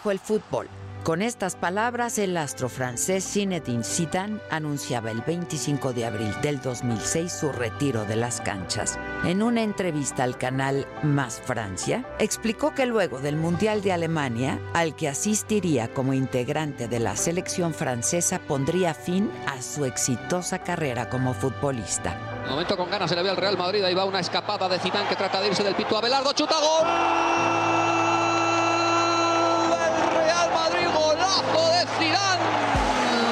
[0.00, 0.66] Dejo el fútbol.
[1.04, 7.32] Con estas palabras, el astro francés Zinedine Zidane anunciaba el 25 de abril del 2006
[7.32, 8.98] su retiro de las canchas.
[9.24, 14.94] En una entrevista al canal Más Francia, explicó que luego del Mundial de Alemania, al
[14.94, 21.34] que asistiría como integrante de la selección francesa, pondría fin a su exitosa carrera como
[21.34, 22.42] futbolista.
[22.44, 23.84] De momento con ganas se le ve al Real Madrid.
[23.84, 26.32] Ahí va una escapada de Zidane que trata de irse del pito a Belardo.
[26.32, 27.99] Chuta gol.
[31.00, 32.44] Golazo de Zidane.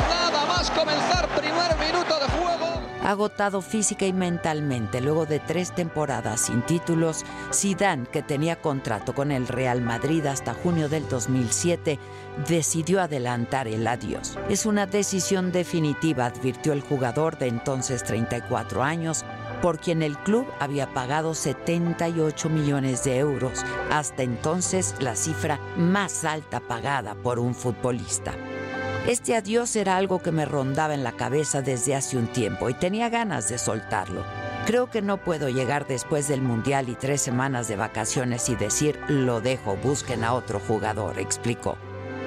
[0.09, 2.81] Nada más comenzar primer minuto de juego.
[3.05, 9.33] Agotado física y mentalmente luego de tres temporadas sin títulos, Zidane, que tenía contrato con
[9.33, 11.99] el Real Madrid hasta junio del 2007,
[12.47, 14.39] decidió adelantar el adiós.
[14.49, 19.25] Es una decisión definitiva, advirtió el jugador de entonces 34 años,
[19.61, 26.25] por quien el club había pagado 78 millones de euros, hasta entonces la cifra más
[26.25, 28.33] alta pagada por un futbolista.
[29.07, 32.75] Este adiós era algo que me rondaba en la cabeza desde hace un tiempo y
[32.75, 34.23] tenía ganas de soltarlo.
[34.67, 39.01] Creo que no puedo llegar después del Mundial y tres semanas de vacaciones y decir
[39.09, 41.79] lo dejo, busquen a otro jugador, explicó.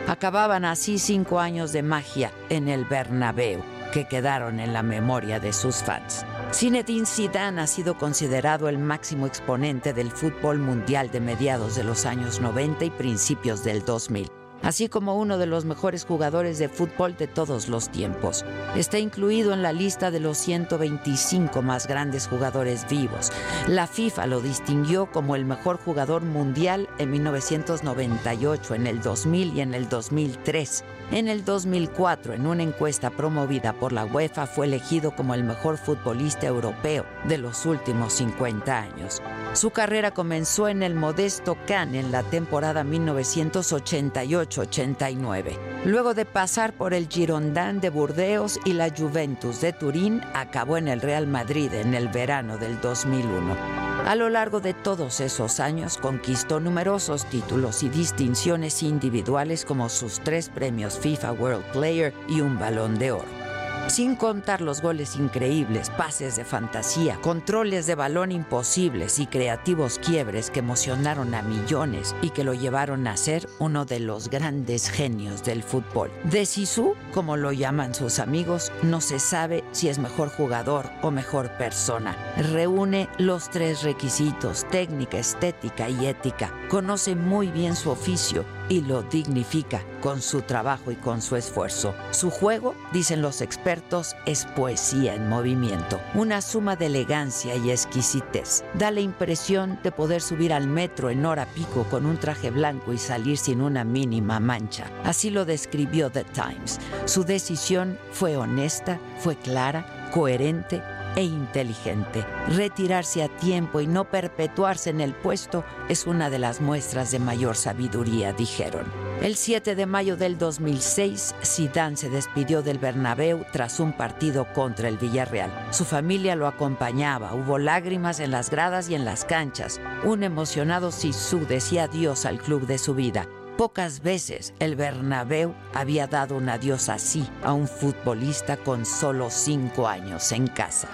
[0.08, 3.62] Acababan así cinco años de magia en el Bernabéu
[3.94, 6.26] que quedaron en la memoria de sus fans.
[6.54, 12.06] Zinedine Zidane ha sido considerado el máximo exponente del fútbol mundial de mediados de los
[12.06, 14.30] años 90 y principios del 2000
[14.64, 18.46] así como uno de los mejores jugadores de fútbol de todos los tiempos.
[18.76, 23.32] Está incluido en la lista de los 125 más grandes jugadores vivos.
[23.68, 29.62] La FIFA lo distinguió como el mejor jugador mundial en 1998, en el 2000 y
[29.62, 30.84] en el 2003.
[31.12, 35.78] En el 2004, en una encuesta promovida por la UEFA, fue elegido como el mejor
[35.78, 39.22] futbolista europeo de los últimos 50 años.
[39.52, 45.58] Su carrera comenzó en el modesto Cannes en la temporada 1988-89.
[45.84, 50.88] Luego de pasar por el Girondin de Burdeos y la Juventus de Turín, acabó en
[50.88, 53.82] el Real Madrid en el verano del 2001.
[54.06, 60.22] A lo largo de todos esos años conquistó numerosos títulos y distinciones individuales como sus
[60.22, 63.42] tres premios FIFA World Player y un balón de oro.
[63.88, 70.50] Sin contar los goles increíbles, pases de fantasía, controles de balón imposibles y creativos quiebres
[70.50, 75.44] que emocionaron a millones y que lo llevaron a ser uno de los grandes genios
[75.44, 76.10] del fútbol.
[76.24, 81.12] De Sisu, como lo llaman sus amigos, no se sabe si es mejor jugador o
[81.12, 82.16] mejor persona.
[82.38, 86.54] Reúne los tres requisitos, técnica, estética y ética.
[86.70, 91.94] Conoce muy bien su oficio y lo dignifica con su trabajo y con su esfuerzo.
[92.12, 98.64] Su juego, dicen los expertos, es poesía en movimiento, una suma de elegancia y exquisitez.
[98.76, 102.94] Da la impresión de poder subir al metro en hora pico con un traje blanco
[102.94, 104.90] y salir sin una mínima mancha.
[105.04, 106.80] Así lo describió The Times.
[107.04, 110.82] Su decisión fue honesta, fue clara, coherente
[111.16, 112.26] e inteligente.
[112.50, 117.20] Retirarse a tiempo y no perpetuarse en el puesto es una de las muestras de
[117.20, 118.86] mayor sabiduría, dijeron.
[119.22, 124.88] El 7 de mayo del 2006, Zidane se despidió del Bernabéu tras un partido contra
[124.88, 125.52] el Villarreal.
[125.72, 129.80] Su familia lo acompañaba, hubo lágrimas en las gradas y en las canchas.
[130.04, 133.28] Un emocionado Sisu decía adiós al club de su vida.
[133.62, 139.88] Pocas veces el Bernabéu había dado un adiós así a un futbolista con solo cinco
[139.88, 140.88] años en casa.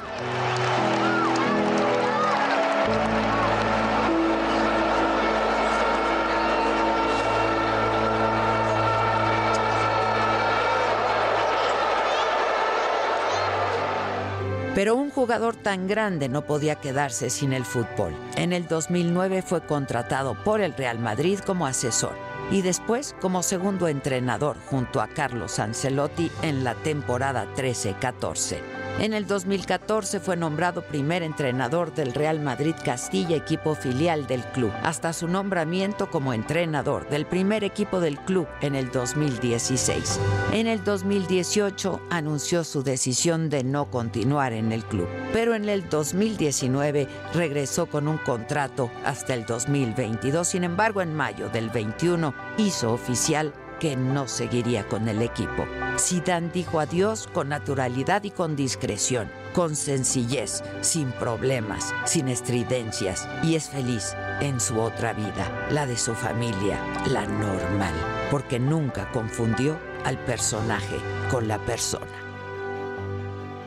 [14.75, 18.13] Pero un jugador tan grande no podía quedarse sin el fútbol.
[18.35, 22.36] En el 2009 fue contratado por el Real Madrid como asesor.
[22.51, 28.86] Y después como segundo entrenador junto a Carlos Ancelotti en la temporada 13-14.
[28.99, 34.71] En el 2014 fue nombrado primer entrenador del Real Madrid Castilla, equipo filial del club,
[34.81, 40.19] hasta su nombramiento como entrenador del primer equipo del club en el 2016.
[40.51, 45.87] En el 2018 anunció su decisión de no continuar en el club, pero en el
[45.87, 50.47] 2019 regresó con un contrato hasta el 2022.
[50.47, 55.65] Sin embargo, en mayo del 21 hizo oficial que no seguiría con el equipo.
[55.97, 63.55] Zidane dijo adiós con naturalidad y con discreción, con sencillez, sin problemas, sin estridencias y
[63.55, 67.93] es feliz en su otra vida, la de su familia, la normal,
[68.29, 70.97] porque nunca confundió al personaje
[71.31, 72.05] con la persona.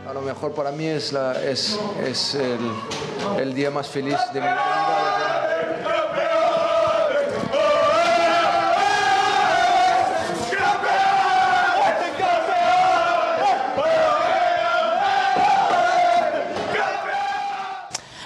[0.08, 2.58] A lo mejor para mí es, el,
[3.38, 5.29] el, día más feliz de mi vida.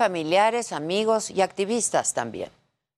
[0.00, 2.48] Familiares, amigos y activistas también.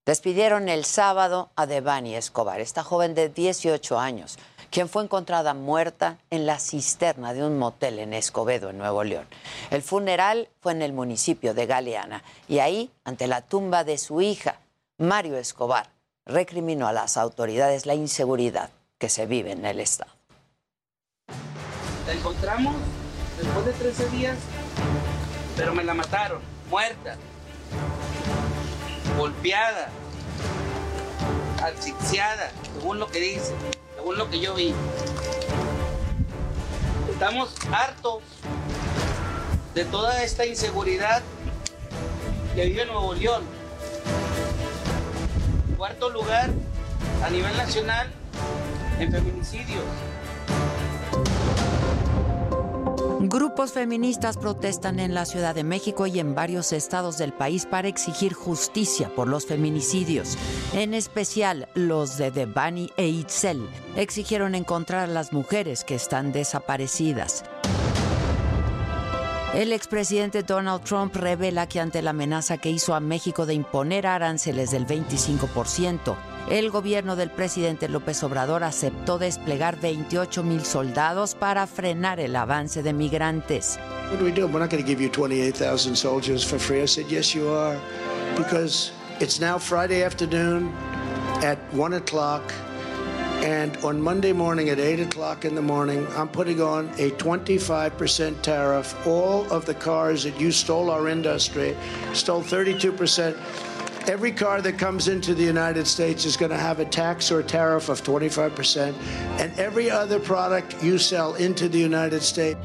[0.05, 4.39] Despidieron el sábado a Devani Escobar, esta joven de 18 años,
[4.71, 9.27] quien fue encontrada muerta en la cisterna de un motel en Escobedo, en Nuevo León.
[9.69, 14.21] El funeral fue en el municipio de Galeana y ahí, ante la tumba de su
[14.21, 14.61] hija,
[14.97, 15.89] Mario Escobar,
[16.25, 20.11] recriminó a las autoridades la inseguridad que se vive en el estado.
[22.07, 22.77] La encontramos
[23.37, 24.37] después de 13 días,
[25.57, 27.17] pero me la mataron, muerta,
[29.15, 29.89] golpeada,
[31.61, 33.53] asfixiada, según lo que dice,
[33.95, 34.73] según lo que yo vi.
[37.11, 38.23] Estamos hartos
[39.75, 41.21] de toda esta inseguridad
[42.55, 43.43] que vive Nuevo León.
[45.77, 46.49] Cuarto lugar
[47.23, 48.07] a nivel nacional
[48.99, 49.83] en feminicidios.
[53.25, 57.87] Grupos feministas protestan en la Ciudad de México y en varios estados del país para
[57.87, 60.37] exigir justicia por los feminicidios.
[60.73, 63.65] En especial, los de Devani e Itzel
[63.95, 67.45] exigieron encontrar a las mujeres que están desaparecidas.
[69.53, 74.05] El expresidente Donald Trump revela que ante la amenaza que hizo a México de imponer
[74.05, 76.17] aranceles del 25%,
[76.49, 82.83] el gobierno del presidente López Obrador aceptó desplegar 28 mil soldados para frenar el avance
[82.83, 83.79] de migrantes.
[84.09, 84.47] What do we do?
[84.47, 86.81] We're not going to give you 28,000 soldiers for free.
[86.81, 87.77] I said, yes, you are.
[88.35, 90.71] Because it's now Friday afternoon
[91.41, 92.53] at 1 o'clock.
[93.43, 98.41] And on Monday morning at 8 o'clock in the morning, I'm putting on a 25%
[98.41, 98.95] tariff.
[99.05, 101.75] All of the cars that you stole our industry,
[102.13, 103.35] stole 32%.
[104.05, 107.41] Every car that comes into the United States is going to have a tax or
[107.41, 108.93] tariff of 25%.
[109.39, 112.59] And every other product you sell into the United States.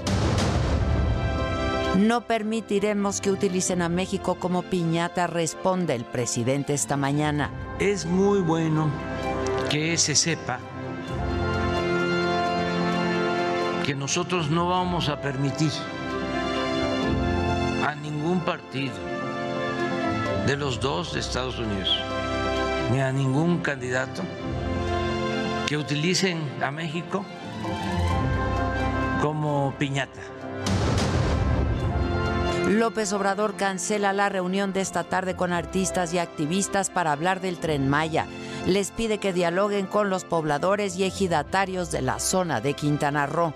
[1.96, 7.50] No permitiremos que utilicen a México como piñata, responde el presidente esta mañana.
[7.78, 8.90] Es muy bueno
[9.70, 10.58] que se sepa
[13.84, 15.72] que nosotros no vamos a permitir
[17.86, 18.94] a ningún partido
[20.48, 21.94] de los dos de Estados Unidos,
[22.90, 24.22] ni a ningún candidato
[25.66, 27.22] que utilicen a México
[29.20, 30.22] como piñata.
[32.66, 37.58] López Obrador cancela la reunión de esta tarde con artistas y activistas para hablar del
[37.58, 38.24] tren Maya.
[38.64, 43.52] Les pide que dialoguen con los pobladores y ejidatarios de la zona de Quintana Roo.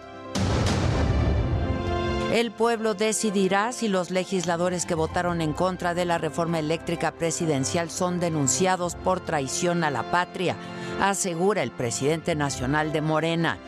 [2.33, 7.91] El pueblo decidirá si los legisladores que votaron en contra de la reforma eléctrica presidencial
[7.91, 10.57] son denunciados por traición a la patria,
[10.99, 13.59] asegura el presidente nacional de Morena.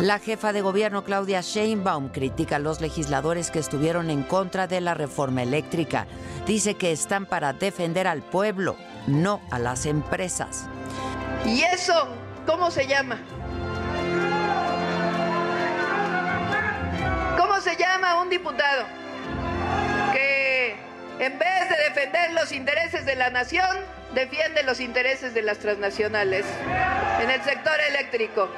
[0.00, 4.80] La jefa de gobierno Claudia Sheinbaum critica a los legisladores que estuvieron en contra de
[4.80, 6.08] la reforma eléctrica.
[6.48, 8.74] Dice que están para defender al pueblo,
[9.06, 10.66] no a las empresas.
[11.46, 12.08] ¿Y eso
[12.44, 13.20] cómo se llama?
[18.00, 18.86] Llama un diputado
[20.12, 20.74] que
[21.18, 23.76] en vez de defender los intereses de la nación,
[24.14, 26.46] defiende los intereses de las transnacionales
[27.20, 28.48] en el sector eléctrico?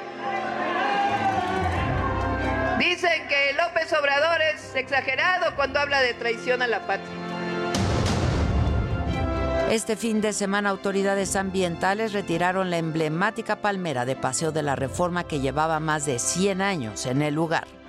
[2.79, 7.09] Dicen que López Obrador es exagerado cuando habla de traición a la patria.
[9.69, 15.23] Este fin de semana autoridades ambientales retiraron la emblemática palmera de Paseo de la Reforma
[15.25, 17.82] que llevaba más de 100 años en el lugar.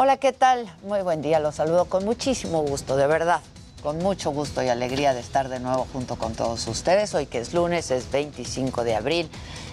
[0.00, 0.72] Hola, ¿qué tal?
[0.84, 3.40] Muy buen día, los saludo con muchísimo gusto, de verdad,
[3.82, 7.16] con mucho gusto y alegría de estar de nuevo junto con todos ustedes.
[7.16, 9.28] Hoy que es lunes, es 25 de abril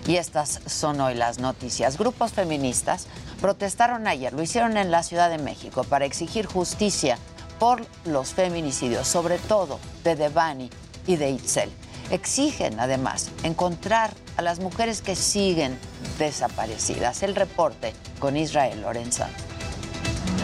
[0.07, 1.99] y estas son hoy las noticias.
[1.99, 3.05] Grupos feministas
[3.39, 7.19] protestaron ayer, lo hicieron en la Ciudad de México para exigir justicia
[7.59, 10.71] por los feminicidios, sobre todo de Devani
[11.05, 11.69] y de Itzel.
[12.09, 15.77] Exigen además encontrar a las mujeres que siguen
[16.17, 17.21] desaparecidas.
[17.21, 19.54] El reporte con Israel Lorenzano.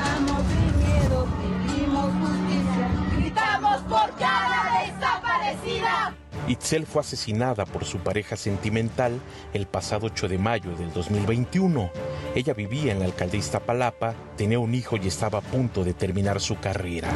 [0.02, 1.28] Estamos sin miedo,
[1.68, 6.16] pedimos justicia, gritamos por cada desaparecida.
[6.48, 9.22] Itzel fue asesinada por su pareja sentimental
[9.54, 11.92] el pasado 8 de mayo del 2021.
[12.34, 16.42] Ella vivía en la alcaldía Iztapalapa, tenía un hijo y estaba a punto de terminar
[16.42, 17.10] su carrera.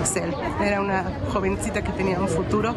[0.00, 2.74] Itzel era una jovencita que tenía un futuro.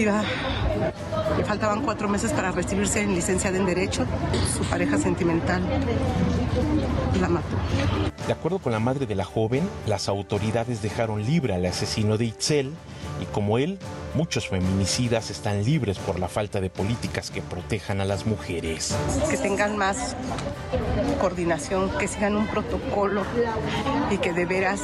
[0.00, 4.06] Le faltaban cuatro meses para recibirse en licenciada en Derecho.
[4.56, 5.62] Su pareja sentimental
[7.20, 7.56] la mató.
[8.26, 12.24] De acuerdo con la madre de la joven, las autoridades dejaron libre al asesino de
[12.26, 12.72] Itzel
[13.20, 13.78] y como él,
[14.14, 18.96] muchos feminicidas están libres por la falta de políticas que protejan a las mujeres.
[19.28, 20.16] Que tengan más
[21.20, 23.22] coordinación, que sigan un protocolo
[24.10, 24.80] y que de veras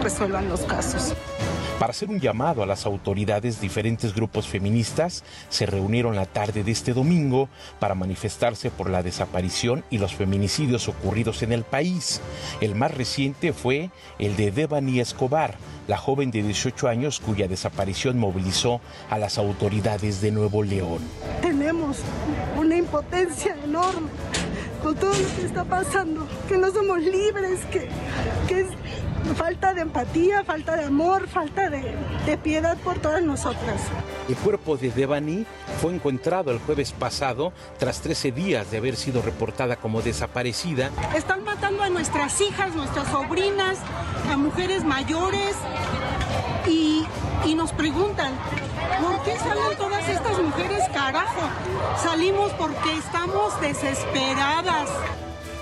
[0.00, 1.14] resuelvan los casos.
[1.78, 6.72] Para hacer un llamado a las autoridades, diferentes grupos feministas se reunieron la tarde de
[6.72, 12.20] este domingo para manifestarse por la desaparición y los feminicidios ocurridos en el país.
[12.60, 15.54] El más reciente fue el de Devani Escobar,
[15.86, 20.98] la joven de 18 años cuya desaparición movilizó a las autoridades de Nuevo León.
[21.42, 21.98] Tenemos
[22.56, 24.08] una impotencia enorme
[24.82, 27.88] con todo lo que está pasando, que no somos libres, que,
[28.48, 28.68] que es
[29.34, 31.94] falta de empatía, falta de amor, falta de,
[32.26, 33.80] de, piedad por todas nosotras.
[34.28, 35.46] El cuerpo de Devani
[35.80, 40.90] fue encontrado el jueves pasado tras 13 días de haber sido reportada como desaparecida.
[41.14, 43.78] Están matando a nuestras hijas, nuestras sobrinas,
[44.30, 45.56] a mujeres mayores
[46.66, 47.04] y,
[47.44, 48.32] y nos preguntan,
[49.00, 51.42] ¿por qué salen todas estas mujeres carajo?
[52.02, 54.88] Salimos porque estamos desesperadas.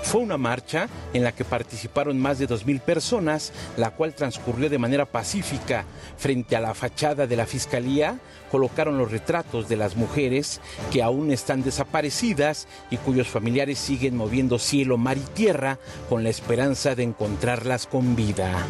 [0.07, 4.77] Fue una marcha en la que participaron más de 2.000 personas, la cual transcurrió de
[4.77, 5.83] manera pacífica.
[6.17, 8.17] Frente a la fachada de la Fiscalía
[8.49, 10.61] colocaron los retratos de las mujeres
[10.93, 16.29] que aún están desaparecidas y cuyos familiares siguen moviendo cielo, mar y tierra con la
[16.29, 18.65] esperanza de encontrarlas con vida.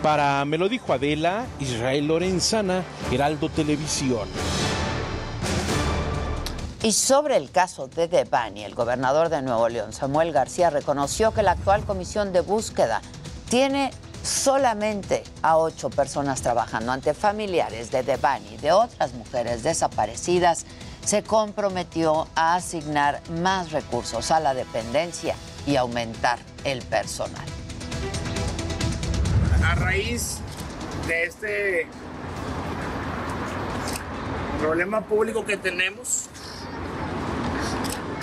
[0.00, 4.28] Para Me lo dijo Adela, Israel Lorenzana, Heraldo Televisión.
[6.82, 11.42] Y sobre el caso de Devani, el gobernador de Nuevo León, Samuel García, reconoció que
[11.42, 13.02] la actual comisión de búsqueda
[13.48, 13.90] tiene
[14.22, 20.66] solamente a ocho personas trabajando ante familiares de Devani y de otras mujeres desaparecidas.
[21.04, 25.34] Se comprometió a asignar más recursos a la dependencia
[25.66, 27.44] y aumentar el personal.
[29.64, 30.38] A raíz
[31.08, 31.86] de este
[34.60, 36.28] problema público que tenemos,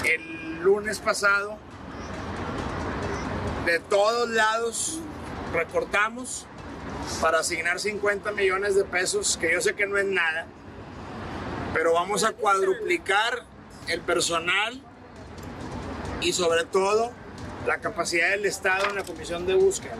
[0.03, 1.57] el lunes pasado,
[3.65, 4.99] de todos lados
[5.53, 6.45] recortamos
[7.21, 10.47] para asignar 50 millones de pesos, que yo sé que no es nada,
[11.73, 13.45] pero vamos a cuadruplicar
[13.87, 14.81] el personal
[16.21, 17.11] y sobre todo
[17.65, 19.95] la capacidad del Estado en la comisión de búsqueda.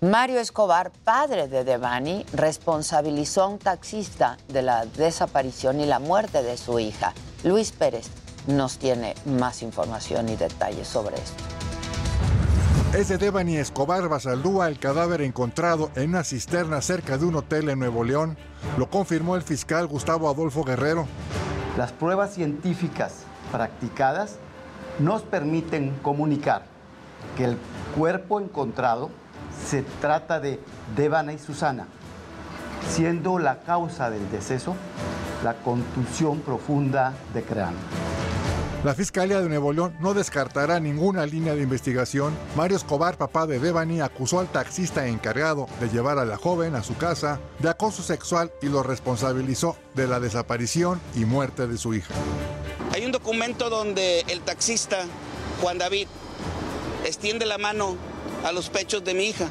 [0.00, 6.44] Mario Escobar, padre de Devani, responsabilizó a un taxista de la desaparición y la muerte
[6.44, 7.14] de su hija.
[7.42, 8.06] Luis Pérez
[8.46, 11.42] nos tiene más información y detalles sobre esto.
[12.96, 17.68] Es de Devani Escobar Basaldúa el cadáver encontrado en una cisterna cerca de un hotel
[17.68, 18.38] en Nuevo León.
[18.76, 21.08] Lo confirmó el fiscal Gustavo Adolfo Guerrero.
[21.76, 24.36] Las pruebas científicas practicadas
[25.00, 26.66] nos permiten comunicar
[27.36, 27.58] que el
[27.96, 29.10] cuerpo encontrado
[29.66, 30.60] se trata de
[30.96, 31.86] Devana y Susana,
[32.88, 34.74] siendo la causa del deceso
[35.42, 37.78] la contusión profunda de cráneo.
[38.84, 42.32] La Fiscalía de Nuevo León no descartará ninguna línea de investigación.
[42.56, 46.84] Mario Escobar, papá de Devani, acusó al taxista encargado de llevar a la joven a
[46.84, 51.92] su casa de acoso sexual y lo responsabilizó de la desaparición y muerte de su
[51.92, 52.14] hija.
[52.94, 54.98] Hay un documento donde el taxista,
[55.60, 56.06] Juan David,
[57.04, 57.96] extiende la mano
[58.44, 59.48] a los pechos de mi hija.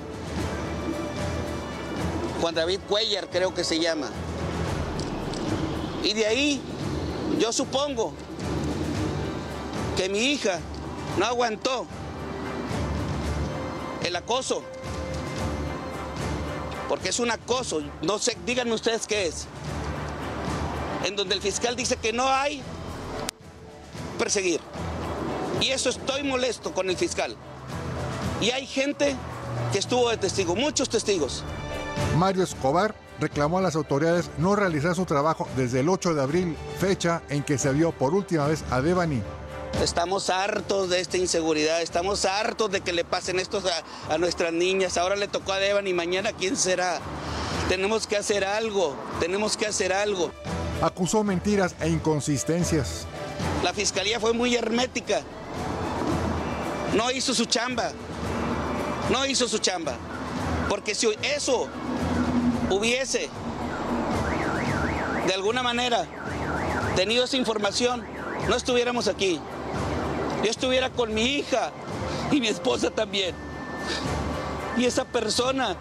[2.41, 4.09] Juan David Cuellar creo que se llama.
[6.03, 6.61] Y de ahí
[7.39, 8.13] yo supongo
[9.95, 10.59] que mi hija
[11.17, 11.85] no aguantó
[14.03, 14.63] el acoso.
[16.87, 19.47] Porque es un acoso, no sé, díganme ustedes qué es.
[21.03, 22.61] En donde el fiscal dice que no hay
[24.17, 24.61] perseguir.
[25.61, 27.35] Y eso estoy molesto con el fiscal.
[28.39, 29.15] Y hay gente
[29.71, 31.43] que estuvo de testigo, muchos testigos.
[32.17, 36.57] Mario Escobar reclamó a las autoridades no realizar su trabajo desde el 8 de abril,
[36.79, 39.21] fecha en que se vio por última vez a Devani.
[39.81, 43.61] Estamos hartos de esta inseguridad, estamos hartos de que le pasen esto
[44.09, 44.97] a, a nuestras niñas.
[44.97, 46.99] Ahora le tocó a Devani, mañana quién será.
[47.69, 50.31] Tenemos que hacer algo, tenemos que hacer algo.
[50.81, 53.05] Acusó mentiras e inconsistencias.
[53.63, 55.21] La fiscalía fue muy hermética.
[56.95, 57.91] No hizo su chamba.
[59.09, 59.93] No hizo su chamba.
[60.69, 61.67] Porque si eso
[62.69, 63.29] hubiese
[65.25, 66.05] de alguna manera
[66.95, 68.03] tenido esa información,
[68.47, 69.39] no estuviéramos aquí.
[70.43, 71.71] Yo estuviera con mi hija
[72.31, 73.35] y mi esposa también.
[74.77, 75.75] Y esa persona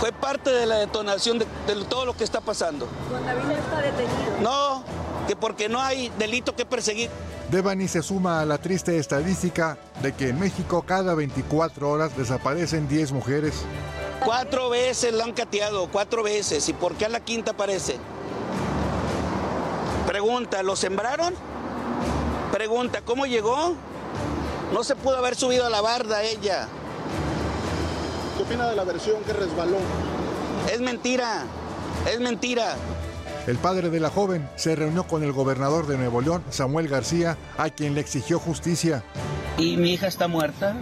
[0.00, 2.88] fue parte de la detonación de, de todo lo que está pasando.
[3.10, 4.40] Juan David está detenido.
[4.40, 4.82] No,
[5.26, 7.10] que porque no hay delito que perseguir.
[7.50, 12.88] Devani se suma a la triste estadística de que en México cada 24 horas desaparecen
[12.88, 13.64] 10 mujeres.
[14.24, 16.68] Cuatro veces la han cateado, cuatro veces.
[16.68, 17.96] ¿Y por qué a la quinta aparece?
[20.06, 21.34] Pregunta, ¿lo sembraron?
[22.52, 23.74] Pregunta, ¿cómo llegó?
[24.72, 26.68] No se pudo haber subido a la barda ella.
[28.36, 29.76] ¿Qué opina de la versión que resbaló?
[30.72, 31.44] Es mentira,
[32.10, 32.76] es mentira.
[33.46, 37.36] El padre de la joven se reunió con el gobernador de Nuevo León, Samuel García,
[37.58, 39.04] a quien le exigió justicia.
[39.58, 40.74] ¿Y mi hija está muerta?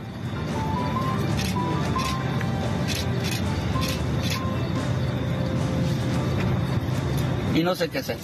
[7.52, 8.18] Y no sé qué hacer.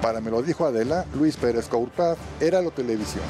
[0.00, 3.24] Para me lo dijo Adela, Luis Pérez Courpad, era lo televisión.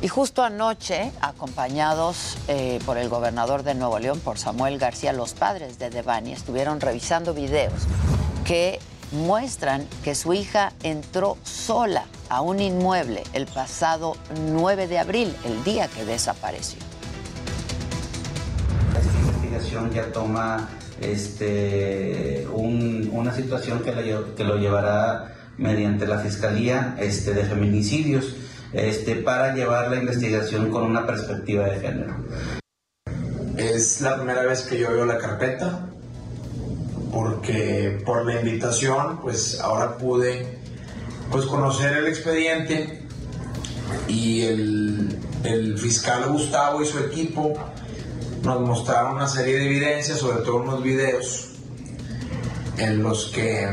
[0.00, 5.32] Y justo anoche, acompañados eh, por el gobernador de Nuevo León, por Samuel García, los
[5.34, 7.72] padres de Devani estuvieron revisando videos
[8.44, 8.78] que
[9.10, 14.16] muestran que su hija entró sola a un inmueble el pasado
[14.52, 16.78] 9 de abril, el día que desapareció.
[19.00, 20.68] Esta investigación ya toma
[21.00, 23.92] este, un- una situación que,
[24.36, 28.34] que lo llevará mediante la Fiscalía este, de Feminicidios
[28.72, 32.16] este, para llevar la investigación con una perspectiva de género.
[33.56, 35.88] Es la primera vez que yo veo la carpeta,
[37.12, 40.58] porque por la invitación, pues ahora pude
[41.30, 43.02] pues, conocer el expediente
[44.06, 47.54] y el, el fiscal Gustavo y su equipo
[48.42, 51.48] nos mostraron una serie de evidencias, sobre todo unos videos
[52.76, 53.68] en los que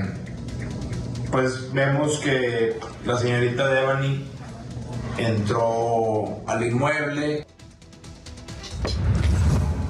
[1.32, 4.26] pues vemos que la señorita Devani
[5.18, 7.46] entró al inmueble,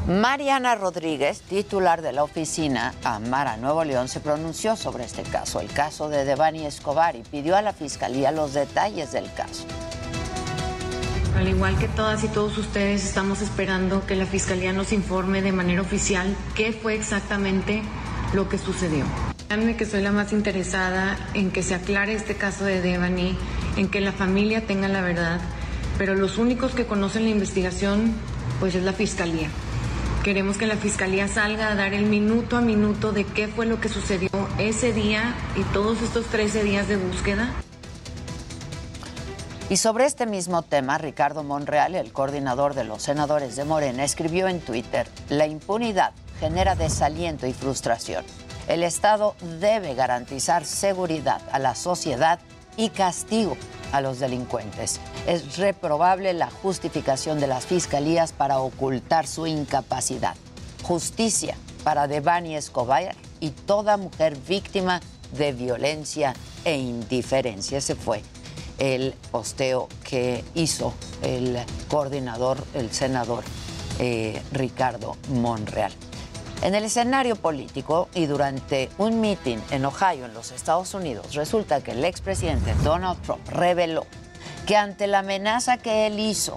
[0.08, 5.72] Mariana Rodríguez, titular de la oficina Amara Nuevo León, se pronunció sobre este caso, el
[5.72, 9.66] caso de Devani Escobar, y pidió a la fiscalía los detalles del caso.
[11.36, 15.52] Al igual que todas y todos ustedes, estamos esperando que la Fiscalía nos informe de
[15.52, 17.82] manera oficial qué fue exactamente
[18.34, 19.04] lo que sucedió.
[19.48, 23.38] Créanme que soy la más interesada en que se aclare este caso de Devani,
[23.78, 25.40] en que la familia tenga la verdad,
[25.98, 28.14] pero los únicos que conocen la investigación,
[28.60, 29.50] pues es la Fiscalía.
[30.24, 33.80] Queremos que la Fiscalía salga a dar el minuto a minuto de qué fue lo
[33.80, 37.54] que sucedió ese día y todos estos 13 días de búsqueda.
[39.70, 44.48] Y sobre este mismo tema, Ricardo Monreal, el coordinador de los senadores de Morena, escribió
[44.48, 48.26] en Twitter, la impunidad genera desaliento y frustración.
[48.68, 52.40] El Estado debe garantizar seguridad a la sociedad
[52.78, 53.58] y castigo
[53.92, 55.00] a los delincuentes.
[55.28, 60.36] Es reprobable la justificación de las fiscalías para ocultar su incapacidad.
[60.84, 65.02] Justicia para Devani Escobar y toda mujer víctima
[65.38, 66.34] de violencia
[66.64, 67.78] e indiferencia.
[67.78, 68.22] Ese fue
[68.78, 71.58] el posteo que hizo el
[71.88, 73.44] coordinador, el senador
[74.00, 75.94] eh, Ricardo Monreal.
[76.66, 81.82] En el escenario político y durante un meeting en Ohio, en los Estados Unidos, resulta
[81.82, 84.08] que el expresidente Donald Trump reveló
[84.66, 86.56] que ante la amenaza que él hizo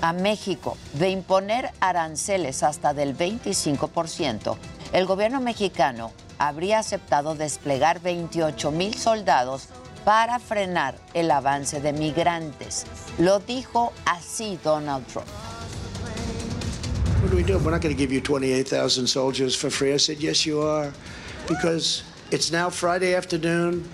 [0.00, 4.56] a México de imponer aranceles hasta del 25%,
[4.94, 9.68] el gobierno mexicano habría aceptado desplegar 28 mil soldados
[10.06, 12.86] para frenar el avance de migrantes.
[13.18, 15.28] Lo dijo así Donald Trump.
[17.20, 17.58] What do we do?
[17.58, 19.92] We're not going to give you 28,000 soldiers for free.
[19.92, 20.90] I said, yes, you are.
[21.46, 23.86] Because it's now Friday afternoon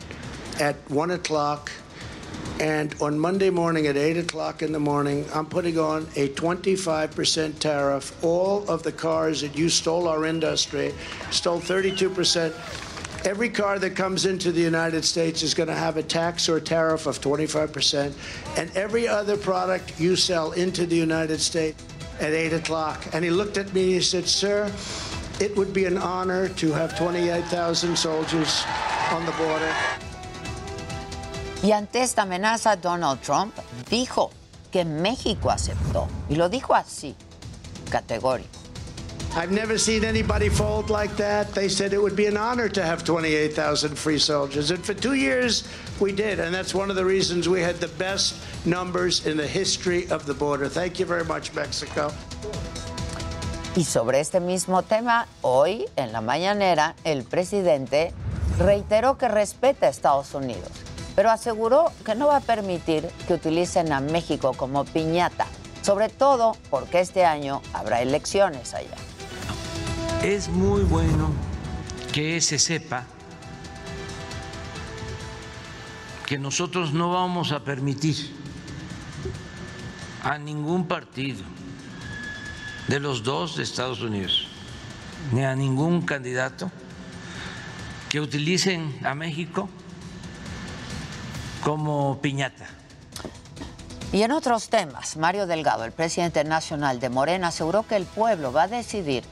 [0.61, 1.73] at 1 o'clock.
[2.61, 7.59] And on Monday morning at 8 o'clock in the morning, I'm putting on a 25%
[7.59, 8.25] tariff.
[8.25, 10.95] All of the cars that you stole our industry,
[11.33, 12.55] stole 32%.
[13.27, 16.61] Every car that comes into the United States is going to have a tax or
[16.61, 18.13] tariff of 25%.
[18.57, 21.83] And every other product you sell into the United States
[22.21, 23.07] at 8 o'clock.
[23.13, 24.71] And he looked at me and he said, Sir,
[25.41, 28.65] it would be an honor to have 28,000 soldiers
[29.13, 29.73] on the border.
[31.63, 33.55] Y ante esta amenaza, Donald Trump
[33.91, 34.31] dijo
[34.71, 36.09] que México aceptó.
[36.29, 37.17] Y lo dijo así,
[37.91, 38.66] categórico.
[39.37, 41.55] I've never seen anybody fold like that.
[41.55, 44.71] They said it would be an honor to have 28,000 free soldiers.
[44.71, 45.69] And for two years,
[46.01, 46.41] we did.
[46.41, 50.25] And that's one of the reasons we had the best numbers in the history of
[50.25, 50.71] the border.
[50.71, 52.11] Thank you very much, Mexico.
[53.77, 58.15] Y sobre este mismo tema, hoy en la mañanera, el presidente
[58.59, 60.71] reiteró que respeta a Estados Unidos,
[61.15, 65.47] pero aseguró que no va a permitir que utilicen a México como piñata,
[65.83, 68.97] sobre todo porque este año habrá elecciones allá.
[70.27, 71.31] Es muy bueno
[72.13, 73.05] que se sepa
[76.27, 78.35] que nosotros no vamos a permitir
[80.25, 81.45] a ningún partido
[82.89, 84.49] de los dos de Estados Unidos,
[85.31, 86.73] ni a ningún candidato
[88.09, 89.69] que utilicen a México
[91.63, 92.67] como piñata.
[94.13, 98.53] Y en otros temas, Mario Delgado, el presidente nacional de Morena, aseguró que el pueblo
[98.53, 99.23] va a decidir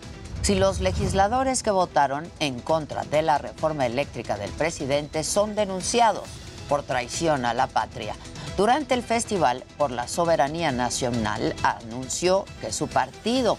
[0.44, 6.28] si los legisladores que votaron en contra de la reforma eléctrica del presidente son denunciados
[6.68, 8.14] por traición a la patria.
[8.58, 13.56] Durante el Festival por la Soberanía Nacional anunció que su partido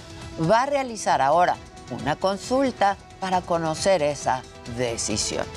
[0.48, 1.58] va a realizar ahora
[1.89, 4.43] una consulta para conocer esa
[4.78, 5.48] decisión.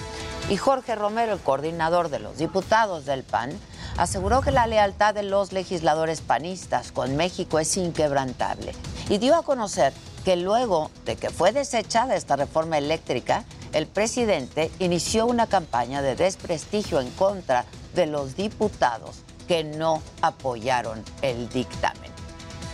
[0.49, 3.51] Y Jorge Romero, el coordinador de los diputados del PAN,
[3.99, 8.73] aseguró que la lealtad de los legisladores panistas con México es inquebrantable
[9.11, 9.93] y dio a conocer
[10.29, 16.17] que luego de que fue desechada esta reforma eléctrica, el presidente inició una campaña de
[16.17, 17.65] desprestigio en contra
[17.95, 22.11] de los diputados que no apoyaron el dictamen.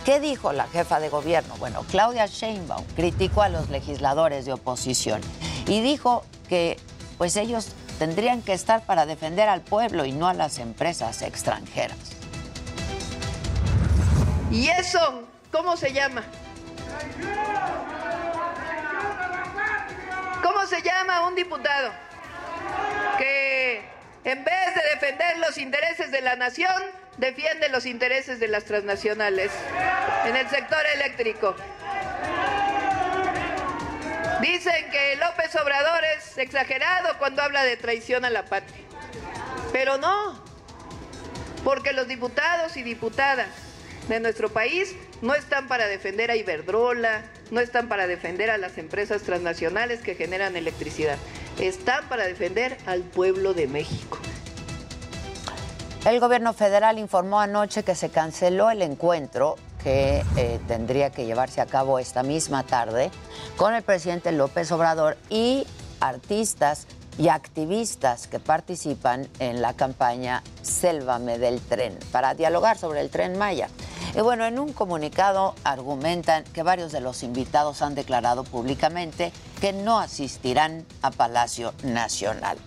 [0.03, 1.55] ¿Qué dijo la jefa de gobierno?
[1.57, 5.21] Bueno, Claudia Sheinbaum criticó a los legisladores de oposición
[5.65, 6.77] y dijo que
[7.17, 11.99] pues ellos tendrían que estar para defender al pueblo y no a las empresas extranjeras.
[14.51, 14.99] ¿Y eso
[15.53, 16.25] cómo se llama?
[20.43, 21.91] ¿Cómo se llama un diputado
[23.17, 23.83] que
[24.23, 26.81] en vez de defender los intereses de la nación,
[27.17, 29.51] defiende los intereses de las transnacionales
[30.25, 31.55] en el sector eléctrico?
[34.41, 38.83] Dicen que López Obrador es exagerado cuando habla de traición a la patria.
[39.71, 40.43] Pero no,
[41.63, 43.47] porque los diputados y diputadas
[44.07, 48.77] de nuestro país no están para defender a Iberdrola, no están para defender a las
[48.77, 51.17] empresas transnacionales que generan electricidad,
[51.59, 54.19] están para defender al pueblo de México.
[56.05, 61.61] El gobierno federal informó anoche que se canceló el encuentro que eh, tendría que llevarse
[61.61, 63.11] a cabo esta misma tarde
[63.57, 65.65] con el presidente López Obrador y
[65.99, 66.87] artistas
[67.17, 73.37] y activistas que participan en la campaña Sélvame del tren para dialogar sobre el tren
[73.37, 73.69] Maya.
[74.15, 79.73] Y bueno, en un comunicado argumentan que varios de los invitados han declarado públicamente que
[79.73, 82.57] no asistirán a Palacio Nacional.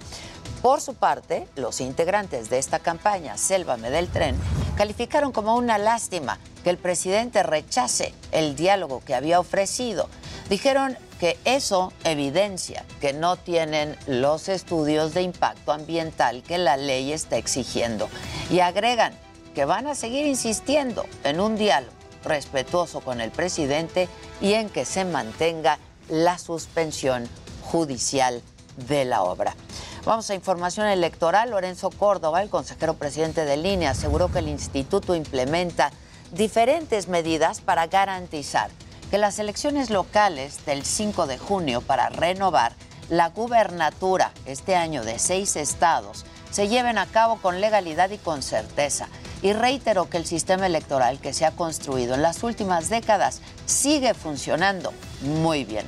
[0.61, 4.37] Por su parte, los integrantes de esta campaña, Sélvame del Tren,
[4.76, 10.11] calificaron como una lástima que el presidente rechace el diálogo que había ofrecido.
[10.50, 17.12] Dijeron que eso evidencia que no tienen los estudios de impacto ambiental que la ley
[17.12, 18.08] está exigiendo.
[18.50, 19.14] Y agregan
[19.54, 21.92] que van a seguir insistiendo en un diálogo
[22.24, 24.08] respetuoso con el presidente
[24.40, 27.28] y en que se mantenga la suspensión
[27.62, 28.42] judicial
[28.88, 29.54] de la obra.
[30.04, 31.50] Vamos a información electoral.
[31.50, 35.90] Lorenzo Córdoba, el consejero presidente de línea, aseguró que el instituto implementa
[36.32, 38.70] diferentes medidas para garantizar
[39.11, 42.72] que las elecciones locales del 5 de junio para renovar
[43.08, 48.42] la gubernatura este año de seis estados se lleven a cabo con legalidad y con
[48.42, 49.08] certeza.
[49.42, 54.14] Y reiteró que el sistema electoral que se ha construido en las últimas décadas sigue
[54.14, 55.87] funcionando muy bien.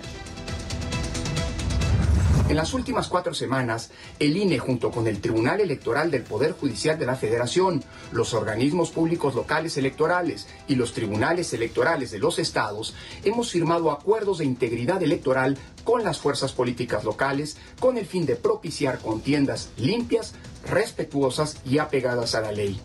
[2.50, 6.98] En las últimas cuatro semanas, el INE junto con el Tribunal Electoral del Poder Judicial
[6.98, 12.92] de la Federación, los organismos públicos locales electorales y los tribunales electorales de los estados
[13.22, 18.34] hemos firmado acuerdos de integridad electoral con las fuerzas políticas locales con el fin de
[18.34, 20.34] propiciar contiendas limpias,
[20.68, 22.80] respetuosas y apegadas a la ley.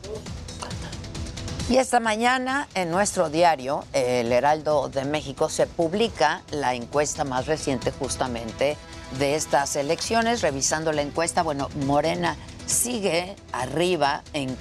[1.67, 7.47] Y esta mañana en nuestro diario, El Heraldo de México, se publica la encuesta más
[7.47, 8.77] reciente justamente
[9.17, 10.43] de estas elecciones.
[10.43, 12.35] Revisando la encuesta, bueno, Morena
[12.67, 14.55] sigue arriba en,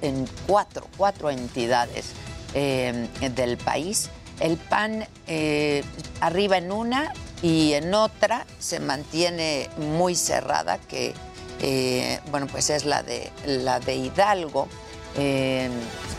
[0.00, 2.12] en cuatro, cuatro entidades
[2.54, 4.08] eh, del país.
[4.40, 5.84] El PAN eh,
[6.22, 11.12] arriba en una y en otra se mantiene muy cerrada, que
[11.60, 14.66] eh, bueno, pues es la de, la de Hidalgo.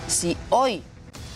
[0.07, 0.83] Si hoy,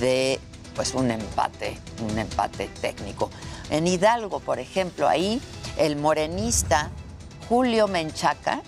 [0.00, 0.40] de
[0.74, 1.78] pues un empate,
[2.10, 3.30] un empate técnico.
[3.70, 5.40] En Hidalgo, por ejemplo, ahí
[5.76, 6.90] el morenista
[7.48, 8.62] Julio Menchaca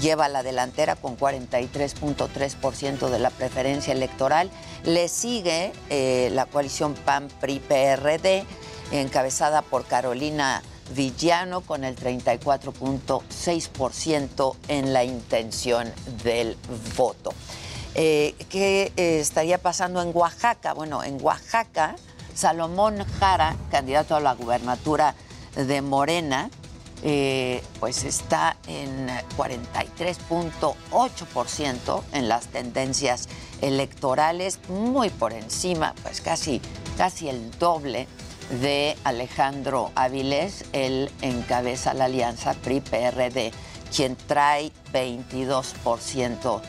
[0.00, 4.50] lleva la delantera con 43.3% de la preferencia electoral.
[4.84, 8.44] Le sigue eh, la coalición PAN-PRI-PRD,
[8.92, 10.62] encabezada por Carolina
[10.94, 15.90] Villano con el 34.6% en la intención
[16.22, 16.56] del
[16.96, 17.32] voto.
[17.94, 20.74] Eh, ¿Qué eh, estaría pasando en Oaxaca?
[20.74, 21.96] Bueno, en Oaxaca,
[22.34, 25.14] Salomón Jara, candidato a la gubernatura
[25.56, 26.50] de Morena,
[27.02, 33.28] eh, pues está en 43.8% en las tendencias
[33.60, 36.60] electorales, muy por encima, pues casi,
[36.96, 38.06] casi el doble
[38.60, 43.52] de Alejandro Avilés, él encabeza la alianza PRI-PRD,
[43.94, 46.60] quien trae 22%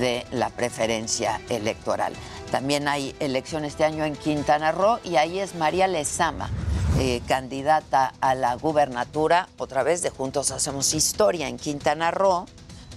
[0.00, 2.12] de la preferencia electoral.
[2.50, 6.50] También hay elección este año en Quintana Roo y ahí es María Lezama,
[7.00, 12.44] eh, candidata a la gubernatura, otra vez de Juntos Hacemos Historia en Quintana Roo,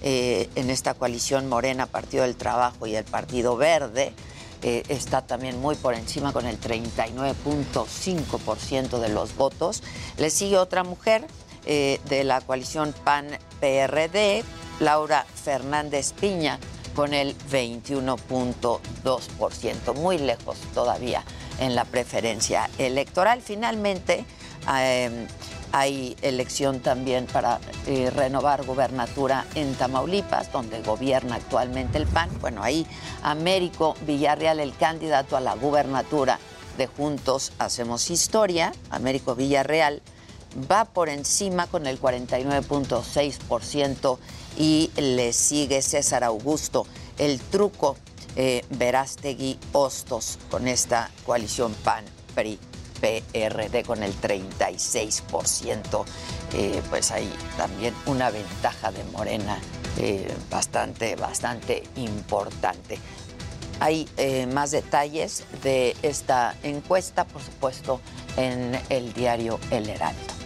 [0.02, 4.12] eh, en esta coalición Morena, Partido del Trabajo y el Partido Verde
[4.62, 9.82] está también muy por encima con el 39.5% de los votos.
[10.16, 11.26] Le sigue otra mujer
[11.66, 14.44] eh, de la coalición PAN-PRD,
[14.80, 16.58] Laura Fernández Piña,
[16.94, 21.24] con el 21.2%, muy lejos todavía
[21.58, 23.42] en la preferencia electoral.
[23.42, 24.24] Finalmente,
[24.76, 25.26] eh,
[25.72, 32.30] hay elección también para eh, renovar gubernatura en Tamaulipas, donde gobierna actualmente el PAN.
[32.40, 32.86] Bueno, ahí
[33.24, 36.38] Américo Villarreal, el candidato a la gubernatura
[36.78, 40.00] de Juntos Hacemos Historia, Américo Villarreal,
[40.70, 44.18] va por encima con el 49.6%
[44.56, 46.86] y le sigue César Augusto.
[47.18, 47.96] El truco
[48.36, 52.58] eh, Verástegui Hostos con esta coalición PAN-PRI.
[53.00, 56.04] PRD con el 36%.
[56.54, 59.58] Eh, pues hay también una ventaja de Morena
[59.98, 62.98] eh, bastante, bastante importante.
[63.80, 64.08] Hay
[64.54, 68.00] más detalles de esta encuesta, por supuesto,
[68.38, 70.43] en el diario El Heraldo.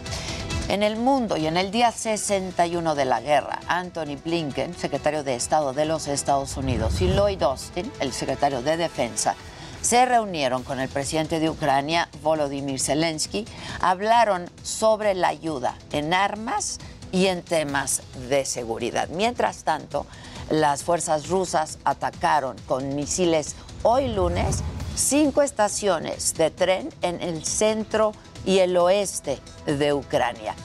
[0.69, 5.33] En el mundo y en el día 61 de la guerra, Anthony Blinken, secretario de
[5.33, 9.33] Estado de los Estados Unidos, y Lloyd Austin, el secretario de Defensa,
[9.81, 13.47] se reunieron con el presidente de Ucrania, Volodymyr Zelensky,
[13.81, 16.77] hablaron sobre la ayuda en armas
[17.11, 19.09] y en temas de seguridad.
[19.09, 20.05] Mientras tanto,
[20.51, 24.59] las fuerzas rusas atacaron con misiles hoy lunes
[24.95, 28.11] cinco estaciones de tren en el centro
[28.45, 30.55] y el oeste de Ucrania.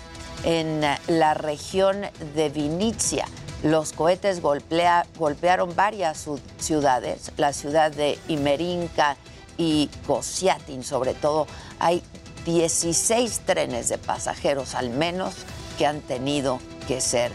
[0.44, 2.02] En la región
[2.34, 3.26] de Vinitsia,
[3.62, 6.26] los cohetes golpea- golpearon varias
[6.58, 9.16] ciudades, la ciudad de Imerinka
[9.56, 11.46] y Kosiatin sobre todo.
[11.78, 12.02] Hay
[12.44, 15.34] 16 trenes de pasajeros al menos
[15.78, 17.32] que han tenido que ser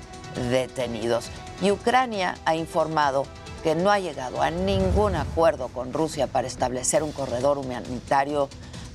[0.51, 1.25] detenidos.
[1.61, 3.25] Y Ucrania ha informado
[3.63, 8.49] que no ha llegado a ningún acuerdo con Rusia para establecer un corredor humanitario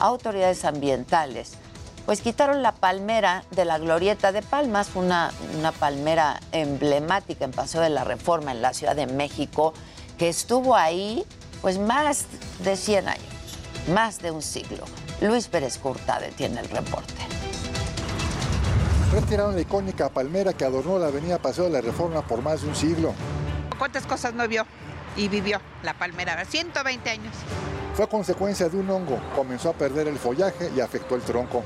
[0.00, 1.58] autoridades ambientales
[2.08, 7.82] pues quitaron la palmera de la Glorieta de Palmas, una, una palmera emblemática en Paseo
[7.82, 9.74] de la Reforma en la Ciudad de México,
[10.16, 11.26] que estuvo ahí
[11.60, 12.24] pues más
[12.64, 13.28] de 100 años,
[13.92, 14.86] más de un siglo.
[15.20, 17.12] Luis Pérez Curtade tiene el reporte.
[19.12, 22.68] Retiraron la icónica palmera que adornó la avenida Paseo de la Reforma por más de
[22.68, 23.12] un siglo.
[23.76, 24.64] ¿Cuántas cosas no vio
[25.14, 26.42] y vivió la palmera?
[26.42, 27.34] 120 años.
[27.98, 29.20] Fue consecuencia de un hongo.
[29.34, 31.64] Comenzó a perder el follaje y afectó el tronco.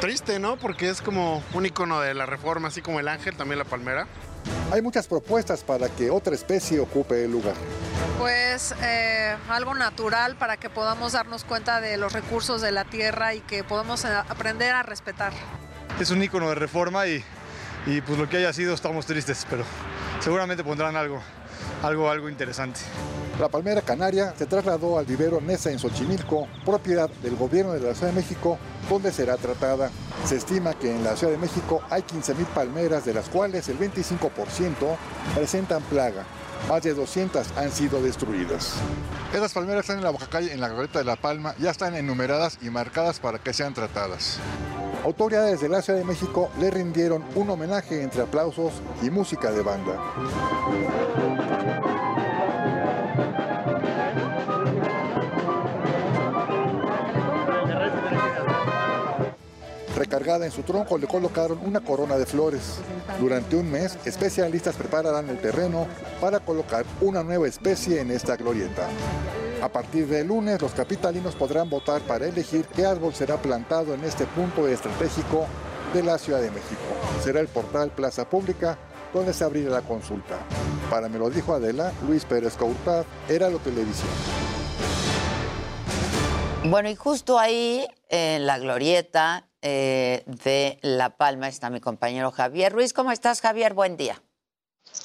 [0.00, 0.56] Triste, ¿no?
[0.56, 4.06] Porque es como un icono de la reforma, así como el ángel, también la palmera.
[4.72, 7.52] Hay muchas propuestas para que otra especie ocupe el lugar.
[8.18, 13.34] Pues eh, algo natural para que podamos darnos cuenta de los recursos de la tierra
[13.34, 15.34] y que podamos eh, aprender a respetar.
[16.00, 17.22] Es un icono de reforma y,
[17.84, 19.64] y pues lo que haya sido estamos tristes, pero
[20.20, 21.20] seguramente pondrán algo,
[21.82, 22.80] algo, algo interesante.
[23.40, 27.94] La palmera canaria se trasladó al vivero Nesa en Xochimilco, propiedad del gobierno de la
[27.94, 28.58] Ciudad de México,
[28.90, 29.90] donde será tratada.
[30.26, 33.78] Se estima que en la Ciudad de México hay 15.000 palmeras, de las cuales el
[33.78, 34.74] 25%
[35.34, 36.26] presentan plaga.
[36.68, 38.74] Más de 200 han sido destruidas.
[39.32, 41.94] Esas palmeras están en la Baja Calle, en la Glorieta de la Palma, ya están
[41.94, 44.36] enumeradas y marcadas para que sean tratadas.
[45.02, 49.62] Autoridades de la Ciudad de México le rindieron un homenaje entre aplausos y música de
[49.62, 49.98] banda.
[60.00, 62.78] Recargada en su tronco le colocaron una corona de flores.
[63.20, 65.86] Durante un mes, especialistas prepararán el terreno
[66.22, 68.88] para colocar una nueva especie en esta glorieta.
[69.60, 74.02] A partir del lunes, los capitalinos podrán votar para elegir qué árbol será plantado en
[74.02, 75.44] este punto estratégico
[75.92, 76.80] de la Ciudad de México.
[77.22, 78.78] Será el portal Plaza Pública
[79.12, 80.38] donde se abrirá la consulta.
[80.88, 84.08] Para me lo dijo Adela, Luis Pérez Courtad, era lo televisión.
[86.64, 92.72] Bueno, y justo ahí, en la glorieta eh, de La Palma, está mi compañero Javier
[92.72, 92.92] Ruiz.
[92.92, 93.74] ¿Cómo estás, Javier?
[93.74, 94.22] Buen día.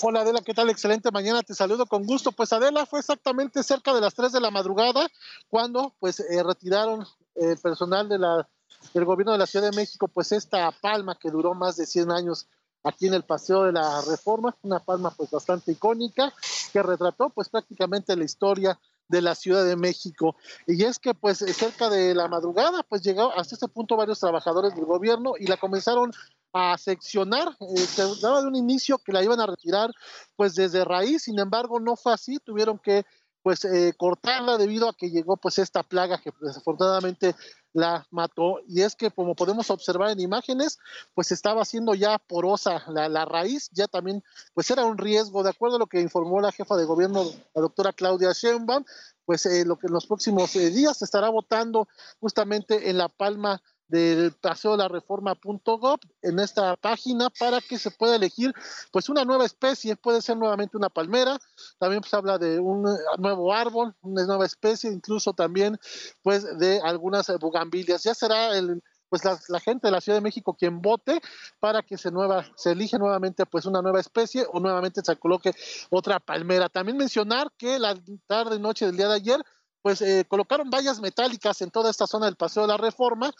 [0.01, 0.69] Hola Adela, ¿qué tal?
[0.69, 2.31] Excelente mañana, te saludo con gusto.
[2.31, 5.07] Pues Adela fue exactamente cerca de las 3 de la madrugada
[5.49, 8.47] cuando pues eh, retiraron el personal de la,
[8.93, 12.11] del gobierno de la Ciudad de México pues esta palma que duró más de 100
[12.11, 12.47] años
[12.83, 16.33] aquí en el Paseo de la Reforma, una palma pues bastante icónica
[16.71, 20.35] que retrató pues prácticamente la historia de la Ciudad de México.
[20.67, 24.75] Y es que pues cerca de la madrugada pues llegaron hasta este punto varios trabajadores
[24.75, 26.11] del gobierno y la comenzaron
[26.53, 29.91] a seccionar, se daba de un inicio que la iban a retirar
[30.37, 33.05] pues desde raíz, sin embargo no fue así, tuvieron que
[33.45, 37.35] pues eh, cortarla debido a que llegó pues esta plaga que desafortunadamente
[37.73, 38.57] la mató.
[38.67, 40.79] Y es que como podemos observar en imágenes
[41.13, 44.23] pues estaba haciendo ya porosa la, la raíz ya también
[44.55, 45.43] pues era un riesgo.
[45.43, 47.23] De acuerdo a lo que informó la jefa de gobierno
[47.53, 48.83] la doctora Claudia Sheinbaum
[49.25, 51.87] pues eh, lo que en los próximos eh, días se estará votando
[52.19, 57.91] justamente en la palma del paseo de la reforma.gov en esta página para que se
[57.91, 58.53] pueda elegir
[58.91, 61.37] pues una nueva especie, puede ser nuevamente una palmera,
[61.77, 62.83] también se habla de un
[63.17, 65.77] nuevo árbol, una nueva especie, incluso también
[66.23, 68.03] pues de algunas bugambilias.
[68.03, 71.21] Ya será el pues la, la gente de la Ciudad de México quien vote
[71.59, 75.51] para que se nueva se elige nuevamente pues una nueva especie o nuevamente se coloque
[75.89, 76.69] otra palmera.
[76.69, 77.95] También mencionar que la
[78.27, 79.41] tarde noche del día de ayer
[79.81, 83.31] pues eh, colocaron vallas metálicas en toda esta zona del Paseo de la Reforma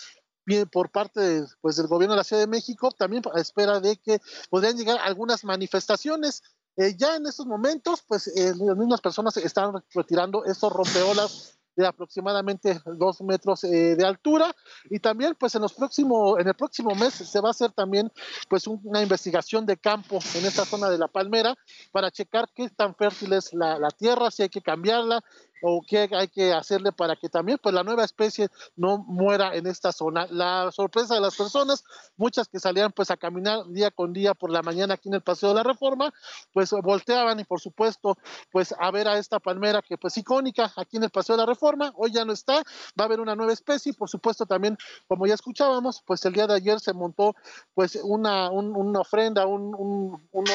[0.72, 4.20] por parte pues, del gobierno de la Ciudad de México, también a espera de que
[4.50, 6.44] podrían llegar algunas manifestaciones.
[6.78, 11.86] Eh, ya en estos momentos, pues eh, las mismas personas están retirando estos rompeolas de
[11.86, 14.56] aproximadamente dos metros eh, de altura
[14.90, 18.10] y también pues en los próximos en el próximo mes se va a hacer también
[18.48, 21.54] pues un- una investigación de campo en esta zona de la palmera
[21.92, 25.22] para checar qué tan fértil es la, la tierra si hay que cambiarla
[25.62, 29.68] o qué hay que hacerle para que también pues la nueva especie no muera en
[29.68, 30.28] esta zona.
[30.30, 31.84] La sorpresa de las personas,
[32.18, 35.22] muchas que salían pues a caminar día con día por la mañana aquí en el
[35.22, 36.14] Paseo de la Reforma,
[36.54, 38.18] pues volteaban y por supuesto
[38.52, 41.46] pues a ver a esta palmera que pues icónica aquí en el Paseo de la
[41.48, 42.64] Reforma, hoy ya no está, va
[43.00, 44.78] a haber una nueva especie y por supuesto también
[45.08, 47.36] como ya escuchábamos, pues el día de ayer se montó
[47.74, 50.48] pues una, un- una ofrenda, un, un, un-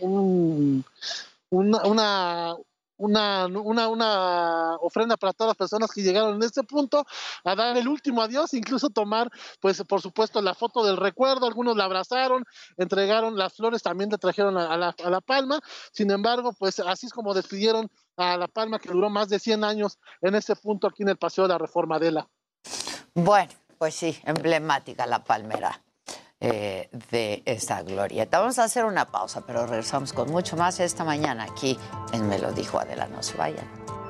[0.00, 0.84] un-
[1.50, 2.56] una, una,
[2.96, 7.04] una, una, una ofrenda para todas las personas que llegaron en este punto
[7.44, 9.30] a dar el último adiós, incluso tomar,
[9.60, 12.44] pues por supuesto, la foto del recuerdo, algunos la abrazaron,
[12.76, 15.60] entregaron las flores, también le trajeron a, la, a la palma,
[15.92, 19.64] sin embargo, pues así es como despidieron a la palma que duró más de 100
[19.64, 22.28] años en este punto aquí en el Paseo de la Reforma de la.
[23.14, 25.82] Bueno, pues sí, emblemática la palmera
[26.44, 28.40] eh, de esta glorieta.
[28.40, 31.78] Vamos a hacer una pausa, pero regresamos con mucho más esta mañana aquí
[32.12, 33.06] en Me lo dijo Adela.
[33.06, 34.01] No se vayan.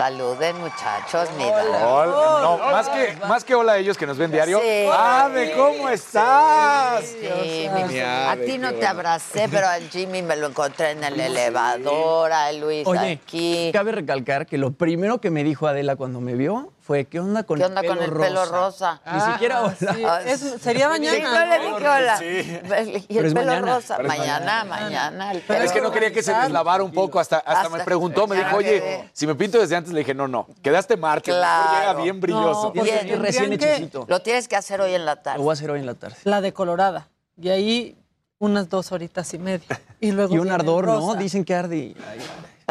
[0.00, 4.30] Saluden, muchachos, mi Hola, no, más que, más que hola a ellos que nos ven
[4.32, 4.58] diario.
[4.58, 4.86] Sí.
[4.90, 7.04] ¡Ave, cómo estás!
[7.04, 8.88] Sí, Mi mi- ave, a ti no te bueno.
[8.88, 13.68] abracé, pero al Jimmy me lo encontré en el elevador, a Luis Oye, aquí.
[13.74, 17.44] cabe recalcar que lo primero que me dijo Adela cuando me vio fue, ¿qué onda
[17.44, 18.26] con ¿Qué el onda pelo con el rosa?
[18.28, 19.00] pelo rosa?
[19.14, 19.76] Ni siquiera hola.
[19.78, 20.02] sí.
[20.26, 21.14] Es- sería mañana.
[21.16, 22.16] Sí, yo le dije hola.
[22.16, 23.04] Sí.
[23.08, 23.74] Y el pelo mañana.
[23.76, 23.96] rosa.
[23.96, 25.30] Es Mañana, mañana.
[25.30, 28.26] el pelo es que no quería que se deslavara un poco, hasta, hasta, me preguntó,
[28.26, 31.78] me dijo, oye, si me pinto desde antes, le dije, no, no, quedaste marca, Claro.
[31.78, 32.72] llega bien brilloso.
[32.74, 34.04] No, bien, recién hechicito.
[34.08, 35.38] Lo tienes que hacer hoy en la Lo tarde.
[35.44, 36.16] voy a hacer hoy en la tarde.
[36.24, 37.06] La decolorada.
[37.40, 37.96] Y ahí
[38.40, 39.80] unas dos horitas y media.
[40.00, 41.14] Y luego Y un el ardor, ¿no?
[41.14, 41.94] Dicen que arde.
[42.10, 42.18] ay,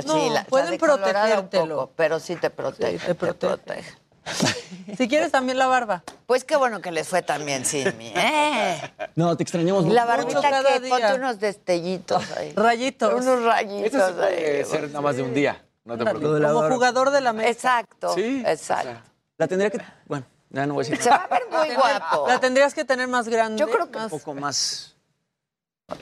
[0.05, 1.91] No, Sí, la- pueden protegértelo.
[1.95, 2.99] pero sí te protege.
[2.99, 3.93] Sí, te te protege.
[4.97, 6.03] Si quieres también la barba.
[6.25, 8.11] Pues qué bueno que les fue también sin mí.
[8.15, 8.81] ¿eh?
[9.15, 9.93] No, te extrañamos mucho.
[9.95, 10.89] la barbita cada que día.
[10.89, 12.53] ponte unos destellitos ahí.
[12.55, 13.13] Rayitos.
[13.13, 14.35] Unos rayitos Eso sí ahí.
[14.35, 16.51] puede ser nada más de un día, no te preocupes.
[16.51, 17.49] Como jugador de la mesa.
[17.49, 18.13] Exacto.
[18.15, 18.99] Sí, Exacto.
[19.37, 19.79] La tendría que...
[20.07, 22.27] Bueno, ya no voy a decir Se va a ver muy guapo.
[22.27, 23.59] La tendrías que tener más grande.
[23.59, 24.95] Yo creo que más- un poco más...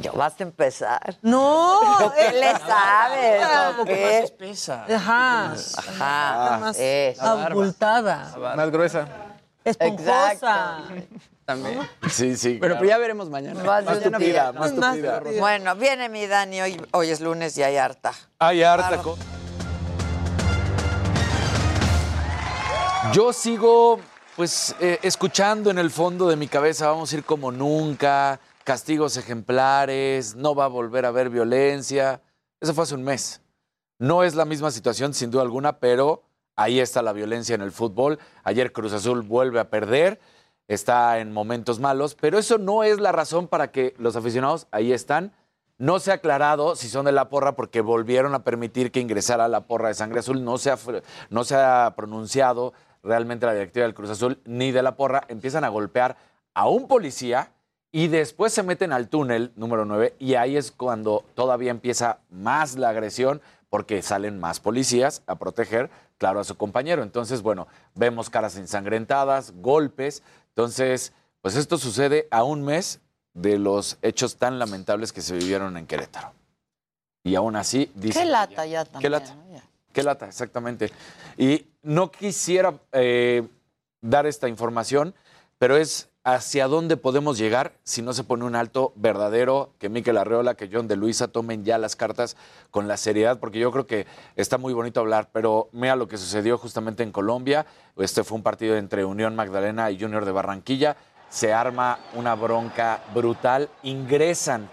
[0.08, 1.18] Ya vas a empezar.
[1.22, 1.80] No.
[2.16, 3.46] ¿Qué es- le sabes?
[3.46, 3.90] O más
[4.24, 4.86] espesa.
[4.86, 5.54] Ajá.
[5.78, 6.58] Ajá.
[6.62, 7.22] más eso.
[7.26, 8.34] abultada.
[8.56, 9.06] Más gruesa.
[9.66, 10.32] Esponjosa.
[10.32, 10.94] Exacto.
[11.44, 11.80] También.
[12.10, 12.58] Sí, sí.
[12.62, 13.62] Pero, pero ya veremos mañana.
[13.64, 14.52] Más Más tupida, día.
[14.54, 15.20] más Más tupida.
[15.20, 15.40] tupida.
[15.42, 16.62] Bueno, viene mi Dani.
[16.62, 18.14] Hoy, hoy es lunes y hay harta.
[18.40, 18.98] Ay, harta.
[19.02, 19.18] co-
[23.14, 24.00] Yo sigo,
[24.36, 29.16] pues, eh, escuchando en el fondo de mi cabeza, vamos a ir como nunca, castigos
[29.16, 32.22] ejemplares, no va a volver a haber violencia.
[32.60, 33.42] Eso fue hace un mes.
[33.98, 36.24] No es la misma situación, sin duda alguna, pero
[36.58, 38.20] ahí está la violencia en el fútbol.
[38.44, 40.20] Ayer Cruz Azul vuelve a perder,
[40.68, 44.92] está en momentos malos, pero eso no es la razón para que los aficionados ahí
[44.92, 45.32] están.
[45.78, 49.48] No se ha aclarado si son de la porra porque volvieron a permitir que ingresara
[49.48, 50.44] la porra de sangre azul.
[50.44, 50.78] No se ha,
[51.30, 55.24] no se ha pronunciado realmente la directiva del Cruz Azul ni de la porra.
[55.30, 56.18] Empiezan a golpear
[56.54, 57.54] a un policía
[57.92, 62.76] y después se meten al túnel número 9 y ahí es cuando todavía empieza más
[62.76, 67.04] la agresión porque salen más policías a proteger, claro, a su compañero.
[67.04, 70.24] Entonces, bueno, vemos caras ensangrentadas, golpes.
[70.50, 73.02] Entonces, pues esto sucede a un mes
[73.34, 76.34] de los hechos tan lamentables que se vivieron en Querétaro.
[77.24, 78.20] Y aún así, dice...
[78.22, 79.02] Qué lata ya también.
[79.02, 79.36] Qué lata.
[79.94, 80.92] Qué lata, exactamente.
[81.38, 83.48] Y no quisiera eh,
[84.02, 85.16] dar esta información,
[85.58, 90.18] pero es hacia dónde podemos llegar si no se pone un alto verdadero, que Miquel
[90.18, 92.36] Arreola, que John de Luisa tomen ya las cartas
[92.70, 96.18] con la seriedad, porque yo creo que está muy bonito hablar, pero mira lo que
[96.18, 97.66] sucedió justamente en Colombia.
[97.96, 100.98] Este fue un partido entre Unión Magdalena y Junior de Barranquilla.
[101.30, 104.70] Se arma una bronca brutal, ingresan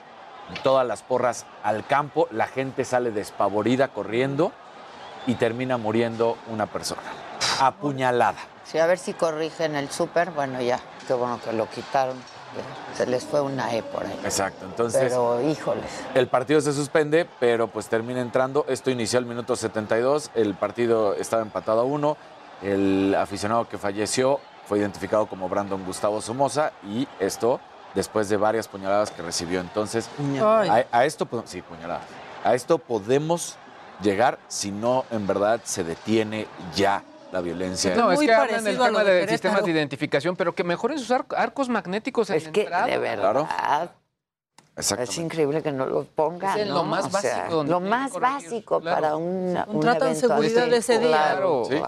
[0.65, 4.51] todas las porras al campo, la gente sale despavorida corriendo
[5.29, 7.03] y termina muriendo una persona,
[7.61, 8.41] apuñalada.
[8.65, 10.33] Sí, a ver si corrigen el súper.
[10.33, 12.17] Bueno, ya, qué bueno que lo quitaron.
[12.97, 14.17] Se les fue una E por ahí.
[14.25, 15.85] Exacto, entonces Pero, híjoles.
[16.15, 18.65] el partido se suspende, pero pues termina entrando.
[18.69, 22.17] Esto inició al minuto 72, el partido estaba empatado a uno.
[22.63, 27.59] El aficionado que falleció fue identificado como Brandon Gustavo Somoza y esto
[27.95, 29.61] después de varias puñaladas que recibió.
[29.61, 30.09] Entonces,
[30.41, 32.05] a, a esto, sí, puñaladas.
[32.45, 33.57] A esto podemos
[34.01, 36.47] llegar si no en verdad se detiene
[36.77, 37.03] ya
[37.35, 37.95] la violencia.
[37.97, 40.63] No, es Muy que hablan del lo tema de de, sistemas de identificación, pero que
[40.63, 42.87] mejoren sus ar- arcos magnéticos en Es que, entrada.
[42.87, 43.91] de verdad,
[44.77, 45.13] Exactamente.
[45.13, 46.59] es increíble que no los pongan.
[46.59, 48.97] Es lo más O sea, básico donde Lo más básico claro.
[49.01, 51.09] para una, un Contratan evento seguridad de ese día.
[51.09, 51.65] Claro.
[51.69, 51.83] Sí,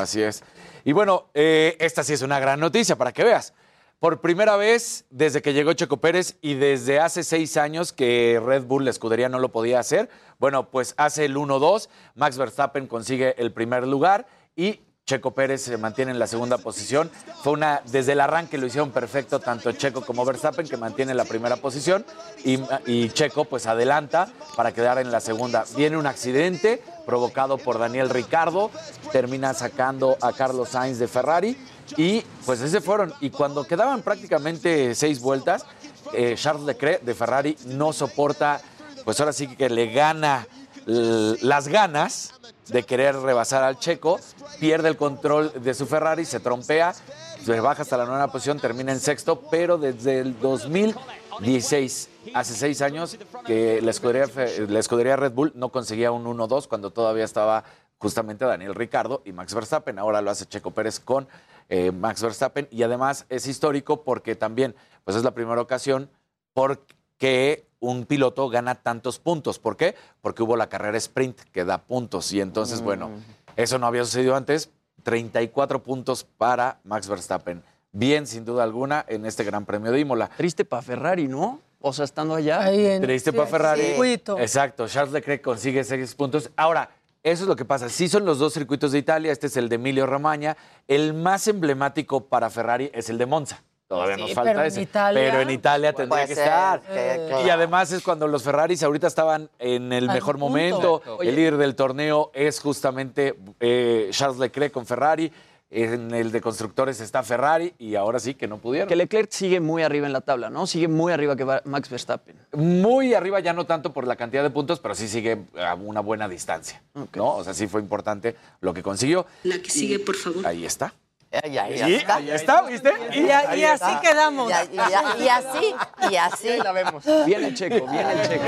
[0.00, 0.42] así es.
[0.84, 3.52] Y bueno, eh, esta sí es una gran noticia para que veas.
[4.00, 8.62] Por primera vez desde que llegó Checo Pérez y desde hace seis años que Red
[8.62, 10.08] Bull, la escudería, no lo podía hacer,
[10.38, 14.28] bueno, pues hace el 1-2, Max Verstappen consigue el primer lugar
[14.58, 17.10] y Checo Pérez se mantiene en la segunda posición.
[17.42, 21.24] Fue una, desde el arranque lo hicieron perfecto tanto Checo como Verstappen, que mantiene la
[21.24, 22.04] primera posición,
[22.44, 25.64] y, Checo pues adelanta para quedar en la segunda.
[25.74, 28.70] Viene un accidente provocado por Daniel Ricardo,
[29.12, 31.56] termina sacando a Carlos Sainz de Ferrari
[31.96, 33.14] y pues ese fueron.
[33.20, 35.64] Y cuando quedaban prácticamente seis vueltas,
[36.12, 38.60] eh, Charles Leclerc de Ferrari no soporta,
[39.06, 40.46] pues ahora sí que le gana
[40.84, 42.37] las ganas
[42.68, 44.20] de querer rebasar al checo,
[44.60, 46.94] pierde el control de su Ferrari, se trompea,
[47.42, 52.82] se baja hasta la novena posición, termina en sexto, pero desde el 2016, hace seis
[52.82, 54.26] años, que la escudería,
[54.68, 57.64] la escudería Red Bull no conseguía un 1-2 cuando todavía estaba
[57.98, 59.98] justamente Daniel Ricardo y Max Verstappen.
[59.98, 61.28] Ahora lo hace Checo Pérez con
[61.68, 66.10] eh, Max Verstappen y además es histórico porque también pues es la primera ocasión
[66.52, 69.58] porque un piloto gana tantos puntos.
[69.58, 69.94] ¿Por qué?
[70.20, 73.10] Porque hubo la carrera sprint que da puntos y entonces, bueno,
[73.56, 74.70] eso no había sucedido antes.
[75.04, 77.62] 34 puntos para Max Verstappen.
[77.92, 80.28] Bien, sin duda alguna, en este Gran Premio de Imola.
[80.36, 81.60] Triste para Ferrari, ¿no?
[81.80, 82.60] O sea, estando allá.
[82.62, 83.82] Ahí en- Triste sí, para Ferrari.
[83.82, 84.38] circuito.
[84.38, 86.50] Exacto, Charles Leclerc consigue seis puntos.
[86.56, 86.90] Ahora,
[87.22, 87.88] eso es lo que pasa.
[87.88, 90.56] Sí son los dos circuitos de Italia, este es el de Emilio Romagna.
[90.86, 93.62] El más emblemático para Ferrari es el de Monza.
[93.88, 94.82] Todavía Sí, nos falta pero en ese.
[94.82, 96.82] Italia- pero en Italia tendría que ser, estar.
[96.82, 100.46] que- Y además es cuando los Ferraris ahorita estaban en el Al mejor punto.
[100.48, 100.96] momento.
[100.98, 101.22] Exacto.
[101.22, 105.32] El líder del torneo es justamente eh, Charles Leclerc con Ferrari.
[105.70, 108.88] En el de constructores está Ferrari y ahora sí que no pudieron.
[108.88, 110.66] Que Leclerc sigue muy arriba en la tabla, ¿no?
[110.66, 112.36] Sigue muy arriba que va- Max Verstappen.
[112.54, 116.00] Muy arriba, ya no tanto por la cantidad de puntos, pero sí sigue a una
[116.00, 116.82] buena distancia.
[117.14, 117.36] ¿no?
[117.36, 119.26] O sea, sí fue importante lo que consiguió.
[119.42, 120.46] La que sigue, por favor.
[120.46, 120.94] Ahí está.
[121.30, 122.16] Ahí, ahí Sí, está.
[122.16, 122.90] ahí está, ¿viste?
[123.12, 124.50] Y, a- y así quedamos.
[124.50, 125.74] Y, y y así,
[126.10, 126.56] y así.
[126.56, 127.04] la vemos.
[127.26, 128.44] Viene el checo, viene el checo.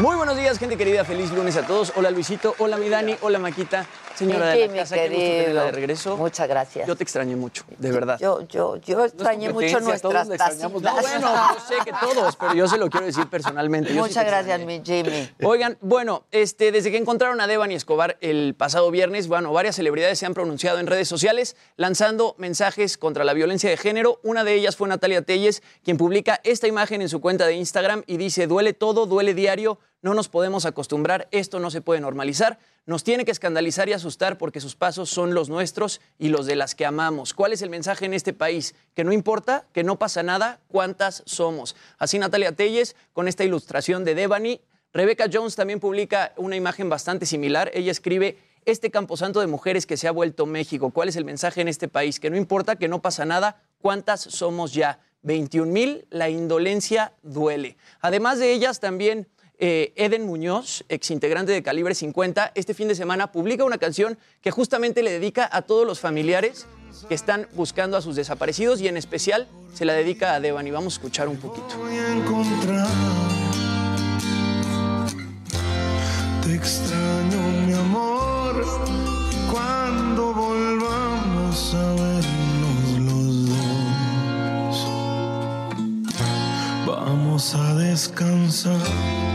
[0.00, 1.06] Muy buenos días, gente querida.
[1.06, 1.90] Feliz lunes a todos.
[1.96, 2.54] Hola, Luisito.
[2.58, 3.16] Hola, mi Dani.
[3.22, 3.86] Hola, Maquita.
[4.14, 6.16] Señora de la casa, qué gusto tenerla de regreso.
[6.18, 6.86] Muchas gracias.
[6.86, 8.18] Yo te extrañé mucho, de verdad.
[8.20, 10.82] Yo, yo, yo extrañé mucho nuestras extrañamos.
[10.82, 11.20] No, tacitas.
[11.20, 13.94] bueno, yo sé que todos, pero yo se lo quiero decir personalmente.
[13.94, 15.30] Yo Muchas gracias, mi Jimmy.
[15.42, 20.18] Oigan, bueno, este, desde que encontraron a Devani Escobar el pasado viernes, bueno, varias celebridades
[20.18, 24.18] se han pronunciado en redes sociales lanzando mensajes contra la violencia de género.
[24.24, 28.02] Una de ellas fue Natalia Telles, quien publica esta imagen en su cuenta de Instagram
[28.06, 32.58] y dice, duele todo, duele diario, no nos podemos acostumbrar, esto no se puede normalizar,
[32.86, 36.56] nos tiene que escandalizar y asustar porque sus pasos son los nuestros y los de
[36.56, 37.34] las que amamos.
[37.34, 38.74] ¿Cuál es el mensaje en este país?
[38.94, 41.76] Que no importa, que no pasa nada, cuántas somos.
[41.98, 44.60] Así Natalia Telles, con esta ilustración de Devani,
[44.92, 47.70] Rebecca Jones también publica una imagen bastante similar.
[47.74, 48.38] Ella escribe,
[48.68, 50.90] este camposanto de mujeres que se ha vuelto México.
[50.90, 52.20] ¿Cuál es el mensaje en este país?
[52.20, 53.62] Que no importa, que no pasa nada.
[53.80, 55.00] ¿Cuántas somos ya?
[55.22, 57.76] 21 mil, la indolencia duele.
[58.00, 59.26] Además de ellas, también
[59.58, 64.52] eh, Eden Muñoz, exintegrante de Calibre 50, este fin de semana publica una canción que
[64.52, 66.66] justamente le dedica a todos los familiares
[67.08, 70.70] que están buscando a sus desaparecidos y en especial se la dedica a Devani.
[70.70, 71.66] Vamos a escuchar un poquito.
[76.42, 78.64] Te extraño, mi amor,
[79.50, 84.86] cuando volvamos a vernos los dos.
[86.86, 89.27] Vamos a descansar.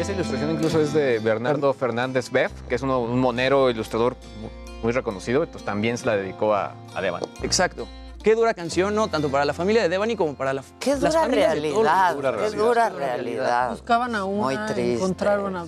[0.00, 4.48] Esa ilustración incluso es de Bernardo Fernández Beff, que es uno- un monero ilustrador mu-
[4.82, 7.22] muy reconocido, entonces también se la dedicó a, a Devan.
[7.42, 7.86] Exacto.
[8.22, 9.08] Qué dura canción, ¿no?
[9.08, 11.34] Tanto para la familia de Devani como para la, Qué las dura de todos los-
[11.34, 12.16] realidad,
[12.50, 13.70] qué dura realidad.
[13.70, 14.94] Buscaban a Muy una, triste.
[14.94, 15.66] encontraron a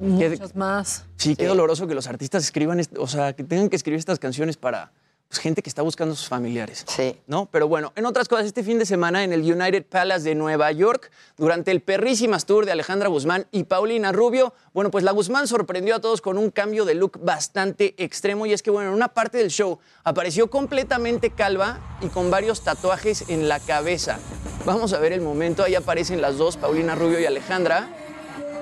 [0.00, 1.04] muchas más.
[1.16, 4.56] Sí, qué doloroso que los artistas escriban, o sea, que tengan que escribir estas canciones
[4.56, 4.90] para,
[5.32, 6.84] pues, gente que está buscando a sus familiares.
[6.86, 7.18] Sí.
[7.26, 7.48] ¿No?
[7.50, 10.70] Pero bueno, en otras cosas, este fin de semana en el United Palace de Nueva
[10.72, 15.48] York, durante el perrísimas tour de Alejandra Guzmán y Paulina Rubio, bueno, pues la Guzmán
[15.48, 18.94] sorprendió a todos con un cambio de look bastante extremo y es que, bueno, en
[18.94, 24.18] una parte del show apareció completamente calva y con varios tatuajes en la cabeza.
[24.66, 27.88] Vamos a ver el momento, ahí aparecen las dos, Paulina Rubio y Alejandra.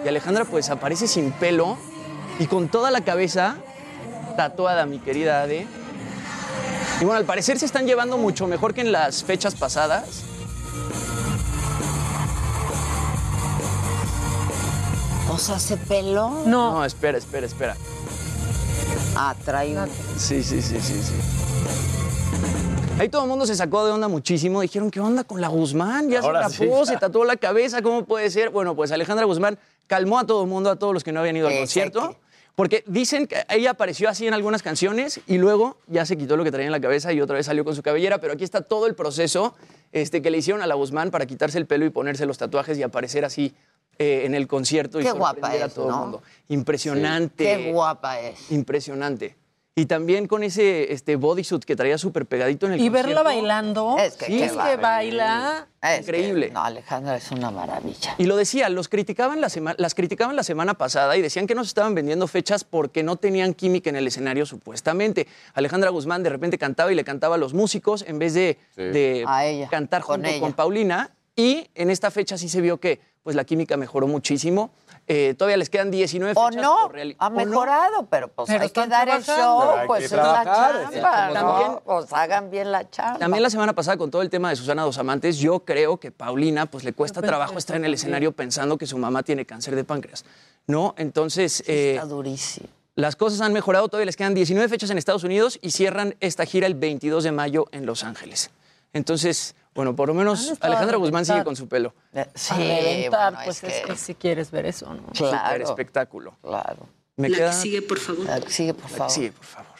[0.05, 1.77] Y Alejandra pues aparece sin pelo
[2.39, 3.57] y con toda la cabeza
[4.37, 5.80] tatuada, mi querida Ade.
[7.01, 10.23] Y bueno, al parecer se están llevando mucho mejor que en las fechas pasadas.
[15.33, 16.43] ¿O sea, se peló?
[16.47, 16.85] No.
[16.85, 17.77] espera, espera, espera.
[19.17, 19.89] Ah, trae un-
[20.19, 21.13] Sí, sí, sí, sí, sí.
[22.99, 24.61] Ahí todo el mundo se sacó de onda muchísimo.
[24.61, 26.11] Dijeron, ¿qué onda con la Guzmán?
[26.11, 26.93] Ya Ahora se tapó, sí.
[26.93, 28.51] se tatuó la cabeza, ¿cómo puede ser?
[28.51, 31.37] Bueno, pues Alejandra Guzmán calmó a todo el mundo, a todos los que no habían
[31.37, 32.17] ido al concierto.
[32.55, 36.45] Porque dicen que ella apareció así en algunas canciones y luego ya se quitó lo
[36.45, 38.19] que traía en la cabeza y otra vez salió con su cabellera.
[38.19, 39.55] Pero aquí está todo el proceso
[39.93, 42.77] este, que le hicieron a la Guzmán para quitarse el pelo y ponerse los tatuajes
[42.79, 43.55] y aparecer así
[43.99, 45.01] eh, en el concierto.
[45.01, 46.23] y Qué guapa sorprender a es, todo el mundo.
[46.49, 47.45] Impresionante.
[47.45, 48.51] Qué guapa es.
[48.51, 49.37] Impresionante.
[49.81, 53.97] Y también con ese este, bodysuit que traía súper pegadito en el Y verla bailando.
[53.99, 55.69] Es que, Sí, es que baila.
[55.81, 56.51] Es que- Increíble.
[56.51, 58.15] no, Alejandra es una maravilla.
[58.19, 61.55] Y lo decía, los criticaban la sema- las criticaban la semana pasada y decían que
[61.55, 65.27] no se estaban vendiendo fechas porque no tenían química en el escenario, supuestamente.
[65.55, 69.25] Alejandra Guzmán de repente cantaba y le cantaba a los músicos en vez de, de
[69.27, 70.41] A ella, cantar con junto ella.
[70.41, 71.09] con Paulina.
[71.37, 74.73] Y en esta fecha sí se vio que pues, la química mejoró muchísimo.
[75.13, 76.63] Eh, todavía les quedan 19 O fechas.
[76.63, 77.37] no, por reali- ha o no.
[77.37, 81.27] mejorado, pero pues Pero hay que dar el show, pues es la chamba.
[81.29, 81.33] ¿no?
[81.35, 83.19] También- Pues hagan bien la chamba.
[83.19, 86.13] También la semana pasada con todo el tema de Susana Dos Amantes, yo creo que
[86.13, 89.45] Paulina pues le cuesta pensé trabajo estar en el escenario pensando que su mamá tiene
[89.45, 90.25] cáncer de páncreas.
[90.69, 90.95] ¿No?
[90.97, 92.69] Entonces, eh, Está durísimo.
[92.95, 96.45] las cosas han mejorado, todavía les quedan 19 fechas en Estados Unidos y cierran esta
[96.47, 98.51] gira el 22 de mayo en Los Ángeles.
[98.93, 101.95] Entonces, bueno, por lo menos Han estado a Alejandra Guzmán sigue con su pelo.
[102.15, 105.03] A Sí, reventar, bueno, pues es es que, que si quieres ver eso, ¿no?
[105.15, 106.37] Súper claro, espectáculo.
[106.43, 106.89] claro.
[107.17, 107.51] Me La queda...
[107.51, 108.25] que sigue, por favor.
[108.27, 109.11] La que sigue, por La que favor.
[109.13, 109.71] sigue, por favor.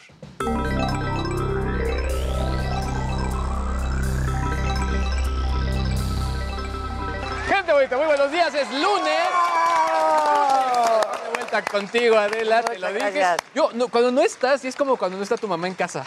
[7.47, 9.19] Gente bonita, muy buenos días, es lunes.
[11.69, 13.11] Contigo, Adela, te lo dije.
[13.11, 13.37] gracias.
[13.53, 16.05] Yo, no, cuando no estás, sí es como cuando no está tu mamá en casa.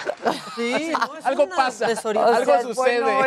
[0.56, 2.40] Sí, no, es Algo una pasa, desorientación.
[2.40, 3.00] algo O sea, ¿es sucede.
[3.02, 3.20] bueno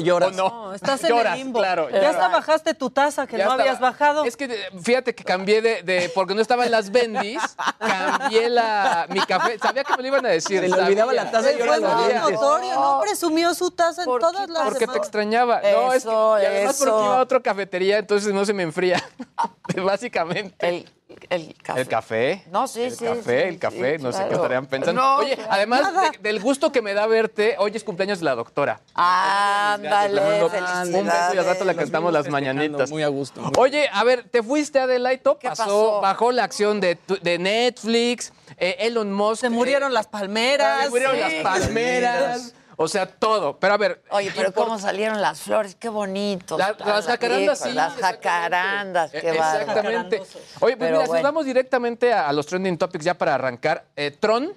[0.00, 0.30] lloras.
[0.32, 0.48] ¿O no?
[0.66, 1.58] No, estás en Lloras, el limbo.
[1.60, 1.88] claro.
[1.90, 4.24] ya hasta bajaste tu taza que Ya no estaba- habías bajado.
[4.24, 7.40] Es que eh, fíjate que cambié de, de- porque no estaba en las bendis,
[7.78, 9.58] cambié la mi café.
[9.58, 10.60] Sabía que me lo iban a decir.
[10.60, 14.64] Se le olvidaba la taza y notorio, no presumió su taza en ¿Por todas las
[14.64, 15.60] Porque te extrañaba.
[15.72, 19.02] no, es que, y además porque iba a otra cafetería, entonces no se me enfría.
[19.84, 20.39] Básicamente.
[20.60, 20.88] El,
[21.28, 21.80] el café.
[21.80, 22.44] El café.
[22.50, 25.00] No, sí, el sí, café, sí, el café, sí, no sé qué estarían pensando.
[25.02, 28.34] No, Oye, además de- del gusto que me da verte, hoy es cumpleaños de la
[28.36, 28.80] doctora.
[28.94, 30.94] Ándale, felicidades.
[30.94, 32.90] Un beso y al rato le cantamos las mañanitas.
[32.90, 33.40] Muy a gusto.
[33.40, 36.00] muy- Oye, a ver, te fuiste Adelaito, ¿Qué pasó, pasó?
[36.00, 39.40] bajó la acción de, de Netflix, eh, Elon Musk.
[39.40, 40.84] Se murieron las palmeras.
[40.84, 41.20] Se murieron sí.
[41.20, 42.54] las palmeras.
[42.82, 43.58] O sea, todo.
[43.58, 44.02] Pero a ver.
[44.08, 46.56] Oye, pero import- cómo salieron las flores, qué.
[46.56, 49.58] La- están las jacarandas, sí, Las jacarandas, qué Eh, bárbaro.
[49.60, 50.16] Exactamente.
[50.60, 51.12] Oye, pues Pero mira, si bueno.
[51.14, 53.84] nos vamos directamente a, a los trending topics ya para arrancar.
[53.96, 54.54] Eh, Tron,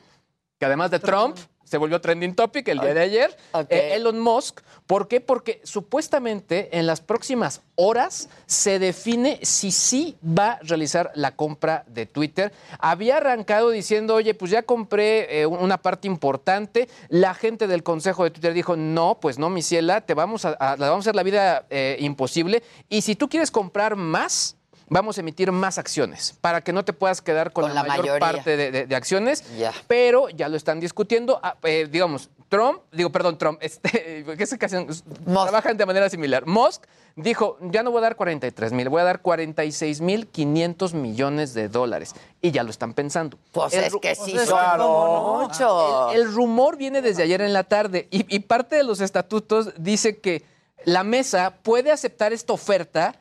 [0.57, 1.38] que además de Trump,
[1.74, 3.36] se volvió trending topic el día de ayer.
[3.67, 4.61] Eh, Elon Musk.
[4.86, 5.21] ¿Por qué?
[5.21, 11.84] Porque supuestamente en las próximas horas se define si sí va a realizar la compra
[11.88, 12.53] de Twitter.
[12.78, 16.88] Había arrancado diciendo, oye, pues ya compré eh, una parte importante.
[17.09, 20.55] La gente del consejo de Twitter dijo, no, pues no, mi ciela, te vamos a,
[20.59, 22.61] vamos a hacer la vida eh, imposible.
[22.88, 24.57] Y si tú quieres comprar más,
[24.93, 27.87] vamos a emitir más acciones para que no te puedas quedar con, Con la, la
[27.89, 28.19] mayor mayoría.
[28.19, 29.43] parte de, de- de acciones.
[29.87, 31.39] Pero ya lo están discutiendo.
[31.43, 34.87] Ah, eh, digamos, Trump, digo, perdón, Trump, este, ¿qué es que hacen?
[35.25, 36.45] trabajan de manera similar.
[36.45, 36.83] Musk
[37.15, 41.53] dijo, ya no voy a dar 43 mil, voy a dar 46 mil 500 millones
[41.53, 42.13] de dólares.
[42.41, 43.37] Y ya lo están pensando.
[43.51, 45.39] Pues El es que sí Pues no.
[45.41, 46.13] muchos.
[46.13, 49.73] el, el rumor viene desde ayer en la tarde y, y parte de los estatutos
[49.77, 50.43] dice que
[50.85, 53.15] la mesa puede aceptar esta oferta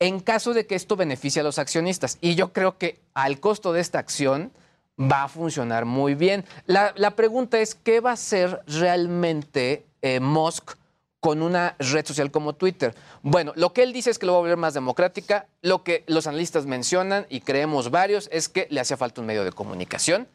[0.00, 2.18] en caso de que esto beneficie a los accionistas.
[2.20, 4.52] Y yo creo que al costo de esta acción
[4.98, 6.44] va a funcionar muy bien.
[6.66, 10.76] La, pregunta es, ¿qué va a hacer realmente eh, Musk
[11.20, 12.94] con una red social como Twitter?
[13.22, 15.46] Bueno, lo que él dice es que lo va a volver más democrática.
[15.62, 19.44] Lo que los analistas mencionan, y creemos varios, es que le hacía falta un medio
[19.44, 20.28] de comunicación.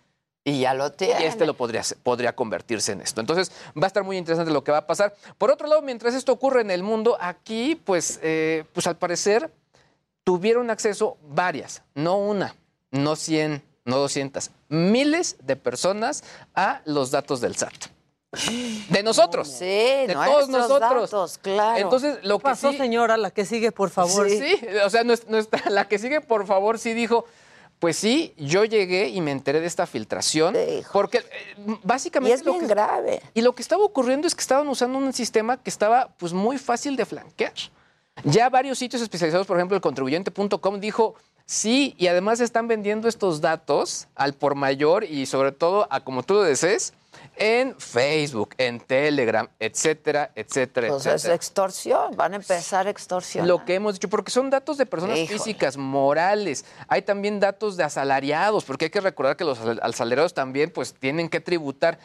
[0.45, 1.21] Y ya lo tiene.
[1.21, 3.21] Y este lo podría, convertirse en esto.
[3.21, 5.15] Entonces, va a estar muy interesante lo que va a pasar.
[5.37, 9.51] Por otro lado, mientras esto ocurre en el mundo, aquí, pues, eh, pues al parecer,
[10.25, 12.55] tuvieron acceso varias, no una,
[12.91, 16.23] no 100, no 200, miles de personas
[16.55, 17.73] a los datos del SAT.
[18.89, 19.47] De nosotros.
[19.47, 21.11] Sí, de todos nuestros nosotros.
[21.11, 21.77] datos, claro.
[21.77, 23.15] Entonces, lo que pasó, sí- señora?
[23.15, 24.27] La que sigue, por favor.
[24.27, 27.25] Sí, o sea, nuestra, la que sigue, por favor, sí dijo,
[27.83, 30.55] pues sí, yo llegué y me enteré de esta filtración,
[30.93, 31.23] porque eh,
[31.83, 32.31] básicamente...
[32.31, 33.21] Y es bien grave.
[33.33, 36.57] Y lo que estaba ocurriendo es que estaban usando un sistema que estaba pues muy
[36.57, 37.51] fácil de flanquear.
[38.23, 41.15] Ya varios sitios especializados, por ejemplo, el contribuyente.com dijo,
[41.45, 46.23] sí, y además están vendiendo estos datos al por mayor y sobre todo a como
[46.23, 46.93] tú lo desees,
[47.35, 51.35] en Facebook, en Telegram, etcétera, etcétera, Pues es etcétera.
[51.35, 53.47] extorsión, van a empezar a extorsionar.
[53.47, 55.37] Lo que hemos dicho, porque son datos de personas Híjole.
[55.39, 56.65] físicas, morales.
[56.87, 60.93] Hay también datos de asalariados, porque hay que recordar que los asal- asalariados también pues
[60.93, 61.97] tienen que tributar.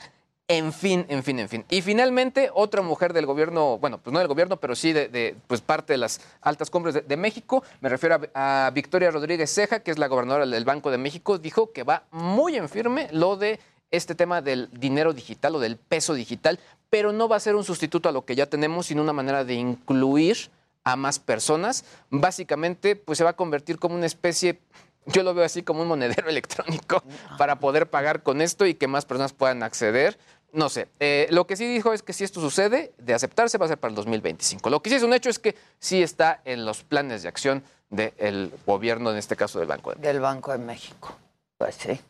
[0.51, 1.67] En fin, en fin, en fin.
[1.69, 5.37] Y finalmente, otra mujer del gobierno, bueno, pues no del gobierno, pero sí de, de,
[5.47, 9.53] pues parte de las altas cumbres de, de México, me refiero a, a Victoria Rodríguez
[9.53, 13.09] Ceja, que es la gobernadora del Banco de México, dijo que va muy en firme
[13.13, 13.61] lo de
[13.91, 16.59] este tema del dinero digital o del peso digital,
[16.91, 19.45] pero no va a ser un sustituto a lo que ya tenemos, sino una manera
[19.45, 20.51] de incluir
[20.85, 21.85] a más personas.
[22.11, 24.61] Básicamente, pues se va a convertir como una especie,
[25.07, 27.03] yo lo veo así como un monedero electrónico
[27.37, 30.19] para poder pagar con esto y que más personas puedan acceder.
[30.51, 33.67] No sé, eh, lo que sí dijo es que si esto sucede, de aceptarse va
[33.67, 34.71] a ser para el 2025.
[34.71, 37.63] Lo que sí es un hecho es que sí está en los planes de acción
[37.91, 41.15] del gobierno, en este caso del Banco de Del Banco de México.
[41.59, 42.01] Pues sí.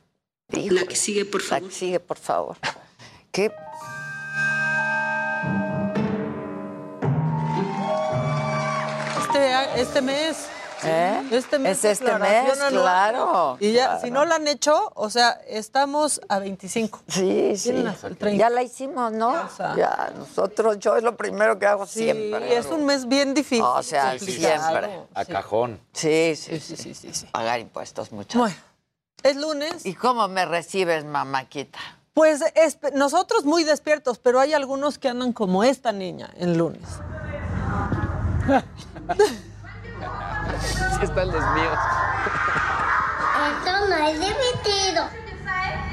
[0.51, 1.63] La que sigue, por favor.
[1.63, 2.57] La que sigue, por favor.
[3.31, 3.53] ¿Qué?
[9.21, 10.47] Este, este mes.
[10.85, 11.23] ¿Eh?
[11.33, 11.79] Este mes.
[11.79, 12.71] Es este mes, anual.
[12.73, 14.01] claro, Y ya, claro.
[14.01, 17.01] si no la han hecho, o sea, estamos a 25.
[17.09, 17.71] Sí, sí.
[17.71, 18.39] Tienen hasta el 30.
[18.39, 19.35] Ya la hicimos, ¿no?
[19.77, 22.57] Ya, nosotros, yo es lo primero que hago Sí, siempre.
[22.57, 23.65] es un mes bien difícil.
[23.65, 25.01] O sea, siempre.
[25.15, 25.81] A cajón.
[25.93, 28.39] Sí, sí, sí, sí, sí, Pagar impuestos, mucho.
[28.39, 28.55] Bueno,
[29.23, 29.85] es lunes.
[29.87, 31.79] ¿Y cómo me recibes, mamáquita?
[32.15, 36.89] Pues es- nosotros muy despiertos, pero hay algunos que andan como esta niña en lunes.
[40.99, 41.79] Sí están los míos.
[43.49, 45.09] Esto no es divertido.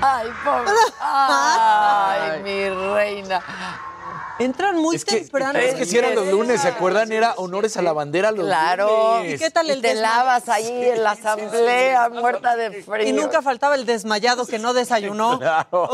[0.02, 0.72] Ay, pobre.
[1.02, 3.42] Ay, mi reina.
[4.38, 5.58] Entran muy Es que, temprano.
[5.60, 7.12] es que si eran los lunes, ¿se acuerdan?
[7.12, 9.18] Era honores a la bandera los Claro.
[9.20, 9.36] lunes.
[9.36, 13.08] ¿Y qué tal el te desma- lavas ahí en la asamblea, muerta de frío.
[13.08, 15.40] Y nunca faltaba el desmayado que no desayunó.
[15.46, 15.90] Claro.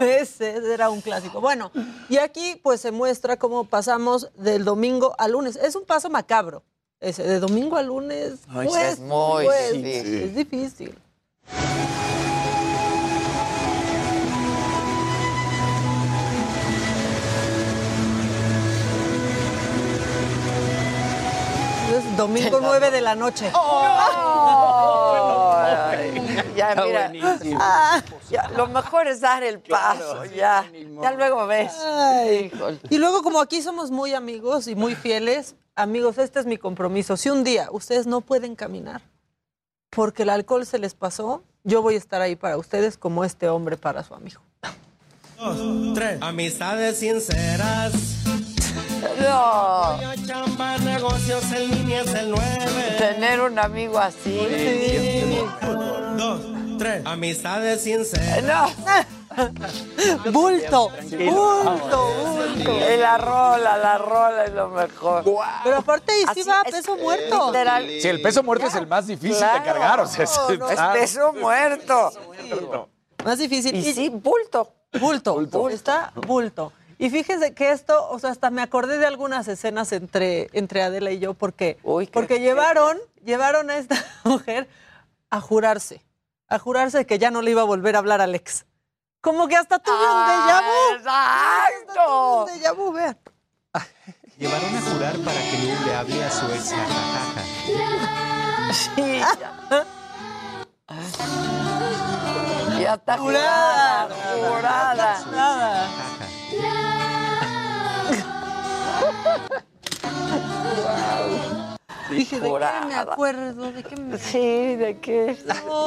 [0.00, 1.40] Ese era un clásico.
[1.40, 1.70] Bueno,
[2.08, 5.56] y aquí pues se muestra cómo pasamos del domingo al lunes.
[5.56, 6.62] Es un paso macabro.
[7.00, 8.32] Ese, de domingo a lunes.
[8.48, 10.22] Ay, pues, es muy pues, difícil.
[10.22, 10.98] Es difícil.
[22.16, 23.50] Domingo 9 de la noche.
[26.56, 27.08] Ya, mira.
[27.08, 27.58] buenísimo.
[27.60, 30.64] Ah, ya, lo mejor es dar el paso, ya.
[31.02, 31.72] Ya luego ves.
[31.84, 32.52] Ay.
[32.90, 37.16] Y luego, como aquí somos muy amigos y muy fieles, amigos, este es mi compromiso.
[37.16, 39.02] Si un día ustedes no pueden caminar
[39.90, 43.48] porque el alcohol se les pasó, yo voy a estar ahí para ustedes como este
[43.48, 44.40] hombre para su amigo.
[45.94, 46.22] Tres.
[46.22, 47.92] Amistades sinceras.
[49.20, 49.98] No.
[50.26, 52.96] Chamba, negocios en línea es el 9.
[52.98, 54.38] Tener un amigo así.
[56.16, 56.40] Dos,
[56.78, 57.02] tres.
[57.04, 58.42] Amistades sinceras.
[58.42, 59.04] No.
[60.30, 62.70] Bulto, bulto, bulto.
[62.92, 65.24] Y la rola, la rola es lo mejor.
[65.64, 67.46] Pero aparte ahí sí va peso muerto.
[67.48, 67.84] Literal.
[68.00, 69.58] Sí, el peso muerto es el más difícil Claro.
[69.58, 70.00] de cargar.
[70.00, 72.12] O sea, es, No, es peso muerto.
[73.24, 73.74] Más difícil.
[73.74, 74.72] Y sí, bulto.
[75.00, 76.72] Bulto, está bulto.
[76.98, 81.10] Y fíjense que esto, o sea, hasta me acordé de algunas escenas entre, entre Adela
[81.10, 81.78] y yo porque,
[82.12, 84.68] porque llevaron, llevaron a esta mujer
[85.30, 86.02] a jurarse,
[86.48, 88.66] a jurarse que ya no le iba a volver a hablar al ex.
[89.20, 90.94] Como que hasta tuve un déjà vu.
[90.96, 91.90] ¡Exacto!
[91.90, 93.18] Hasta tuve un déjà vu, vean.
[94.38, 96.70] Llevaron a jurar para que no le hable a su ex.
[96.70, 97.42] jajaja.
[98.72, 99.86] Sí, ya.
[102.94, 105.16] Está jurada, jurada.
[112.10, 113.72] Dije, ¿de qué me acuerdo?
[113.72, 115.36] ¿De qué me Sí, ¿de qué?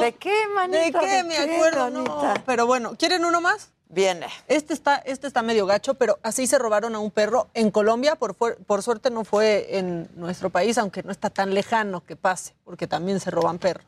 [0.00, 1.00] ¿De qué, ¿De manita?
[1.00, 1.90] qué me acuerdo?
[1.90, 2.42] No, manita?
[2.44, 3.70] pero bueno, ¿quieren uno más?
[3.90, 4.26] Viene.
[4.48, 8.16] Este está, este está medio gacho, pero así se robaron a un perro en Colombia.
[8.16, 12.54] Por, por suerte no fue en nuestro país, aunque no está tan lejano que pase,
[12.64, 13.86] porque también se roban perros.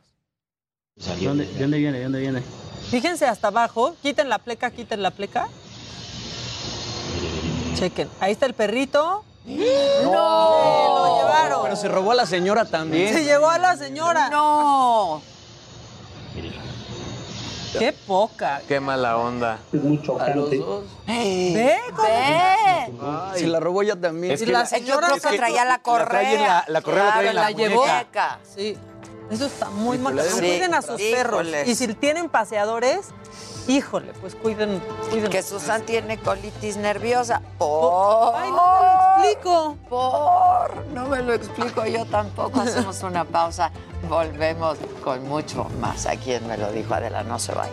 [0.97, 1.99] ¿De dónde, de dónde viene?
[1.99, 2.43] ¿De dónde viene?
[2.91, 5.49] Fíjense hasta abajo, quiten la pleca, quiten la pleca.
[7.74, 9.24] Chequen, ahí está el perrito.
[9.45, 9.57] ¡No!
[10.03, 11.62] Se lo llevaron.
[11.62, 13.12] Pero se robó a la señora también.
[13.14, 14.28] Se llevó a la señora.
[14.30, 15.22] No.
[17.78, 18.61] Qué poca.
[18.66, 19.61] Qué mala onda.
[19.72, 20.61] Es muy chocante.
[21.07, 24.32] Ve, cómo- Ay, se la robó ella también.
[24.34, 26.41] Es Y que la la- señora creo que traía la correa.
[26.41, 27.86] la- la correa la trae en la la llevó.
[27.86, 28.41] muñeca.
[28.55, 28.76] Sí.
[29.30, 30.20] Eso está muy mal.
[30.32, 31.47] Cuiden a sus perros.
[31.66, 33.07] Y si tienen paseadores,
[33.68, 34.80] híjole, pues cuiden,
[35.11, 35.30] cuiden.
[35.30, 37.42] Que Susan tiene colitis nerviosa.
[37.58, 38.34] Por.
[38.36, 39.76] Ay, no me lo explico.
[39.88, 40.86] Por.
[40.92, 42.61] No me lo explico yo tampoco.
[42.61, 43.70] Hacemos una pausa.
[44.08, 46.06] Volvemos con mucho más.
[46.06, 47.72] A quien me lo dijo Adela, no se vaya.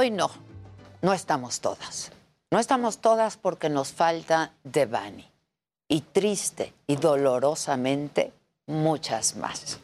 [0.00, 0.30] Hoy no,
[1.02, 2.10] no estamos todas.
[2.50, 5.28] No estamos todas porque nos falta Devani.
[5.88, 8.32] Y triste y dolorosamente,
[8.66, 9.78] muchas más.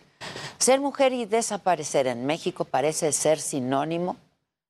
[0.56, 4.16] Ser mujer y desaparecer en México parece ser sinónimo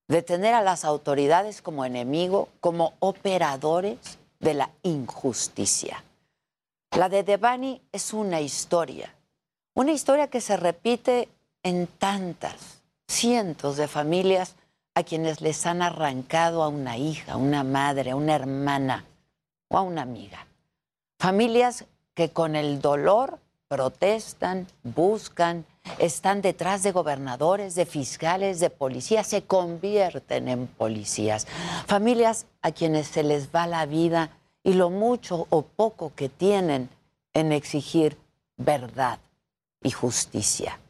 [0.08, 6.02] de tener a las autoridades como enemigo, como operadores de la injusticia.
[6.90, 9.14] La de Devani es una historia,
[9.74, 11.28] una historia que se repite
[11.62, 14.56] en tantas, cientos de familias
[14.96, 19.04] a quienes les han arrancado a una hija, a una madre, a una hermana
[19.68, 20.46] o a una amiga.
[21.18, 21.84] Familias
[22.14, 23.38] que con el dolor
[23.68, 25.66] protestan, buscan,
[25.98, 31.46] están detrás de gobernadores, de fiscales, de policías, se convierten en policías.
[31.86, 34.30] Familias a quienes se les va la vida
[34.62, 36.88] y lo mucho o poco que tienen
[37.34, 38.16] en exigir
[38.56, 39.18] verdad
[39.82, 40.80] y justicia.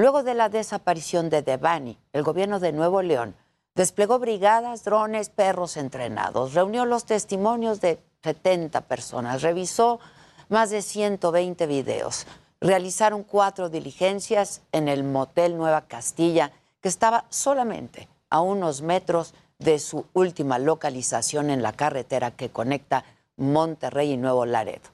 [0.00, 3.34] Luego de la desaparición de Devani, el gobierno de Nuevo León
[3.74, 10.00] desplegó brigadas, drones, perros entrenados, reunió los testimonios de 70 personas, revisó
[10.48, 12.26] más de 120 videos,
[12.62, 19.78] realizaron cuatro diligencias en el motel Nueva Castilla, que estaba solamente a unos metros de
[19.78, 23.04] su última localización en la carretera que conecta
[23.36, 24.88] Monterrey y Nuevo Laredo.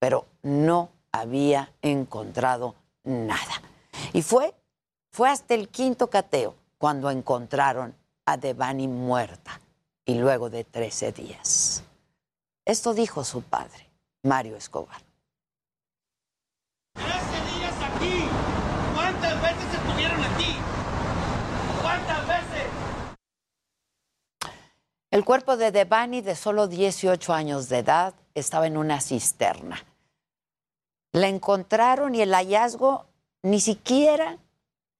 [0.00, 3.67] Pero no había encontrado nada.
[4.12, 4.54] Y fue,
[5.10, 7.94] fue hasta el quinto cateo cuando encontraron
[8.24, 9.60] a Devani muerta
[10.04, 11.82] y luego de 13 días.
[12.64, 13.90] Esto dijo su padre,
[14.22, 15.00] Mario Escobar.
[16.94, 18.24] días aquí.
[18.94, 20.56] ¿Cuántas veces estuvieron aquí?
[21.82, 22.66] ¿Cuántas veces?
[25.10, 29.84] El cuerpo de Devani, de solo 18 años de edad, estaba en una cisterna.
[31.12, 33.07] La encontraron y el hallazgo
[33.48, 34.38] ni siquiera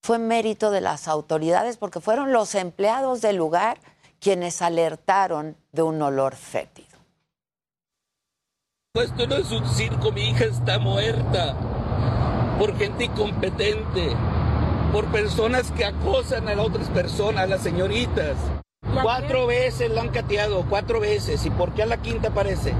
[0.03, 3.79] fue mérito de las autoridades porque fueron los empleados del lugar
[4.21, 6.89] quienes alertaron de un olor fétido.
[8.95, 11.55] Esto no es un circo, mi hija está muerta.
[12.59, 14.17] Por gente incompetente.
[14.93, 18.37] Por personas que acosan a las otras personas, las señoritas.
[19.03, 21.45] Cuatro veces la han cateado, cuatro veces.
[21.45, 22.75] ¿Y por qué a la quinta aparece?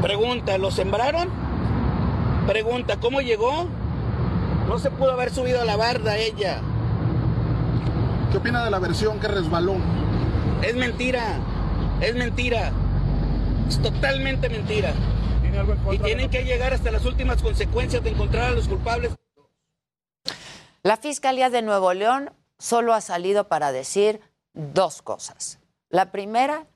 [0.00, 1.45] Pregunta, ¿lo sembraron?
[2.46, 3.66] Pregunta, ¿cómo llegó?
[4.68, 6.60] No se pudo haber subido a la barda ella.
[8.30, 9.76] ¿Qué opina de la versión que resbaló?
[10.62, 11.38] Es mentira,
[12.00, 12.72] es mentira.
[13.68, 14.92] Es totalmente mentira.
[15.90, 19.12] Y tienen que llegar hasta las últimas consecuencias de encontrar a los culpables.
[20.84, 24.20] La Fiscalía de Nuevo León solo ha salido para decir
[24.52, 25.58] dos cosas.
[25.88, 26.66] La primera,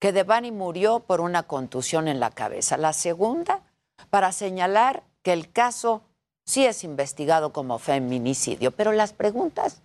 [0.00, 2.76] que Devani murió por una contusión en la cabeza.
[2.76, 3.62] La segunda,
[4.10, 6.02] para señalar que el caso
[6.44, 8.70] sí es investigado como feminicidio.
[8.70, 9.82] Pero las preguntas,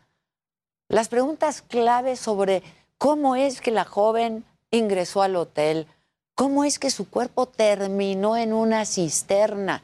[0.89, 2.63] las preguntas clave sobre
[2.97, 5.87] cómo es que la joven ingresó al hotel,
[6.35, 9.83] cómo es que su cuerpo terminó en una cisterna,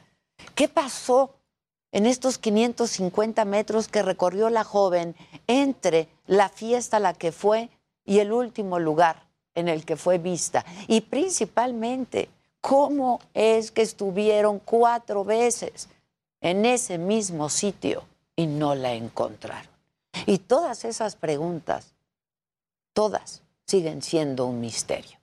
[0.54, 1.34] qué pasó
[1.92, 5.14] en estos 550 metros que recorrió la joven
[5.46, 7.68] entre la fiesta a la que fue
[8.04, 10.64] y el último lugar en el que fue vista.
[10.88, 12.30] Y principalmente,
[12.62, 15.88] cómo es que estuvieron cuatro veces
[16.40, 18.04] en ese mismo sitio
[18.34, 19.70] y no la encontraron.
[20.26, 21.92] Y todas esas preguntas,
[22.94, 25.18] todas siguen siendo un misterio.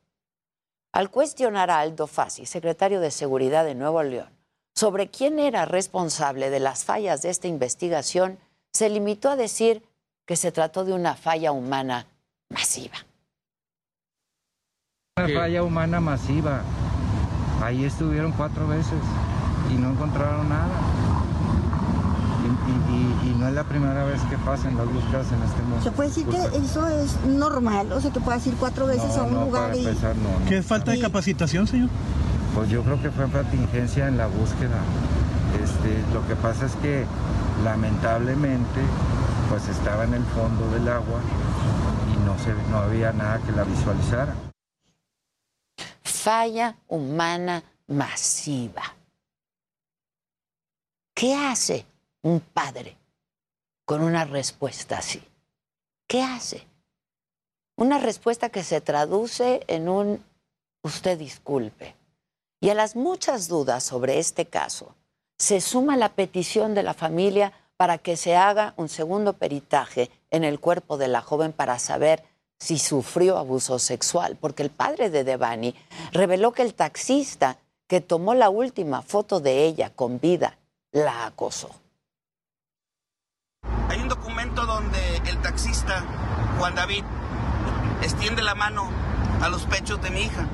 [0.92, 4.30] Al cuestionar a Aldo Fassi, secretario de Seguridad de Nuevo León,
[4.76, 8.38] sobre quién era responsable de las fallas de esta investigación,
[8.74, 9.84] se limitó a decir
[10.26, 12.08] que se trató de una falla humana
[12.50, 12.98] masiva.
[15.18, 16.64] Una falla humana masiva.
[17.64, 18.99] Ahí estuvieron cuatro veces
[19.70, 20.68] y no encontraron nada.
[22.43, 25.62] Y, y- y- y no es la primera vez que pasan las búsquedas en este
[25.64, 25.82] mundo.
[25.84, 27.91] ¿Se puede decir que eso es normal?
[27.91, 29.86] O sea, que puedas ir cuatro veces a un no, lugar para y...
[29.86, 30.45] empezar, no, no.
[30.47, 31.89] ¿Qué es falta de capacitación, señor?
[32.55, 34.80] Pues yo creo que fue contingencia en la búsqueda.
[35.64, 37.05] Este, lo que pasa es que
[37.64, 38.80] Lamentablemente,
[39.49, 41.20] pues estaba en el fondo del agua
[42.16, 44.34] y no, se, no había nada que la visualizara.
[46.20, 48.84] Falla humana masiva.
[51.15, 51.86] ¿Qué hace
[52.24, 52.97] un padre
[53.86, 55.24] con una respuesta así?
[56.09, 56.67] ¿Qué hace?
[57.78, 60.22] Una respuesta que se traduce en un
[60.84, 61.95] usted disculpe.
[62.59, 64.95] Y a las muchas dudas sobre este caso,
[65.38, 70.43] se suma la petición de la familia para que se haga un segundo peritaje en
[70.43, 72.26] el cuerpo de la joven para saber
[72.60, 75.76] si sufrió abuso sexual, porque el padre de Devani
[76.12, 77.57] reveló que el taxista
[77.88, 80.57] que tomó la última foto de ella con vida
[80.91, 81.70] la acosó.
[83.88, 86.03] Hay un documento donde el taxista,
[86.60, 87.03] Juan David,
[88.03, 88.89] extiende la mano
[89.41, 90.47] a los pechos de mi hija.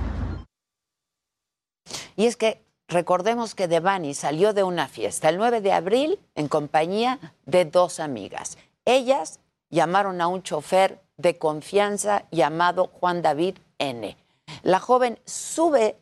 [2.15, 6.47] Y es que recordemos que Devani salió de una fiesta el 9 de abril en
[6.47, 8.57] compañía de dos amigas.
[8.85, 9.39] Ellas
[9.69, 14.17] llamaron a un chofer de confianza llamado Juan David N.
[14.63, 15.97] La joven sube,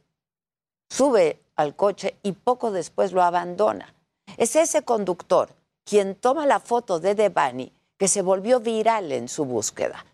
[0.89, 3.93] sube al coche y poco después lo abandona.
[4.37, 5.49] Es ese conductor
[5.83, 10.05] quien toma la foto de Devani que se volvió viral en su búsqueda.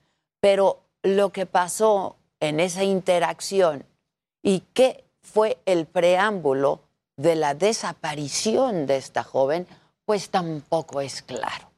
[0.41, 3.85] Pero lo que pasó en esa interacción
[4.41, 6.81] y qué fue el preámbulo
[7.17, 9.67] de la desaparición de esta joven,
[10.05, 11.68] pues tampoco es claro.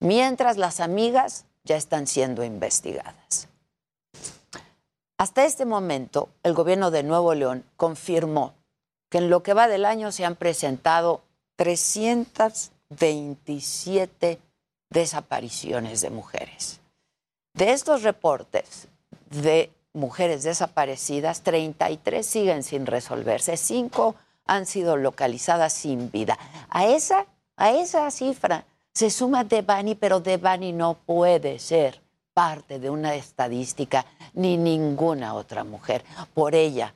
[0.00, 3.48] Mientras las amigas ya están siendo investigadas.
[5.18, 8.54] Hasta este momento, el gobierno de Nuevo León confirmó
[9.10, 11.20] que en lo que va del año se han presentado
[11.56, 14.38] 327
[14.88, 16.80] desapariciones de mujeres.
[17.52, 18.88] De estos reportes
[19.28, 24.14] de mujeres desaparecidas, 33 siguen sin resolverse, 5
[24.46, 26.38] han sido localizadas sin vida.
[26.70, 27.26] A esa,
[27.56, 32.00] a esa cifra se suma Devani, pero Devani no puede ser
[32.34, 36.04] parte de una estadística ni ninguna otra mujer.
[36.34, 36.94] Por ella,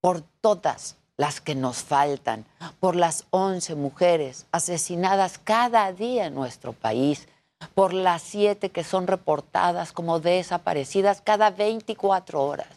[0.00, 2.44] por todas las que nos faltan,
[2.80, 7.28] por las 11 mujeres asesinadas cada día en nuestro país,
[7.74, 12.68] por las siete que son reportadas como desaparecidas cada 24 horas.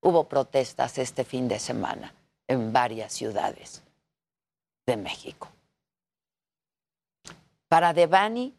[0.00, 2.14] Hubo protestas este fin de semana
[2.48, 3.82] en varias ciudades
[4.86, 5.48] de México.
[7.74, 8.54] Para Devani,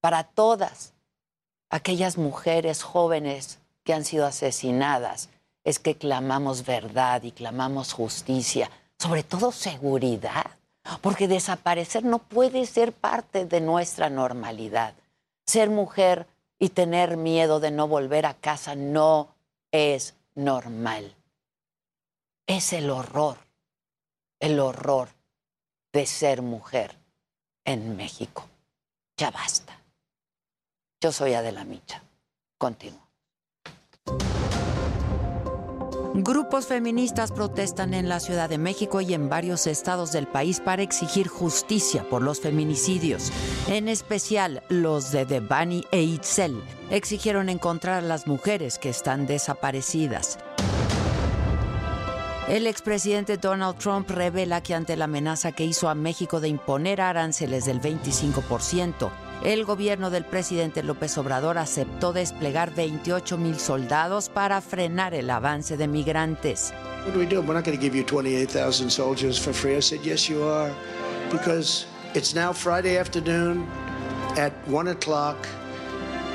[0.00, 0.94] para todas
[1.68, 5.28] aquellas mujeres jóvenes que han sido asesinadas,
[5.64, 10.46] es que clamamos verdad y clamamos justicia, sobre todo seguridad,
[11.02, 14.94] porque desaparecer no puede ser parte de nuestra normalidad.
[15.44, 16.26] Ser mujer
[16.58, 19.28] y tener miedo de no volver a casa no
[19.72, 21.14] es normal.
[22.46, 23.36] Es el horror,
[24.40, 25.10] el horror
[25.92, 26.96] de ser mujer
[27.66, 28.48] en México.
[29.16, 29.80] Ya basta.
[31.00, 32.02] Yo soy Adela Micha.
[32.58, 33.04] Continúo.
[36.16, 40.82] Grupos feministas protestan en la Ciudad de México y en varios estados del país para
[40.82, 43.32] exigir justicia por los feminicidios.
[43.66, 50.38] En especial, los de Devani e Itzel exigieron encontrar a las mujeres que están desaparecidas.
[52.48, 57.00] El expresidente Donald Trump revela que ante la amenaza que hizo a México de imponer
[57.00, 59.10] aranceles del 25%,
[59.42, 65.78] el gobierno del presidente López Obrador aceptó desplegar 28 mil soldados para frenar el avance
[65.78, 66.74] de migrantes.
[67.06, 67.40] What do we do?
[67.40, 69.76] We're not going to give you 28,000 soldiers for free.
[69.76, 70.70] I said, yes, you are.
[71.32, 73.66] Because it's now Friday afternoon
[74.36, 75.38] at 1 o'clock.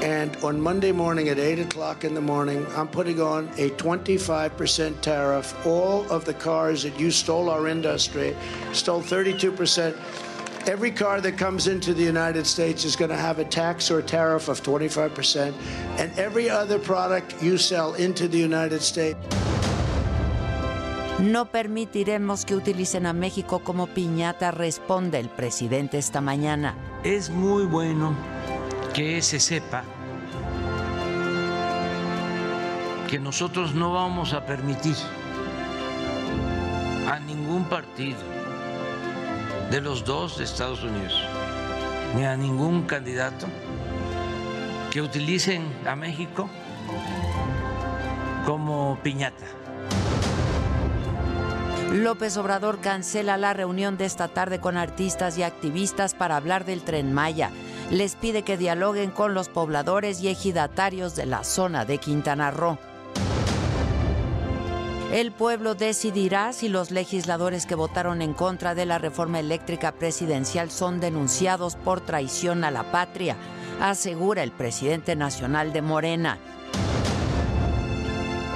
[0.01, 5.01] And on Monday morning at 8 o'clock in the morning, I'm putting on a 25%
[5.01, 5.65] tariff.
[5.65, 8.33] All of the cars that you stole our industry,
[8.71, 9.93] stole 32%.
[10.67, 14.01] Every car that comes into the United States is going to have a tax or
[14.01, 15.53] tariff of 25%.
[15.97, 19.19] And every other product you sell into the United States.
[21.19, 26.75] No permitiremos que utilicen a México como piñata, responde el presidente esta mañana.
[27.03, 28.15] Es muy bueno
[28.99, 29.83] que se sepa
[33.09, 34.97] que nosotros no vamos a permitir
[37.09, 38.19] a ningún partido
[39.71, 41.13] de los dos de Estados Unidos,
[42.13, 43.47] ni a ningún candidato
[44.91, 46.49] que utilicen a México
[48.45, 49.45] como piñata.
[51.93, 56.81] López Obrador cancela la reunión de esta tarde con artistas y activistas para hablar del
[56.81, 57.49] tren Maya.
[57.91, 62.77] Les pide que dialoguen con los pobladores y ejidatarios de la zona de Quintana Roo.
[65.11, 70.69] El pueblo decidirá si los legisladores que votaron en contra de la reforma eléctrica presidencial
[70.69, 73.35] son denunciados por traición a la patria,
[73.81, 76.37] asegura el presidente nacional de Morena.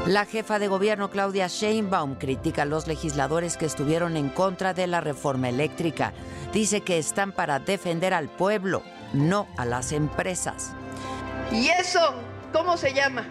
[0.05, 4.86] La jefa de gobierno Claudia Sheinbaum critica a los legisladores que estuvieron en contra de
[4.86, 6.13] la reforma eléctrica.
[6.53, 8.84] Dice que están para defender al pueblo,
[9.14, 10.74] no a las empresas.
[11.51, 12.16] ¿Y eso
[12.51, 13.26] cómo se llama?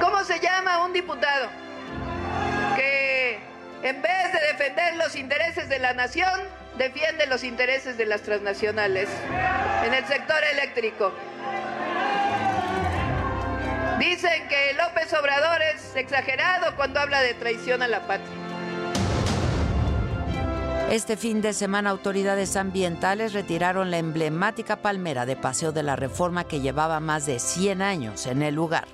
[0.00, 1.48] ¿Cómo se llama un diputado
[2.76, 3.38] que
[3.82, 6.40] en vez de defender los intereses de la nación,
[6.76, 9.08] defiende los intereses de las transnacionales
[9.84, 11.12] en el sector eléctrico?
[13.98, 18.49] Dicen que López Obrador es exagerado cuando habla de traición a la patria.
[20.90, 26.48] Este fin de semana autoridades ambientales retiraron la emblemática palmera de Paseo de la Reforma
[26.48, 28.88] que llevaba más de 100 años en el lugar.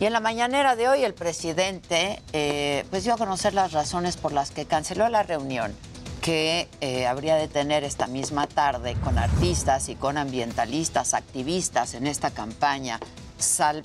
[0.00, 4.16] Y en la mañanera de hoy el presidente eh, pues dio a conocer las razones
[4.16, 5.72] por las que canceló la reunión
[6.20, 12.08] que eh, habría de tener esta misma tarde con artistas y con ambientalistas, activistas en
[12.08, 12.98] esta campaña
[13.42, 13.84] Sal,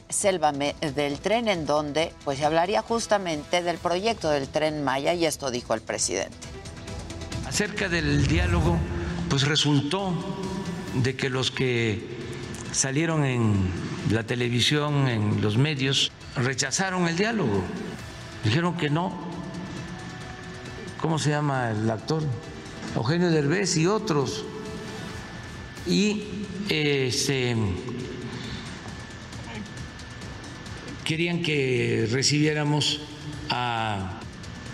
[0.95, 5.51] del tren, en donde pues se hablaría justamente del proyecto del tren Maya y esto
[5.51, 6.36] dijo el presidente.
[7.47, 8.78] Acerca del diálogo,
[9.30, 10.14] pues resultó
[10.95, 12.18] de que los que
[12.72, 13.72] salieron en
[14.12, 17.64] la televisión, en los medios, rechazaron el diálogo.
[18.43, 19.28] Dijeron que no.
[21.01, 22.24] ¿Cómo se llama el actor?
[22.95, 24.45] Eugenio Derbez y otros.
[25.86, 26.24] Y
[26.70, 27.55] este,
[31.08, 32.99] querían que recibiéramos
[33.49, 34.20] a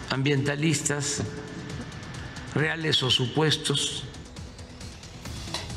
[0.10, 1.22] ambientalistas
[2.56, 4.06] reales o supuestos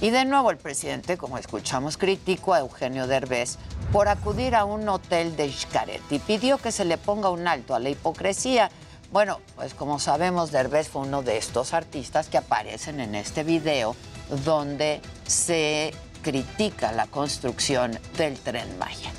[0.00, 3.56] y de nuevo el presidente, como escuchamos, criticó a Eugenio Derbez
[3.92, 7.74] por acudir a un hotel de Xcaret y pidió que se le ponga un alto
[7.74, 8.70] a la hipocresía.
[9.10, 13.96] Bueno, pues como sabemos, Derbez fue uno de estos artistas que aparecen en este video
[14.44, 19.12] donde se critica la construcción del tren Maya.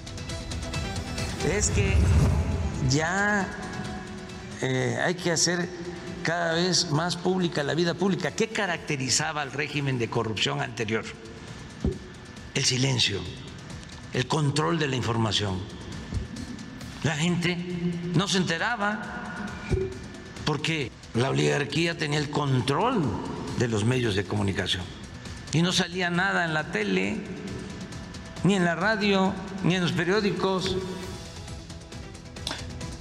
[1.49, 1.95] Es que
[2.89, 3.47] ya
[4.61, 5.69] eh, hay que hacer
[6.21, 8.31] cada vez más pública la vida pública.
[8.31, 11.05] ¿Qué caracterizaba al régimen de corrupción anterior?
[12.53, 13.21] El silencio,
[14.13, 15.57] el control de la información.
[17.03, 17.57] La gente
[18.13, 19.47] no se enteraba
[20.43, 23.03] porque la oligarquía tenía el control
[23.57, 24.83] de los medios de comunicación
[25.53, 27.21] y no salía nada en la tele,
[28.43, 29.33] ni en la radio,
[29.63, 30.75] ni en los periódicos.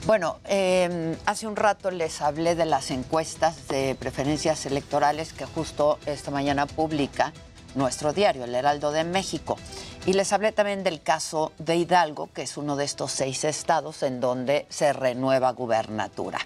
[0.06, 5.98] Bueno, eh, hace un rato les hablé de las encuestas de preferencias electorales que justo
[6.06, 7.32] esta mañana publica
[7.74, 9.58] nuestro diario, El Heraldo de México.
[10.06, 14.04] Y les hablé también del caso de Hidalgo, que es uno de estos seis estados
[14.04, 16.38] en donde se renueva gubernatura.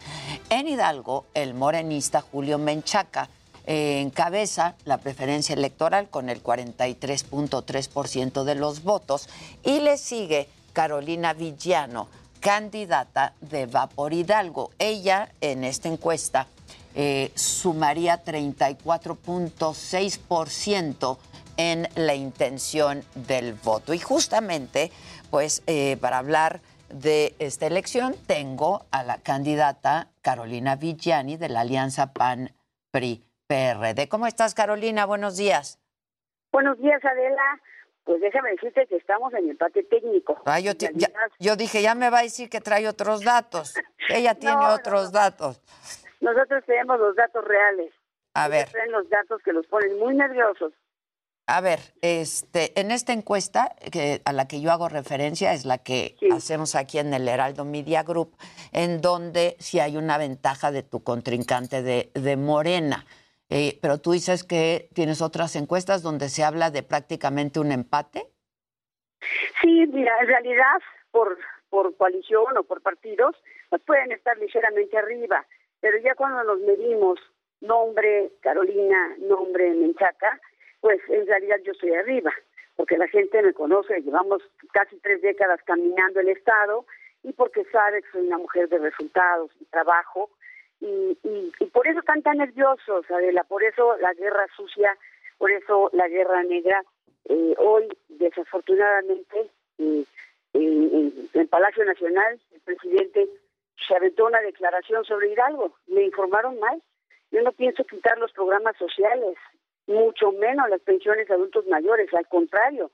[0.49, 3.29] En Hidalgo, el morenista Julio Menchaca
[3.67, 9.29] eh, encabeza la preferencia electoral con el 43.3% de los votos
[9.63, 12.09] y le sigue Carolina Villano
[12.41, 14.71] candidata de Vapor Hidalgo.
[14.79, 16.47] Ella en esta encuesta
[16.95, 21.19] eh, sumaría 34.6%
[21.57, 23.95] en la intención del voto.
[23.95, 24.93] Y justamente,
[25.31, 31.61] pues, eh, para hablar de esta elección, tengo a la candidata Carolina Villani de la
[31.61, 34.09] Alianza PAN-PRI-PRD.
[34.09, 35.07] ¿Cómo estás, Carolina?
[35.07, 35.79] Buenos días.
[36.51, 37.61] Buenos días, Adela.
[38.11, 40.43] Pues déjame decirte que estamos en empate técnico.
[40.45, 40.73] Ah, yo,
[41.39, 43.73] yo, dije, ya me va a decir que trae otros datos.
[44.09, 45.63] Ella tiene otros datos.
[46.21, 47.93] Nosotros tenemos los datos reales.
[48.35, 48.69] A ver.
[48.69, 50.73] Traen los datos que los ponen muy nerviosos.
[51.47, 55.79] A ver, este, en esta encuesta que, a la que yo hago referencia es la
[55.79, 58.37] que hacemos aquí en el Heraldo Media Group,
[58.73, 63.07] en donde sí hay una ventaja de tu contrincante de, de Morena.
[63.51, 68.23] Eh, pero tú dices que tienes otras encuestas donde se habla de prácticamente un empate.
[69.61, 71.37] Sí, mira, en realidad por,
[71.69, 73.37] por coalición o por partidos,
[73.69, 75.45] pues pueden estar ligeramente arriba,
[75.81, 77.19] pero ya cuando nos medimos
[77.61, 80.41] nombre Carolina, nombre Menchaca,
[80.81, 82.33] pues en realidad yo estoy arriba,
[82.77, 86.87] porque la gente me conoce, llevamos casi tres décadas caminando el Estado
[87.23, 90.31] y porque sabe que soy una mujer de resultados y trabajo
[90.81, 91.19] y,
[91.61, 94.97] y, por eso están tan nerviosos, Adela, por eso la guerra sucia,
[95.39, 96.83] por eso la guerra negra.
[97.27, 100.05] Eh, hoy, desafortunadamente, eh,
[100.55, 103.29] en, el Palacio Nacional, el presidente
[103.87, 105.75] se aventó una declaración sobre Hidalgo.
[105.87, 106.83] Me informaron mal.
[107.31, 109.37] Yo no pienso quitar los programas sociales.
[109.87, 112.91] mucho menos las pensiones a adultos mayores, al contrario,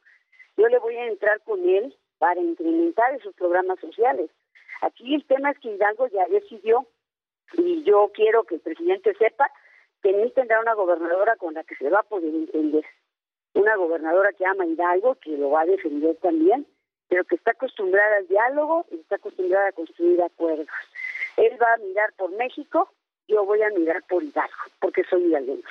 [0.57, 4.31] yo le voy a entrar con él para incrementar esos programas sociales.
[4.81, 6.87] Aquí el tema es que Hidalgo ya decidió
[7.55, 9.51] y yo quiero que el presidente sepa
[10.03, 12.85] que ni tendrá una gobernadora con la que se va a poder entender.
[13.55, 16.67] Una gobernadora que ama Hidalgo, que lo va a defender también,
[17.09, 20.69] pero que está acostumbrada al diálogo y está acostumbrada a construir acuerdos.
[21.37, 22.91] Él va a mirar por México,
[23.29, 25.69] yo voy a mirar por Hidalgo, porque soy hidalguense.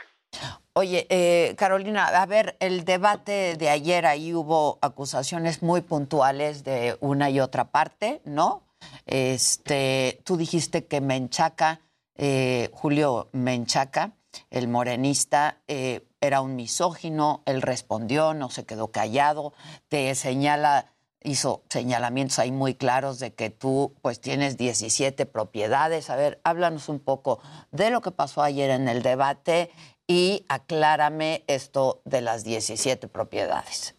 [0.78, 6.98] Oye, eh, Carolina, a ver, el debate de ayer ahí hubo acusaciones muy puntuales de
[7.00, 8.65] una y otra parte, ¿no?
[9.06, 11.82] Este, tú dijiste que Menchaca,
[12.16, 14.14] eh, Julio Menchaca,
[14.50, 19.54] el morenista, eh, era un misógino, él respondió, no se quedó callado,
[19.88, 20.94] te señala,
[21.24, 26.10] hizo señalamientos ahí muy claros de que tú pues tienes 17 propiedades.
[26.10, 27.40] A ver, háblanos un poco
[27.72, 29.72] de lo que pasó ayer en el debate
[30.08, 33.96] y aclárame esto de las 17 propiedades.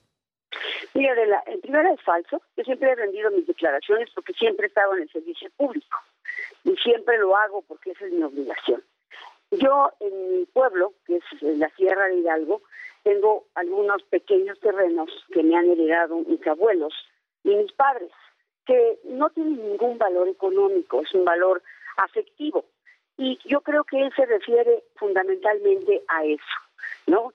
[0.94, 2.42] Mira, de la, en primera es falso.
[2.56, 5.98] Yo siempre he rendido mis declaraciones porque siempre he estado en el servicio público
[6.64, 8.82] y siempre lo hago porque esa es mi obligación.
[9.52, 12.62] Yo en mi pueblo, que es la Sierra de Hidalgo,
[13.04, 16.92] tengo algunos pequeños terrenos que me han heredado mis abuelos
[17.44, 18.10] y mis padres,
[18.66, 21.62] que no tienen ningún valor económico, es un valor
[21.96, 22.64] afectivo.
[23.16, 26.42] Y yo creo que él se refiere fundamentalmente a eso,
[27.06, 27.25] ¿no?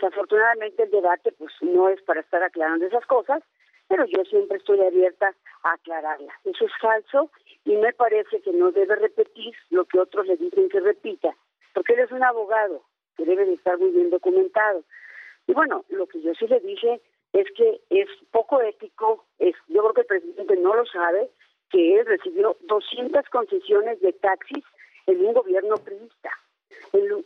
[0.00, 3.42] Desafortunadamente el debate pues no es para estar aclarando esas cosas,
[3.86, 6.34] pero yo siempre estoy abierta a aclararlas.
[6.44, 7.30] Eso es falso
[7.64, 11.36] y me parece que no debe repetir lo que otros le dicen que repita,
[11.74, 12.82] porque él es un abogado
[13.16, 14.84] que debe de estar muy bien documentado.
[15.46, 17.02] Y bueno, lo que yo sí le dije
[17.34, 21.28] es que es poco ético, es, yo creo que el presidente no lo sabe,
[21.68, 24.64] que él recibió 200 concesiones de taxis
[25.06, 26.30] en un gobierno priista.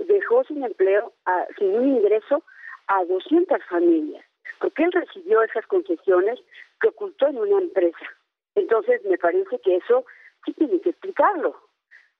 [0.00, 1.12] Dejó sin empleo,
[1.56, 2.42] sin un ingreso,
[2.86, 4.24] a 200 familias,
[4.60, 6.38] porque él recibió esas concesiones
[6.80, 8.06] que ocultó en una empresa.
[8.54, 10.04] Entonces, me parece que eso
[10.44, 11.56] sí tiene que explicarlo.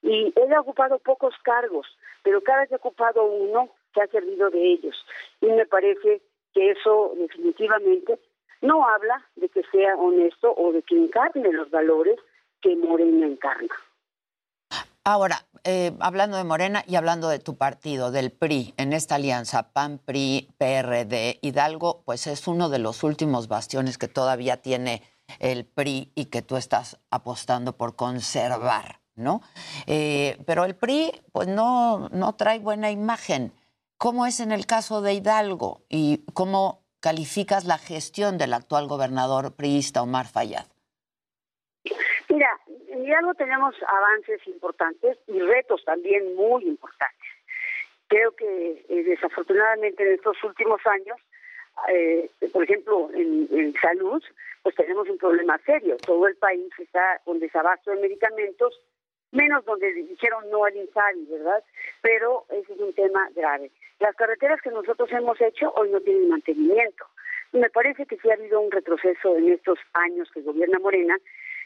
[0.03, 1.87] Y él ha ocupado pocos cargos,
[2.23, 4.97] pero cada vez que ha ocupado uno, se ha servido de ellos.
[5.41, 6.21] Y me parece
[6.53, 8.19] que eso definitivamente
[8.61, 12.19] no habla de que sea honesto o de que encarne los valores
[12.61, 13.75] que Morena encarna.
[15.07, 19.71] Ahora, eh, hablando de Morena y hablando de tu partido, del PRI, en esta alianza
[19.75, 25.03] PAN, PRI, PRD, Hidalgo, pues es uno de los últimos bastiones que todavía tiene
[25.41, 29.43] el PRI y que tú estás apostando por conservar, ¿no?
[29.87, 33.53] Eh, pero el PRI, pues no, no trae buena imagen.
[33.99, 39.55] ¿Cómo es en el caso de Hidalgo y cómo calificas la gestión del actual gobernador
[39.55, 40.65] priista Omar Fayad?
[42.95, 47.29] En Hidalgo tenemos avances importantes y retos también muy importantes.
[48.07, 51.19] Creo que eh, desafortunadamente en estos últimos años,
[51.89, 54.23] eh, por ejemplo, en, salud,
[54.63, 55.97] pues tenemos un problema serio.
[56.07, 58.81] Todo el país está con desabasto de medicamentos,
[59.33, 61.65] menos donde dijeron no al INSABI, ¿verdad?
[62.01, 63.73] Pero ese es un tema grave.
[63.99, 67.07] Las carreteras que nosotros hemos hecho hoy no tienen mantenimiento.
[67.51, 71.19] Me parece que sí ha habido un retroceso en estos años que gobierna Morena,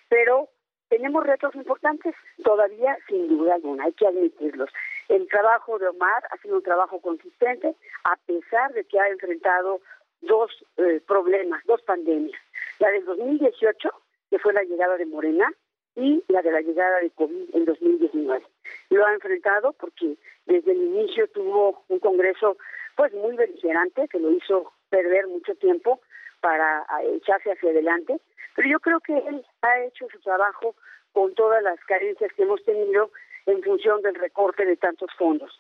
[0.09, 0.49] pero
[0.89, 4.71] tenemos retos importantes todavía, sin duda alguna, hay que admitirlos.
[5.09, 7.75] El trabajo de Omar ha sido un trabajo consistente,
[8.05, 9.81] a pesar de que ha enfrentado
[10.21, 12.41] dos eh, problemas, dos pandemias.
[12.79, 13.91] La del 2018,
[14.31, 15.51] que fue la llegada de Morena,
[15.99, 18.47] y la de la llegada de COVID en 2019.
[18.91, 20.17] Lo ha enfrentado porque
[20.47, 22.57] desde el inicio tuvo un Congreso
[22.97, 26.01] pues muy beligerante, que lo hizo perder mucho tiempo
[26.41, 28.21] para echarse hacia adelante,
[28.55, 30.75] pero yo creo que él ha hecho su trabajo
[31.13, 33.11] con todas las carencias que hemos tenido
[33.47, 35.51] en función del recorte de tantos fondos.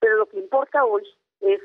[0.00, 1.02] Pero lo que importa hoy
[1.40, 1.60] es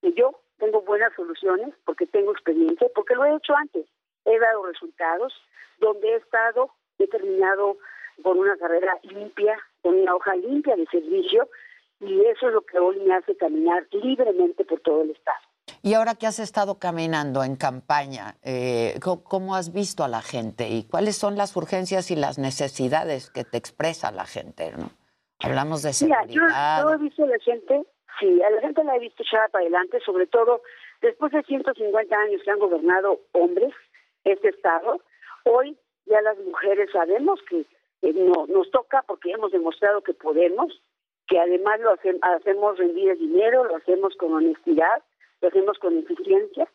[0.00, 3.86] que yo tengo buenas soluciones porque tengo experiencia, porque lo he hecho antes.
[4.24, 5.34] He dado resultados
[5.78, 7.76] donde he estado, he terminado
[8.22, 11.48] con una carrera limpia, con una hoja limpia de servicio
[12.00, 15.38] y eso es lo que hoy me hace caminar libremente por todo el Estado.
[15.82, 20.68] Y ahora que has estado caminando en campaña, eh, ¿cómo has visto a la gente
[20.68, 24.72] y cuáles son las urgencias y las necesidades que te expresa la gente?
[24.76, 24.90] ¿no?
[25.40, 26.26] Hablamos de seguridad.
[26.26, 27.82] Mira, yo, he visto a la gente,
[28.20, 30.62] sí, a la gente la he visto echada para adelante, sobre todo
[31.02, 33.74] después de 150 años que han gobernado hombres
[34.24, 35.00] este Estado.
[35.44, 35.76] Hoy
[36.06, 37.60] ya las mujeres sabemos que
[38.02, 40.80] eh, no, nos toca porque hemos demostrado que podemos,
[41.28, 45.02] que además lo hacemos rendir dinero, lo hacemos con honestidad
[45.40, 46.68] lo hacemos con eficiencia.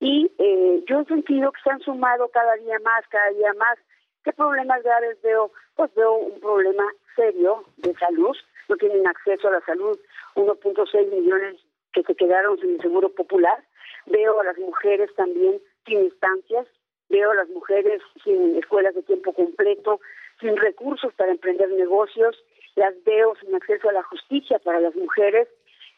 [0.00, 3.78] Y eh, yo he sentido que se han sumado cada día más, cada día más.
[4.24, 5.50] ¿Qué problemas graves veo?
[5.76, 6.84] Pues veo un problema
[7.16, 8.36] serio de salud.
[8.68, 9.98] No tienen acceso a la salud
[10.36, 11.56] 1.6 millones
[11.92, 13.62] que se quedaron sin el seguro popular,
[14.06, 16.66] veo a las mujeres también sin instancias,
[17.08, 20.00] veo a las mujeres sin escuelas de tiempo completo,
[20.40, 22.36] sin recursos para emprender negocios,
[22.76, 25.48] las veo sin acceso a la justicia para las mujeres,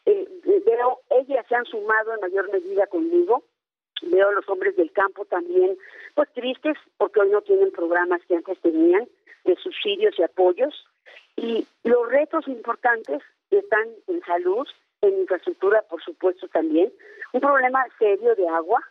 [0.05, 0.27] eh,
[0.65, 3.43] veo, ellas se han sumado en mayor medida conmigo,
[4.01, 5.77] veo los hombres del campo también,
[6.15, 9.07] pues tristes porque hoy no tienen programas que antes tenían
[9.45, 10.85] de subsidios y apoyos,
[11.35, 14.67] y los retos importantes están en salud,
[15.01, 16.91] en infraestructura, por supuesto, también.
[17.33, 18.81] Un problema serio de agua.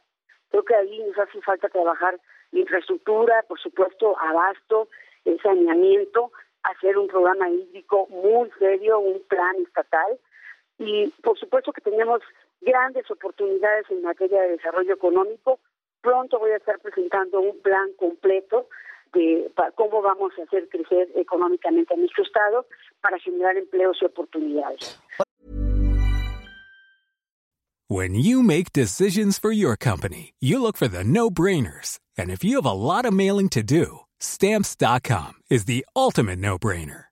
[0.50, 2.20] Creo que ahí nos hace falta trabajar
[2.52, 4.88] infraestructura, por supuesto, abasto,
[5.42, 6.32] saneamiento,
[6.62, 10.18] hacer un programa hídrico muy serio, un plan estatal.
[10.78, 12.20] Y por supuesto que tenemos
[12.60, 15.58] grandes oportunidades en materia de desarrollo económico.
[16.00, 18.68] Pronto voy a estar presentando un plan completo
[19.12, 22.66] de cómo vamos a hacer crecer económicamente a nuestro estado
[23.00, 24.98] para generar empleos y oportunidades.
[27.88, 31.98] When you make decisions for your company, you look for the no-brainers.
[32.16, 37.11] And if you have a lot of mailing to do, stamps.com is the ultimate no-brainer.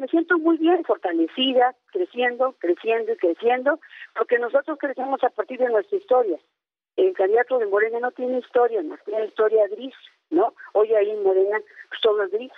[0.00, 3.78] Me siento muy bien fortalecida, creciendo, creciendo y creciendo,
[4.16, 6.38] porque nosotros crecemos a partir de nuestra historia.
[6.96, 9.92] El candidato de Morena no tiene historia, más tiene historia gris,
[10.30, 10.54] ¿no?
[10.72, 11.60] Hoy ahí en Morena
[11.90, 12.50] pues, todo es gris,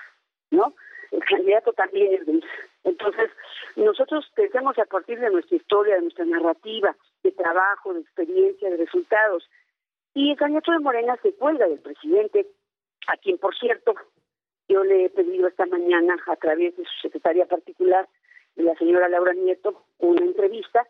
[0.52, 0.72] ¿no?
[1.10, 2.44] El candidato también es gris.
[2.84, 3.28] Entonces,
[3.74, 6.94] nosotros crecemos a partir de nuestra historia, de nuestra narrativa,
[7.24, 9.50] de trabajo, de experiencia, de resultados.
[10.14, 12.46] Y el candidato de Morena se cuelga del presidente,
[13.08, 13.96] a quien, por cierto,
[14.72, 18.08] yo le he pedido esta mañana a través de su secretaria particular,
[18.56, 20.86] la señora Laura Nieto, una entrevista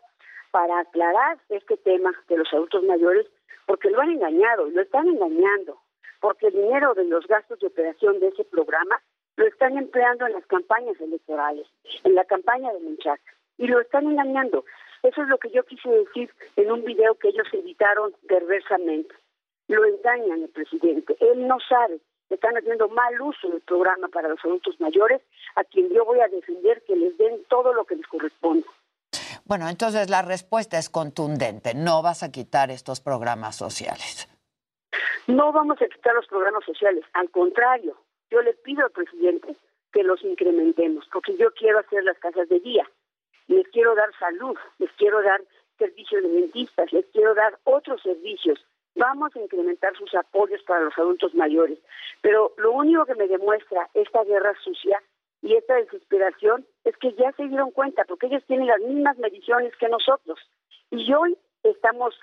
[0.51, 3.27] para aclarar este tema de los adultos mayores,
[3.65, 5.79] porque lo han engañado, lo están engañando,
[6.21, 9.01] porque el dinero de los gastos de operación de ese programa
[9.35, 11.67] lo están empleando en las campañas electorales,
[12.05, 14.63] en la campaña de Menchaca, y lo están engañando.
[15.01, 19.13] Eso es lo que yo quise decir en un video que ellos editaron perversamente.
[19.67, 21.17] Lo engañan el presidente.
[21.19, 21.99] Él no sabe.
[22.29, 25.21] Están haciendo mal uso del programa para los adultos mayores,
[25.55, 28.65] a quien yo voy a defender que les den todo lo que les corresponde.
[29.45, 31.73] Bueno, entonces la respuesta es contundente.
[31.75, 34.27] No vas a quitar estos programas sociales.
[35.27, 37.03] No vamos a quitar los programas sociales.
[37.13, 37.97] Al contrario,
[38.31, 39.55] yo le pido al presidente
[39.91, 42.87] que los incrementemos, porque yo quiero hacer las casas de día
[43.47, 45.41] les quiero dar salud, les quiero dar
[45.77, 48.59] servicios de dentistas, les quiero dar otros servicios.
[48.95, 51.79] Vamos a incrementar sus apoyos para los adultos mayores.
[52.21, 55.01] Pero lo único que me demuestra esta guerra sucia
[55.41, 59.73] y esta desesperación es que ya se dieron cuenta, porque ellos tienen las mismas mediciones
[59.77, 60.39] que nosotros.
[60.91, 62.13] Y hoy estamos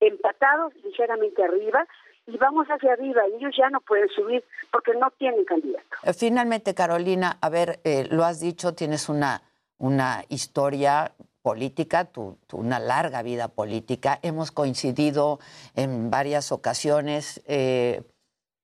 [0.00, 1.86] empatados ligeramente arriba
[2.26, 5.96] y vamos hacia arriba y ellos ya no pueden subir porque no tienen candidato.
[6.04, 9.42] Eh, finalmente, Carolina, a ver, eh, lo has dicho, tienes una
[9.80, 14.18] una historia política, tu, una larga vida política.
[14.22, 15.40] Hemos coincidido
[15.74, 18.02] en varias ocasiones eh,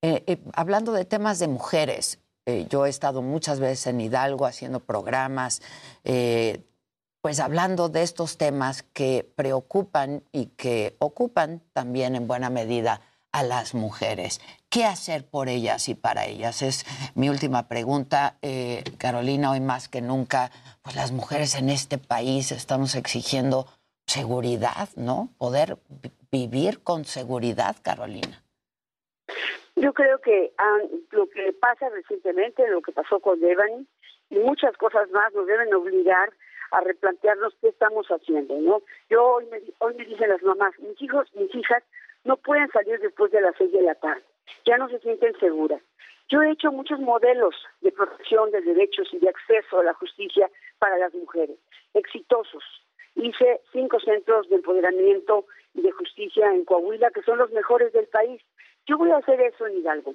[0.02, 2.18] eh, eh, hablando de temas de mujeres.
[2.70, 5.62] yo he estado muchas veces en Hidalgo haciendo programas,
[7.20, 13.00] pues hablando de estos temas que preocupan y que ocupan también en buena medida
[13.36, 14.40] a las mujeres.
[14.70, 16.62] ¿Qué hacer por ellas y para ellas?
[16.62, 18.38] Es mi última pregunta.
[18.40, 20.50] Eh, Carolina, hoy más que nunca,
[20.82, 23.66] pues las mujeres en este país estamos exigiendo
[24.06, 25.28] seguridad, ¿no?
[25.36, 25.76] Poder
[26.32, 28.42] vivir con seguridad, Carolina.
[29.74, 30.78] Yo creo que ah,
[31.10, 33.86] lo que pasa recientemente, lo que pasó con Devani
[34.30, 36.32] y muchas cosas más nos deben obligar
[36.70, 38.80] a replantearnos qué estamos haciendo, ¿no?
[39.10, 41.82] Yo hoy me, hoy me dicen las mamás, mis hijos, mis hijas
[42.26, 44.22] no pueden salir después de las seis de la tarde,
[44.64, 45.80] ya no se sienten seguras.
[46.28, 50.50] Yo he hecho muchos modelos de protección de derechos y de acceso a la justicia
[50.78, 51.56] para las mujeres,
[51.94, 52.64] exitosos.
[53.14, 58.06] Hice cinco centros de empoderamiento y de justicia en Coahuila, que son los mejores del
[58.08, 58.42] país.
[58.86, 60.14] Yo voy a hacer eso en Hidalgo.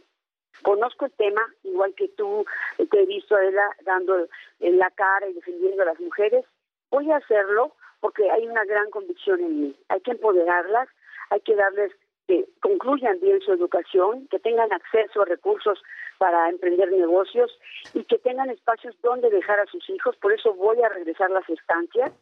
[0.64, 2.46] Conozco el tema, igual que tú,
[2.78, 4.28] te he visto a ella dando
[4.60, 6.46] en la cara y defendiendo a las mujeres.
[6.90, 9.76] Voy a hacerlo porque hay una gran convicción en mí.
[9.88, 10.90] Hay que empoderarlas,
[11.30, 11.94] hay que darles
[12.32, 15.84] que concluyan bien su educación, que tengan acceso a recursos
[16.18, 17.52] para emprender negocios
[17.94, 20.16] y que tengan espacios donde dejar a sus hijos.
[20.16, 22.14] Por eso voy a regresar las estancias.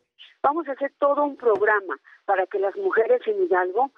[0.41, 3.91] Vamos a hacer todo un programa para que las mujeres en Hidalgo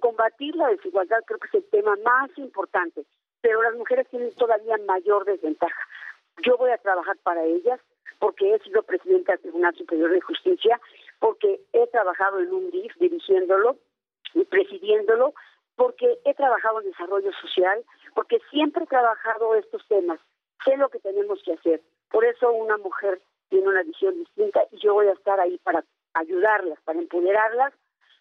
[0.00, 3.04] combatir la desigualdad creo que es el tema más importante,
[3.42, 5.86] pero las mujeres tienen todavía mayor desventaja.
[6.46, 7.78] Yo voy a trabajar para ellas
[8.20, 10.80] porque he sido presidenta del Tribunal Superior de Justicia,
[11.18, 13.76] porque he trabajado en un DIF dirigiéndolo
[14.34, 15.34] y presidiéndolo,
[15.76, 17.84] porque he trabajado en desarrollo social,
[18.14, 20.20] porque siempre he trabajado estos temas.
[20.64, 21.80] Sé lo que tenemos que hacer.
[22.10, 25.84] Por eso una mujer tiene una visión distinta y yo voy a estar ahí para
[26.14, 27.72] ayudarlas, para empoderarlas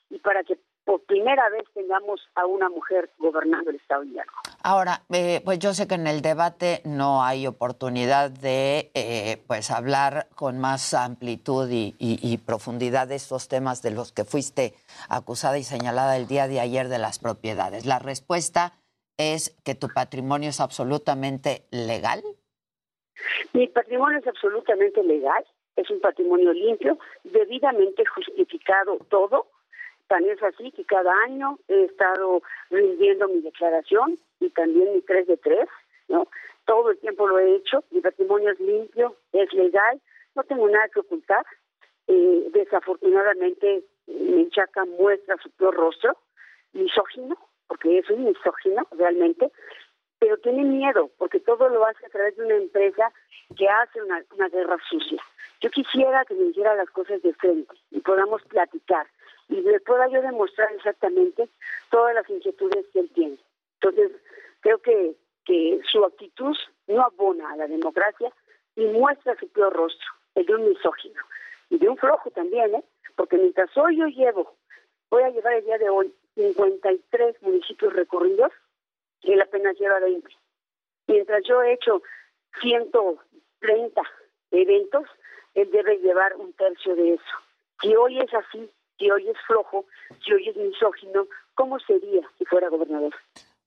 [0.09, 4.33] y para que por primera vez tengamos a una mujer gobernando el Estado de Hidalgo.
[4.63, 9.71] Ahora, eh, pues yo sé que en el debate no hay oportunidad de eh, pues
[9.71, 14.73] hablar con más amplitud y, profundidad de estos temas de los que fuiste
[15.09, 17.85] acusada y señalada el día de ayer de las propiedades.
[17.85, 18.73] La respuesta
[19.17, 22.21] es que tu patrimonio es absolutamente legal.
[23.53, 25.45] Mi patrimonio es absolutamente legal,
[25.75, 29.47] es un patrimonio limpio, debidamente justificado todo
[30.11, 35.25] Tan es así que cada año he estado rindiendo mi declaración y también mi 3
[35.25, 35.69] de 3,
[36.09, 36.27] ¿no?
[36.65, 40.01] Todo el tiempo lo he hecho, mi patrimonio es limpio, es legal,
[40.35, 41.45] no tengo nada que ocultar.
[42.07, 46.17] Eh, desafortunadamente, Menchaca muestra su peor rostro,
[46.73, 49.49] misógino, porque es un misógino realmente,
[50.19, 53.13] pero tiene miedo, porque todo lo hace a través de una empresa
[53.55, 55.23] que hace una, guerra sucia.
[55.61, 59.07] Yo quisiera que me dijera las cosas de frente y podamos platicar
[59.51, 61.49] y le pueda yo demostrar exactamente
[61.89, 63.37] todas las inquietudes que él tiene.
[63.81, 64.11] Entonces,
[64.61, 65.15] creo que,
[65.45, 66.55] que su actitud
[66.87, 68.31] no abona a la democracia
[68.75, 71.21] y muestra su peor rostro, el de un misógino
[71.69, 72.83] y de un flojo también, ¿eh?
[73.15, 74.55] porque mientras hoy yo llevo,
[75.09, 78.51] voy a llevar el día de hoy 53 municipios recorridos
[79.21, 80.29] y él apenas lleva 20.
[81.07, 82.01] Mientras yo he hecho
[82.61, 84.01] 130
[84.51, 85.07] eventos,
[85.55, 87.35] él debe llevar un tercio de eso.
[87.81, 88.69] Si hoy es así,
[89.01, 89.85] si hoy es flojo,
[90.23, 91.25] si hoy es misógino,
[91.55, 93.13] ¿cómo sería si fuera gobernador?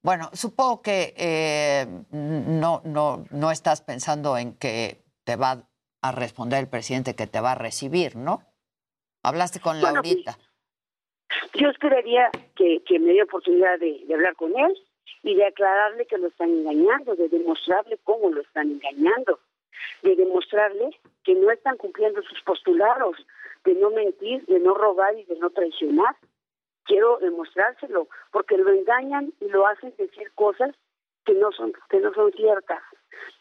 [0.03, 5.67] Bueno, supongo que eh, no, no, no estás pensando en que te va
[6.03, 8.43] a responder el presidente que te va a recibir, ¿no?
[9.23, 10.37] Hablaste con Laurita.
[11.55, 14.77] yo esperaría que, me dé oportunidad de, de hablar con él
[15.23, 19.41] y de aclararle que lo están engañando, de demostrarle cómo lo están engañando,
[20.03, 20.91] de demostrarle
[21.25, 23.17] que no están cumpliendo sus postulados,
[23.65, 26.17] de no mentir, de no robar y de no traicionar.
[26.85, 30.75] Quiero demostrárselo, porque lo engañan y lo hacen decir cosas
[31.25, 32.83] que no son que no son ciertas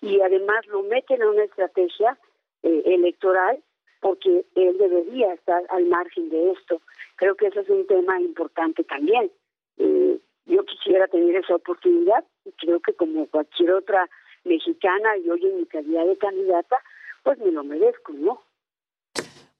[0.01, 2.18] y además lo meten a una estrategia
[2.64, 3.61] eh, electoral
[3.99, 6.81] porque él debería estar al margen de esto.
[7.15, 9.31] Creo que ese es un tema importante también.
[9.77, 14.10] Eh, yo quisiera tener esa oportunidad y creo que como cualquier otra
[14.45, 16.78] mexicana y hoy en mi calidad de candidata,
[17.24, 18.41] pues me lo merezco, ¿no?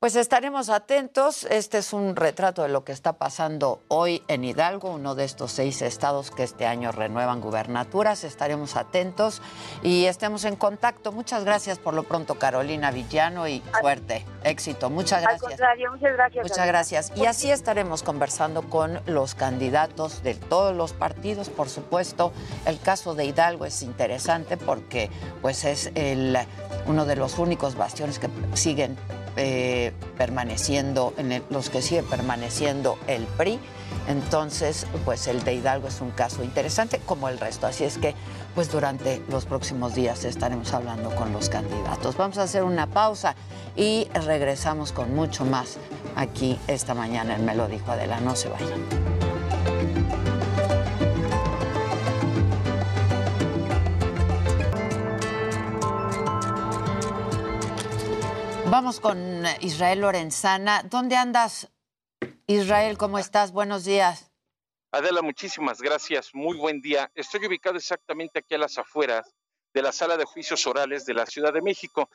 [0.04, 1.46] Pues estaremos atentos.
[1.46, 5.54] Este es un retrato de lo que está pasando hoy en Hidalgo, uno de estos
[5.54, 8.26] seis estados que este año renuevan gubernaturas.
[8.26, 9.42] Estaremos atentos
[9.82, 11.14] y estemos en contacto.
[11.14, 14.90] Muchas gracias por lo pronto, Carolina Villano, y suerte, éxito.
[14.90, 15.42] Muchas gracias.
[15.42, 16.44] Al contrario, muchas gracias.
[16.50, 17.12] Muchas gracias.
[17.16, 22.34] Y así estaremos conversando con los candidatos de todos los partidos, por supuesto.
[22.66, 25.10] El caso de Hidalgo es interesante porque
[25.42, 26.38] pues es el,
[26.88, 28.98] uno de los únicos bastiones que siguen
[29.36, 33.60] eh, permaneciendo, en los que sigue permaneciendo el PRI.
[34.08, 37.68] Entonces, pues el de Hidalgo es un caso interesante como el resto.
[37.68, 38.16] Así es que,
[38.56, 42.18] pues durante los próximos días estaremos hablando con los candidatos.
[42.18, 43.36] Vamos a hacer una pausa
[43.76, 45.78] y regresamos con mucho más
[46.16, 48.20] aquí esta mañana en Me lo dijo Adela.
[48.20, 49.23] No se vayan.
[58.74, 60.82] Vamos con Israel Lorenzana.
[60.82, 61.72] ¿Dónde andas,
[62.48, 62.98] Israel?
[62.98, 63.52] ¿Cómo estás?
[63.52, 64.32] Buenos días.
[64.92, 66.32] Adela, muchísimas gracias.
[66.34, 67.12] Muy buen día.
[67.14, 69.32] Estoy ubicado exactamente aquí a las afueras
[69.74, 72.10] de la Sala de Juicios Orales de la Ciudad de México.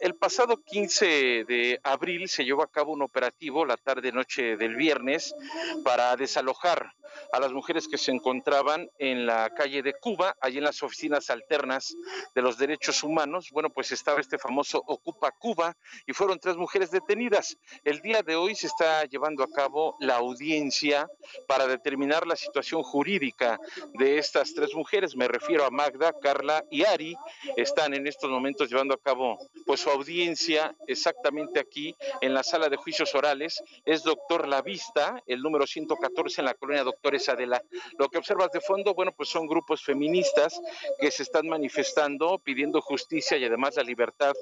[0.00, 5.34] El pasado 15 de abril se llevó a cabo un operativo la tarde-noche del viernes
[5.84, 6.92] para desalojar
[7.32, 11.30] a las mujeres que se encontraban en la calle de Cuba, allí en las oficinas
[11.30, 11.96] alternas
[12.34, 13.50] de los derechos humanos.
[13.50, 15.76] Bueno, pues estaba este famoso Ocupa Cuba
[16.06, 17.56] y fueron tres mujeres detenidas.
[17.84, 21.08] El día de hoy se está llevando a cabo la audiencia
[21.46, 23.58] para determinar la situación jurídica
[23.94, 25.16] de estas tres mujeres.
[25.16, 26.84] Me refiero a Magda, Carla y
[27.56, 32.68] Están en estos momentos llevando a cabo pues su audiencia exactamente aquí en la sala
[32.68, 33.62] de juicios orales.
[33.84, 37.62] Es doctor La Vista, el número 114 en la colonia Doctores Adela.
[37.98, 40.60] Lo que observas de fondo, bueno, pues son grupos feministas
[40.98, 44.32] que se están manifestando pidiendo justicia y además la libertad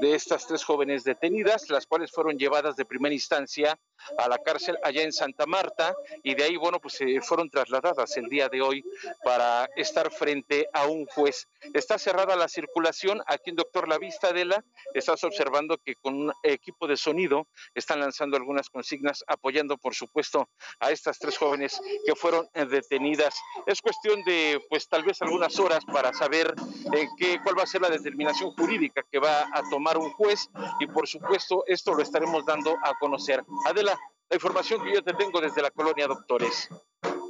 [0.00, 3.78] de estas tres jóvenes detenidas, las cuales fueron llevadas de primera instancia
[4.18, 8.16] a la cárcel allá en Santa Marta y de ahí, bueno, pues se fueron trasladadas
[8.16, 8.84] el día de hoy
[9.22, 11.48] para estar frente a un juez.
[11.72, 14.64] Está cerrada la circulación aquí en Doctor La Vista Adela.
[14.92, 20.48] Estás observando que con un equipo de sonido están lanzando algunas consignas apoyando, por supuesto,
[20.80, 23.34] a estas tres jóvenes que fueron eh, detenidas.
[23.66, 26.54] Es cuestión de, pues, tal vez algunas horas para saber
[26.94, 30.48] eh, qué, cuál va a ser la determinación jurídica que va a tomar un juez
[30.80, 33.44] y, por supuesto, esto lo estaremos dando a conocer.
[33.66, 33.98] Adela,
[34.30, 36.68] la información que yo te tengo desde la colonia Doctores.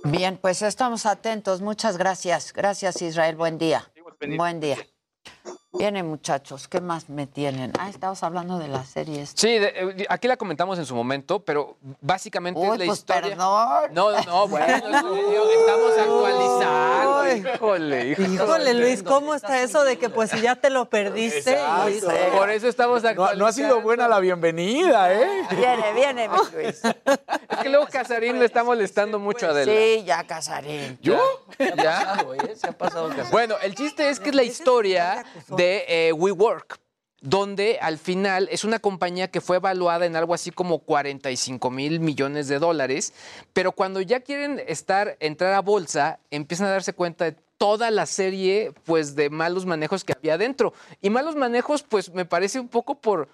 [0.04, 1.60] Bien, pues estamos atentos.
[1.60, 2.52] Muchas gracias.
[2.52, 3.36] Gracias, Israel.
[3.36, 3.90] Buen día.
[4.20, 4.76] Buen día.
[5.76, 6.68] Vienen, muchachos.
[6.68, 7.72] ¿Qué más me tienen?
[7.78, 9.32] Ah, estamos hablando de las series.
[9.34, 12.98] Sí, de- eh, aquí la comentamos en su momento, pero básicamente Uy, es la pues
[13.00, 13.30] historia.
[13.30, 13.90] perdón.
[13.92, 17.36] No, no, no, bueno, estamos actualizando.
[17.36, 18.28] Híjole, híjole.
[18.34, 21.52] Híjole, Luis, ¿cómo está eso de que pues si ya te lo perdiste?
[21.54, 22.36] Exacto.
[22.38, 23.44] Por eso estamos No, actualizando.
[23.44, 25.42] no ha sido buena la bienvenida, ¿eh?
[25.50, 26.82] Viene, viene, mi Luis.
[26.84, 29.72] Es que luego Casarín le está molestando mucho a Adela.
[29.72, 30.98] Sí, ya Casarín.
[31.02, 31.18] ¿Yo?
[31.58, 32.24] ¿Ya?
[32.54, 33.30] Se ha pasado casi.
[33.32, 35.24] Bueno, el chiste es que es la historia
[35.56, 36.78] de eh, WeWork,
[37.20, 42.00] donde al final es una compañía que fue evaluada en algo así como 45 mil
[42.00, 43.14] millones de dólares,
[43.52, 48.04] pero cuando ya quieren estar, entrar a bolsa, empiezan a darse cuenta de toda la
[48.06, 50.74] serie pues de malos manejos que había dentro.
[51.00, 53.28] Y malos manejos pues me parece un poco por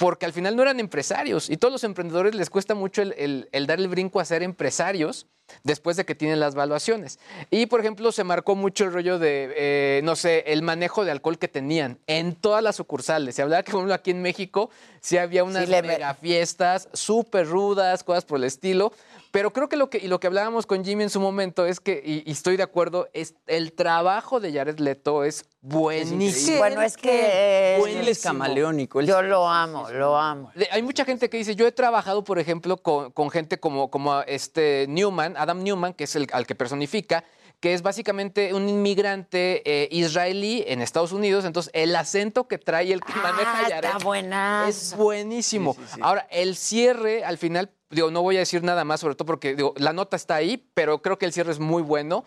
[0.00, 3.48] porque al final no eran empresarios y todos los emprendedores les cuesta mucho el, el-
[3.52, 5.26] el dar el brinco a ser empresarios
[5.62, 7.18] después de que tienen las valuaciones.
[7.50, 11.10] Y, por ejemplo, se marcó mucho el rollo de, eh, no sé, el manejo de
[11.10, 13.34] alcohol que tenían en todas las sucursales.
[13.34, 14.70] Se hablaba que, por ejemplo, aquí en México
[15.00, 15.64] sí había unas
[15.98, 18.92] mega fiestas súper rudas, cosas por el estilo.
[19.30, 21.78] Pero creo que lo que, y lo que hablábamos con Jimmy en su momento es
[21.78, 26.58] que, y, y estoy de acuerdo, es el trabajo de Jared Leto es buenísimo.
[26.58, 29.00] Bueno, es que él- es camaleónico.
[29.00, 30.50] él- yo lo amo, lo amo.
[30.72, 34.20] Hay mucha gente que dice, yo he trabajado, por ejemplo, con, con gente como, como
[34.22, 37.24] este Newman, Adam Newman, que es el al que personifica,
[37.60, 41.44] que es básicamente un inmigrante eh, israelí en Estados Unidos.
[41.44, 44.64] Entonces, el acento que trae el que maneja Ah, está buena.
[44.66, 45.76] es buenísimo.
[46.00, 49.54] Ahora, el cierre, al final, digo, no voy a decir nada más, sobre todo porque
[49.54, 52.24] digo, la nota está ahí, pero creo que el cierre es muy bueno.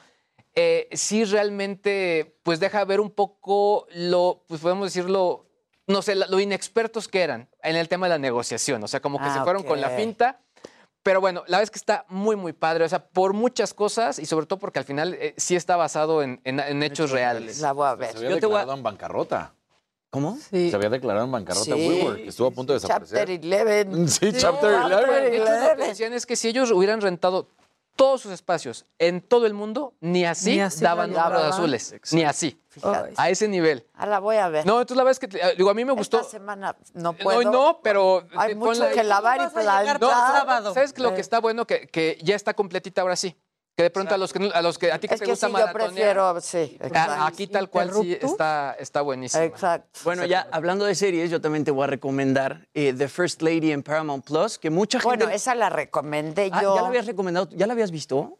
[0.55, 5.47] Eh, sí, realmente, pues deja ver un poco lo, pues podemos decirlo,
[5.87, 8.83] no sé, lo inexpertos que eran en el tema de la negociación.
[8.83, 10.41] O sea, como que Ah, se fueron con la finta.
[11.03, 12.85] Pero bueno, la verdad es que está muy, muy padre.
[12.85, 16.23] O sea, por muchas cosas y sobre todo porque al final eh, sí está basado
[16.23, 17.59] en, en- en hechos reales.
[17.59, 18.11] La voy a ver.
[18.13, 19.53] Se había Yo te voy a- declarado en bancarrota.
[20.09, 20.37] ¿Cómo?
[20.49, 20.69] Sí.
[20.69, 21.71] Se había declarado en bancarrota Sí.
[21.89, 23.87] WeWork, que estuvo a punto de Chapter desaparecer.
[23.89, 24.31] 11.
[24.31, 25.11] Sí, Chapter No, 11.
[25.11, 27.47] de hecho, lo que decían es que si ellos hubieran rentado
[27.95, 31.95] todos sus espacios en todo el mundo, ni así, Ni así daban números azules.
[32.11, 32.59] Ni así.
[32.69, 33.13] Fíjate.
[33.17, 33.85] A ese nivel.
[33.93, 34.65] Ah, la voy a ver.
[34.65, 36.19] No, entonces la verdad es que, eh, digo, a mí me gustó.
[36.21, 37.51] Esta semana no No, puedo.
[37.51, 38.25] no, pero.
[38.35, 40.73] Hay eh, mucho que lavar y llegar No, sábado.
[40.73, 41.67] ¿Sabes lo que está bueno?
[41.67, 43.35] Que, que ya está completita ahora sí.
[43.75, 45.31] Que de pronto a los que, a los que a ti que Es te que
[45.31, 47.23] gusta sí, yo prefiero, sí, exacto.
[47.23, 49.41] aquí tal cual sí está, está buenísimo.
[49.41, 49.99] Exacto.
[50.03, 53.71] Bueno, ya hablando de series, yo también te voy a recomendar eh, The First Lady
[53.71, 55.17] en Paramount Plus, que mucha gente.
[55.17, 56.75] Bueno, esa la recomendé Ah, yo.
[56.75, 57.49] ¿Ya la habías recomendado?
[57.51, 58.37] ¿Ya la habías visto?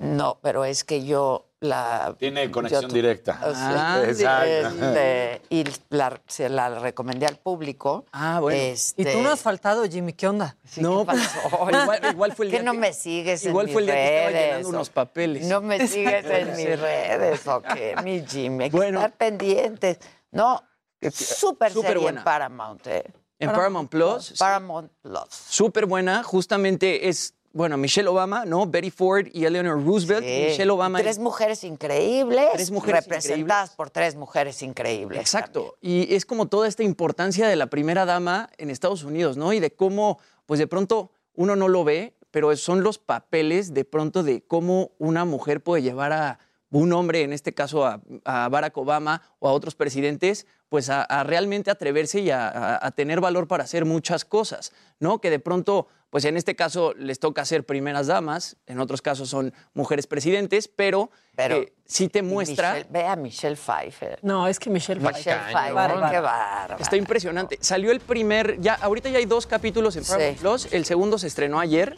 [0.00, 2.14] No, pero es que yo la...
[2.18, 3.40] Tiene conexión yo directa.
[3.44, 4.46] o sea, Ah, Exacto.
[4.84, 8.04] este, y la, se la recomendé al público.
[8.12, 8.60] Ah, bueno.
[8.60, 10.56] Este, Y tú no has faltado, Jimmy, ¿qué onda?
[10.64, 11.40] sí, No, ¿qué pasó?
[11.82, 13.94] igual, igual fue el que día no que- me sigues Igual en fue el mis
[13.94, 15.46] día que estaba redes, llenando o- unos papeles.
[15.46, 18.64] No me sigues en mis redes, ¿o qué, mi Jimmy?
[18.64, 18.98] Hay que Bueno.
[19.00, 19.98] estar pendientes.
[20.30, 20.62] No,
[21.12, 22.20] súper súper serie buena.
[22.20, 23.04] en Paramount, ¿eh?
[23.38, 24.34] En Paramount Plus.
[24.38, 25.28] Paramount Plus.
[25.30, 26.22] Súper buena.
[26.22, 28.66] Justamente es, bueno, Michelle Obama, ¿no?
[28.66, 30.22] Betty Ford y Eleanor Roosevelt.
[30.26, 30.44] Sí.
[30.50, 30.98] Michelle Obama.
[30.98, 32.48] Tres mujeres increíbles.
[32.52, 35.18] Tres mujeres representadas por tres mujeres increíbles.
[35.18, 35.78] Exacto.
[35.80, 39.54] Y es como toda esta importancia de la primera dama en Estados Unidos, ¿no?
[39.54, 43.86] Y de cómo, pues de pronto uno no lo ve, pero son los papeles de
[43.86, 46.38] pronto de cómo una mujer puede llevar a
[46.70, 51.02] un hombre, en este caso a, a Barack Obama o a otros presidentes, pues a,
[51.02, 55.20] a realmente atreverse y a, a- a tener valor para hacer muchas cosas, ¿no?
[55.20, 59.28] Que de pronto, pues en este caso les toca ser primeras damas, en otros casos
[59.28, 62.74] son mujeres presidentes, pero, Pero- eh, sí te muestra...
[62.76, 64.18] Michelle- ve a Michelle Pfeiffer.
[64.22, 65.22] No, es que Michelle Michelle
[65.52, 65.52] Pfeiffer.
[65.52, 66.82] Pfeiffer, qué.
[66.82, 67.58] Está impresionante.
[67.60, 70.40] Salió el primer, ya ahorita ya hay dos capítulos en Paramount Sí.
[70.40, 70.72] Plus.
[70.72, 71.96] El segundo se estrenó ayer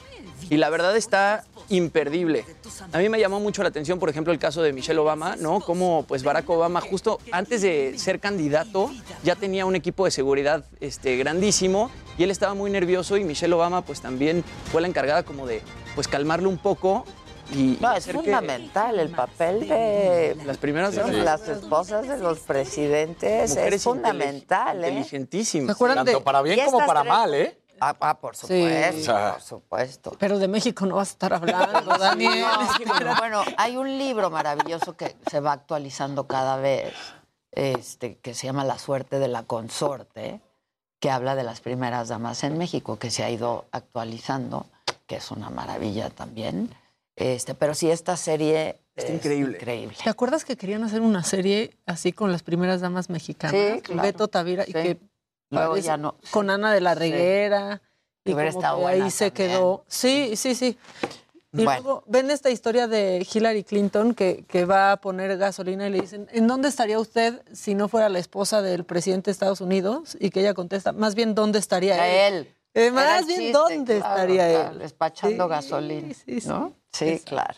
[0.51, 2.45] y la verdad está imperdible.
[2.93, 5.61] A mí me llamó mucho la atención, por ejemplo, el caso de Michelle Obama, ¿no?
[5.61, 8.91] Como pues Barack Obama justo antes de ser candidato
[9.23, 13.55] ya tenía un equipo de seguridad este, grandísimo y él estaba muy nervioso y Michelle
[13.55, 15.63] Obama pues también fue la encargada como de
[15.95, 17.05] pues calmarlo un poco
[17.55, 21.15] y, No, y es que fundamental el papel de las primeras damas.
[21.15, 23.51] las esposas de los presidentes.
[23.51, 24.89] Mujeres es fundamental, ¿eh?
[24.89, 25.79] inteligentísimas.
[25.79, 27.58] Tanto para bien como para tres- mal, ¿eh?
[27.81, 30.17] Ah, ah, por supuesto, por supuesto.
[30.19, 32.45] Pero de México no vas a estar hablando, Daniel.
[32.87, 36.93] No, bueno, hay un libro maravilloso que se va actualizando cada vez,
[37.53, 40.41] este, que se llama La suerte de la consorte,
[41.01, 44.67] que habla de las primeras damas en México, que se ha ido actualizando,
[45.07, 46.71] que es una maravilla también.
[47.17, 49.57] Este, pero sí, esta serie Está es increíble.
[49.59, 49.97] increíble.
[50.03, 53.57] ¿Te acuerdas que querían hacer una serie así con las primeras damas mexicanas?
[53.75, 54.03] Sí, claro.
[54.03, 54.99] Beto Tavira y que
[55.51, 56.17] Luego ya no.
[56.31, 56.99] con Ana de la Sí.
[57.01, 57.81] Reguera.
[58.25, 59.51] Que Y como que ahí se también.
[59.53, 59.85] quedó.
[59.89, 60.79] Sí, sí, sí.
[61.53, 61.81] Y Bueno.
[61.83, 66.03] luego ven esta historia de Hillary Clinton que, que va a poner gasolina y le
[66.03, 70.17] dicen, ¿en dónde estaría usted si no fuera la esposa del presidente de Estados Unidos?
[70.21, 72.35] Y que ella contesta, más bien, ¿dónde estaría él?
[72.35, 72.55] él.
[72.75, 74.79] Eh, más bien, chiste, ¿dónde claro, estaría claro, él?
[74.81, 76.15] Despachando Sí, gasolina.
[76.15, 76.49] sí, sí.
[76.49, 76.73] ¿no?
[76.93, 77.55] Sí, claro.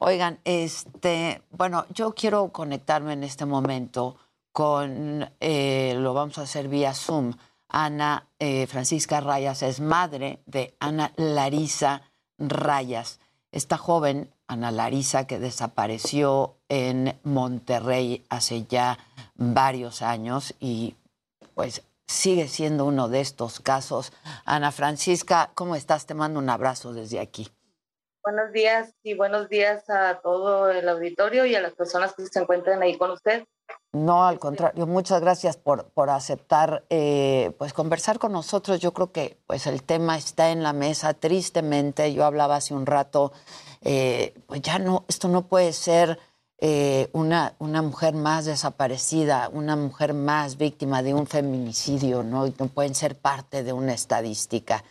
[0.00, 4.16] Oigan, este, bueno, yo quiero conectarme en este momento
[4.58, 7.32] con, eh, lo vamos a hacer vía Zoom.
[7.68, 12.02] Ana eh, Francisca Rayas es madre de Ana Larisa
[12.38, 13.20] Rayas.
[13.52, 18.98] Esta joven, Ana Larisa, que desapareció en Monterrey hace ya
[19.36, 20.96] varios años y
[21.54, 24.12] pues sigue siendo uno de estos casos.
[24.44, 26.04] Ana Francisca, ¿cómo estás?
[26.06, 27.46] Te mando un abrazo desde aquí.
[28.24, 32.40] Buenos días y buenos días a todo el auditorio y a las personas que se
[32.40, 33.44] encuentran ahí con usted.
[33.92, 38.80] No, al contrario, muchas gracias por, por aceptar eh, pues conversar con nosotros.
[38.80, 42.12] Yo creo que pues el tema está en la mesa, tristemente.
[42.12, 43.32] Yo hablaba hace un rato,
[43.80, 46.18] eh, pues ya no, esto no puede ser
[46.58, 52.46] eh, una, una mujer más desaparecida, una mujer más víctima de un feminicidio, ¿no?
[52.46, 54.84] Y No pueden ser parte de una estadística.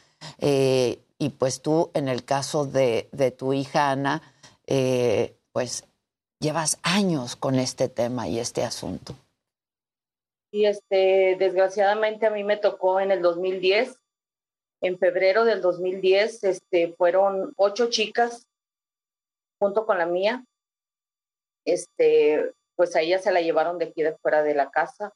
[1.19, 4.21] Y pues tú, en el caso de, de tu hija Ana,
[5.51, 5.86] pues
[6.39, 9.15] llevas años con este tema y este asunto.
[10.51, 13.97] Y este, desgraciadamente a mí me tocó en el 2010,
[14.81, 18.47] en febrero del 2010, este, fueron ocho chicas
[19.59, 20.45] junto con la mía.
[21.65, 25.13] Este, pues a ella se la llevaron de aquí de fuera de la casa.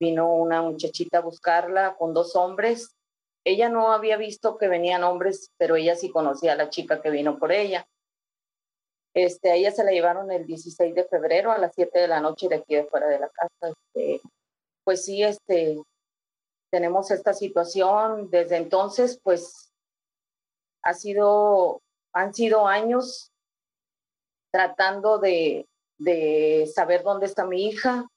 [0.00, 2.96] Vino una muchachita a buscarla con dos hombres.
[3.44, 7.10] Ella no había visto que venían hombres, pero ella sí conocía a la chica que
[7.10, 7.86] vino por ella.
[9.14, 12.20] Este, a ella se la llevaron el 16 de febrero a las 7 de la
[12.20, 13.74] noche de aquí de fuera de la casa.
[13.74, 14.20] Este,
[14.84, 15.78] pues sí, este,
[16.70, 18.30] tenemos esta situación.
[18.30, 19.72] Desde entonces, pues
[20.82, 23.30] han sido años
[24.50, 25.66] tratando de,
[25.98, 28.08] de saber dónde está mi hija.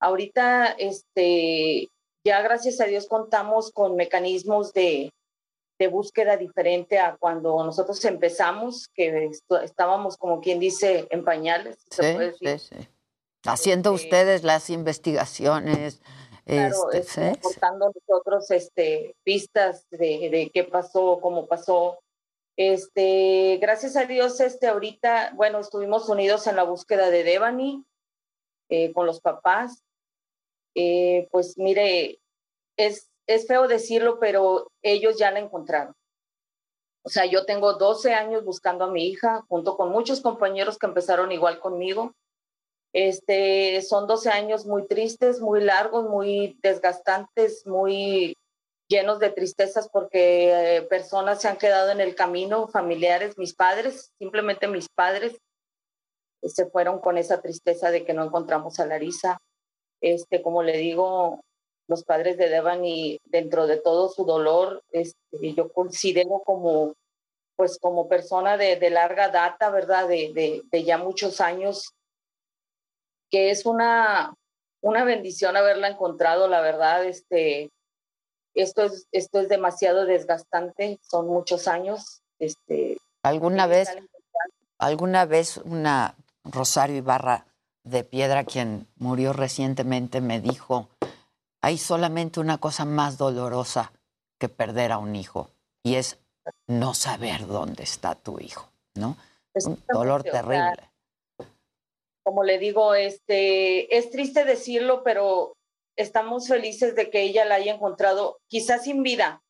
[0.00, 1.88] Ahorita, este,
[2.24, 5.10] ya gracias a Dios contamos con mecanismos de,
[5.82, 9.30] de búsqueda diferente a cuando nosotros empezamos, que
[9.64, 11.78] estábamos como quien dice en pañales.
[11.90, 12.58] se Sí, puede decir.
[12.60, 12.88] sí, sí.
[13.44, 16.00] Haciendo ustedes las investigaciones.
[16.44, 21.98] Claro, este, este, aportando nosotros este, pistas de, de qué pasó, cómo pasó.
[22.56, 27.84] Este, gracias a Dios, este, ahorita, bueno, estuvimos unidos en la búsqueda de Devani
[28.68, 29.82] eh, con los papás.
[30.74, 32.20] Eh, pues mire,
[32.76, 35.94] es, es feo decirlo, pero ellos ya la encontraron.
[37.04, 40.86] O sea, yo tengo 12 años buscando a mi hija, junto con muchos compañeros que
[40.86, 42.14] empezaron igual conmigo.
[42.92, 48.36] Este, son 12 años muy tristes, muy largos, muy desgastantes, muy
[48.88, 54.12] llenos de tristezas porque eh, personas se han quedado en el camino, familiares, mis padres,
[54.18, 55.38] simplemente mis padres,
[56.42, 59.40] eh, se fueron con esa tristeza de que no encontramos a Larisa.
[60.02, 61.40] Este, como le digo,
[61.88, 66.94] los padres de Devani, dentro de todo su dolor, este, yo considero como,
[67.56, 70.08] pues como persona de, de larga data, ¿verdad?
[70.08, 71.94] De, de, de ya muchos años,
[73.30, 74.34] que es una,
[74.80, 77.70] una bendición haberla encontrado, la verdad, este,
[78.54, 82.22] esto es, esto es demasiado desgastante, son muchos años.
[82.38, 83.88] Este, ¿Alguna vez,
[84.78, 87.46] alguna vez una Rosario Ibarra
[87.84, 90.88] de Piedra, quien murió recientemente, me dijo,
[91.62, 93.92] hay solamente una cosa más dolorosa
[94.38, 95.48] que perder a un hijo,
[95.84, 96.18] y es
[96.66, 99.16] no saber dónde está tu hijo, ¿no?
[99.54, 100.90] Un dolor terrible.
[102.24, 105.56] Como le digo, este, es triste decirlo, pero
[105.96, 109.42] estamos felices de que ella la haya encontrado, quizás sin vida,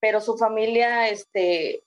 [0.00, 1.84] pero su familia este,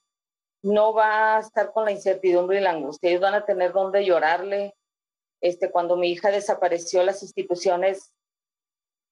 [0.62, 3.10] no va a estar con la incertidumbre y la angustia.
[3.10, 4.74] Ellos van a tener donde llorarle.
[5.40, 8.12] Este, cuando mi hija desapareció, las instituciones,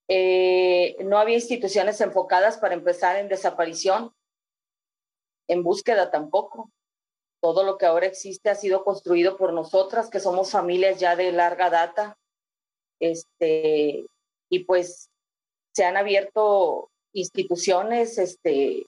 [0.09, 4.13] eh, no había instituciones enfocadas para empezar en desaparición,
[5.49, 6.71] en búsqueda tampoco.
[7.43, 11.33] Todo lo que ahora existe ha sido construido por nosotras, que somos familias ya de
[11.33, 12.17] larga data.
[13.01, 14.07] Este,
[14.51, 15.11] y pues
[15.75, 18.87] se han abierto instituciones este,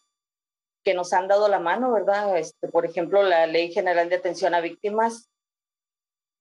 [0.85, 2.39] que nos han dado la mano, ¿verdad?
[2.39, 5.29] Este, por ejemplo, la Ley General de Atención a Víctimas,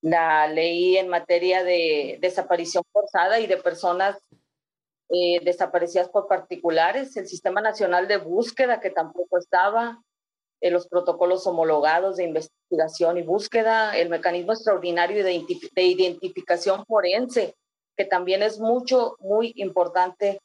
[0.02, 4.18] la ley en materia de desaparición forzada y de personas
[5.10, 10.02] eh, desaparecidas por particulares, el Sistema Nacional de Búsqueda, que tampoco estaba,
[10.62, 15.46] eh, los protocolos homologados de investigación y búsqueda, el mecanismo extraordinario de,
[15.76, 17.56] de identificación forense,
[17.96, 20.40] que también es mucho, muy importante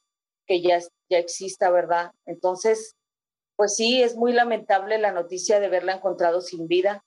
[0.45, 0.79] que ya,
[1.09, 2.11] ya exista, ¿verdad?
[2.25, 2.95] Entonces,
[3.55, 7.03] pues sí, es muy lamentable la noticia de verla encontrado sin vida,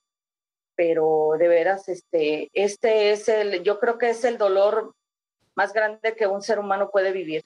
[0.75, 4.93] pero de veras, este, este es el, yo creo que es el dolor
[5.55, 7.43] más grande que un ser humano puede vivir,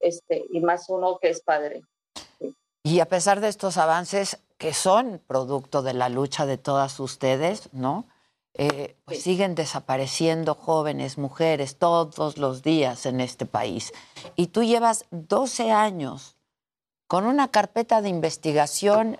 [0.00, 1.82] este, y más uno que es padre.
[2.82, 7.72] Y a pesar de estos avances que son producto de la lucha de todas ustedes,
[7.72, 8.06] ¿no?
[8.54, 13.92] Eh, pues siguen desapareciendo jóvenes, mujeres, todos los días en este país.
[14.34, 16.36] Y tú llevas 12 años
[17.06, 19.18] con una carpeta de investigación.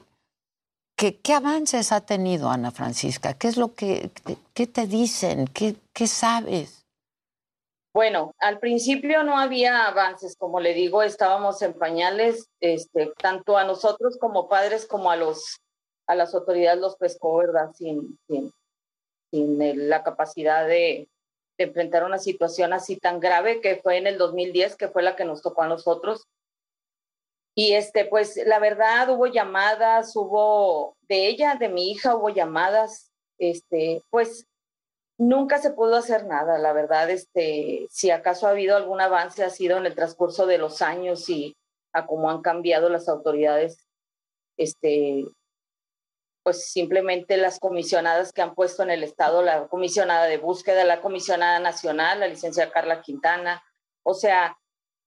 [0.97, 3.35] ¿Qué, qué avances ha tenido Ana Francisca?
[3.35, 4.11] ¿Qué es lo que
[4.53, 5.47] qué te dicen?
[5.47, 6.80] ¿Qué, ¿Qué sabes?
[7.93, 13.65] Bueno, al principio no había avances, como le digo, estábamos en pañales, este, tanto a
[13.65, 15.61] nosotros como padres como a los
[16.07, 17.71] a las autoridades los pescó, ¿verdad?
[17.73, 18.53] Sin, sin,
[19.31, 21.09] sin la capacidad de,
[21.57, 25.27] enfrentar una situación así tan grave que fue en el 2010, que fue la que
[25.27, 26.27] nos tocó a nosotros.
[27.55, 33.11] Y este, pues la verdad hubo llamadas, hubo de ella, de mi hija, hubo llamadas,
[33.39, 34.47] este, pues
[35.21, 39.51] nunca se pudo hacer nada, la verdad, este, si acaso ha habido algún avance ha
[39.51, 41.55] sido en el transcurso de los años y
[41.93, 43.87] a cómo han cambiado las autoridades
[44.57, 45.27] este,
[46.43, 51.03] pues simplemente las comisionadas que han puesto en el Estado, la comisionada de búsqueda, la
[51.03, 53.63] comisionada nacional, la licenciada Carla Quintana,
[54.03, 54.57] o sea,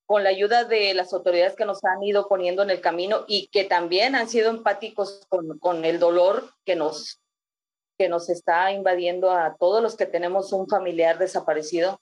[0.06, 3.48] con la ayuda de las autoridades que nos han ido poniendo en el camino y
[3.48, 7.23] que también han sido empáticos con, con el dolor que nos,
[7.98, 12.00] que nos está invadiendo a todos los que tenemos un familiar desaparecido.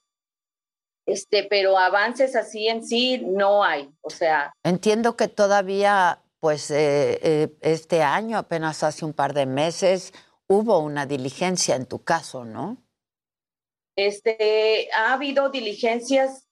[1.06, 4.54] Este, pero avances así en sí no hay, o sea.
[4.64, 10.12] Entiendo que todavía pues eh, eh, este año, apenas hace un par de meses,
[10.48, 12.78] hubo una diligencia en tu caso, ¿no?
[13.96, 16.48] Este, ha habido diligencias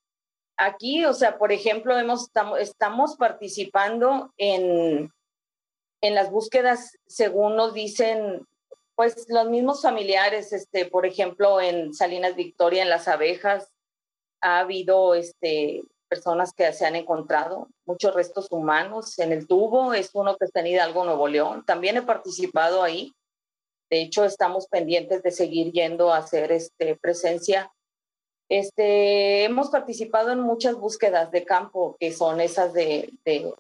[0.58, 2.30] aquí, o sea, por ejemplo, hemos,
[2.60, 5.12] estamos participando en,
[6.02, 8.46] en las búsquedas, según nos dicen,
[9.00, 13.72] pues los mismos familiares, este, por ejemplo, en Salinas Victoria, en Las Abejas,
[14.42, 20.10] ha habido este, personas que se han encontrado, muchos restos humanos en el tubo, es
[20.12, 21.64] uno que está en Hidalgo, Nuevo León.
[21.66, 23.14] También he participado ahí.
[23.90, 27.72] De hecho, estamos pendientes de seguir yendo a hacer este, presencia.
[28.50, 33.54] Este, hemos participado en muchas búsquedas de campo, que son esas de, de,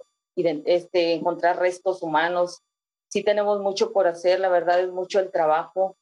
[0.66, 2.62] este, encontrar restos humanos.
[3.10, 5.98] Sí tenemos mucho por hacer, la verdad es mucho el trabajo.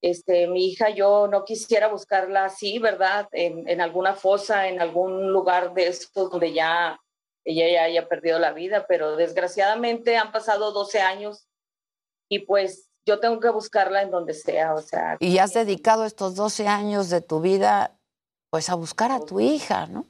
[0.00, 3.28] Este, mi hija, yo no quisiera buscarla así, ¿verdad?
[3.32, 7.00] En, en alguna fosa, en algún lugar de estos donde ya
[7.44, 11.48] ella ya haya perdido la vida, pero desgraciadamente han pasado 12 años
[12.28, 15.16] y pues yo tengo que buscarla en donde sea, o sea.
[15.18, 17.98] Y has dedicado estos 12 años de tu vida
[18.50, 20.06] pues a buscar a tu hija, ¿no?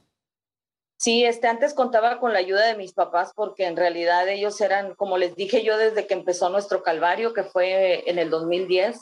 [1.01, 4.95] Sí, este, antes contaba con la ayuda de mis papás porque en realidad ellos eran,
[4.95, 8.99] como les dije yo desde que empezó nuestro calvario, que fue en el 2010,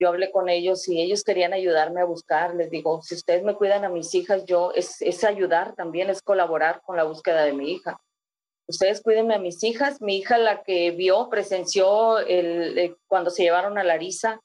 [0.00, 2.56] yo hablé con ellos y ellos querían ayudarme a buscar.
[2.56, 6.22] Les digo, si ustedes me cuidan a mis hijas, yo es, es ayudar también, es
[6.22, 8.00] colaborar con la búsqueda de mi hija.
[8.66, 10.00] Ustedes cuídenme a mis hijas.
[10.00, 14.40] Mi hija, la que vio, presenció eh, cuando se llevaron a Larisa,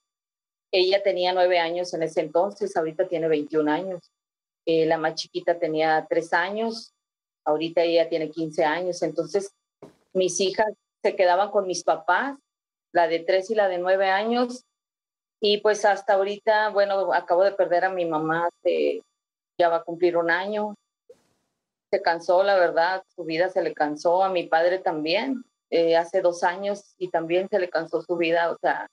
[0.72, 4.12] ella tenía nueve años en ese entonces, ahorita tiene 21 años.
[4.68, 6.94] Eh, la más chiquita tenía tres años,
[7.46, 9.02] ahorita ella tiene 15 años.
[9.02, 9.54] Entonces,
[10.14, 10.68] mis hijas
[11.02, 12.38] se quedaban con mis papás,
[12.94, 14.64] la de tres y la de nueve años,
[15.40, 19.04] Y pues hasta ahorita, bueno, acabo de perder a mi mamá, hace-
[19.60, 20.74] ya va a cumplir un año.
[21.92, 26.22] Se cansó, la verdad, su vida se le cansó, a mi padre también, eh, hace
[26.22, 28.88] dos años y también se le cansó su vida, o sea,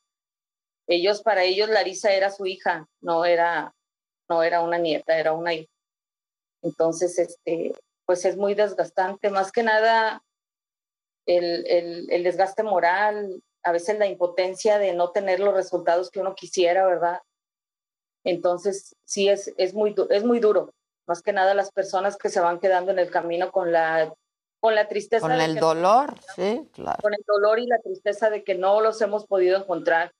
[0.86, 3.72] ellos, para ellos Larisa era su hija, no era,
[4.28, 5.70] no era una nieta, era una hija.
[6.62, 7.74] Entonces, este,
[8.06, 10.22] pues es muy desgastante, más que nada
[11.26, 16.20] el, el, el desgaste moral, a veces la impotencia de no tener los resultados que
[16.20, 17.20] uno quisiera, ¿verdad?
[18.24, 20.72] Entonces, sí, es, es, muy, es muy duro.
[21.06, 24.12] Más que nada las personas que se van quedando en el camino con la,
[24.60, 25.26] con la tristeza.
[25.28, 26.98] Con de el que- dolor, sí, claro.
[27.02, 30.12] Con el dolor y la tristeza de que no los hemos podido encontrar.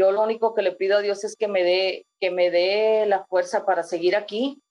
[0.00, 3.04] Yo lo único que le pido a Dios es que me dé, que me dé
[3.04, 4.62] la fuerza para seguir aquí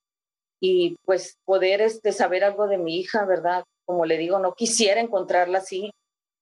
[0.60, 3.64] y pues poder este, saber algo de mi hija, ¿verdad?
[3.86, 5.92] Como le digo, no quisiera encontrarla así,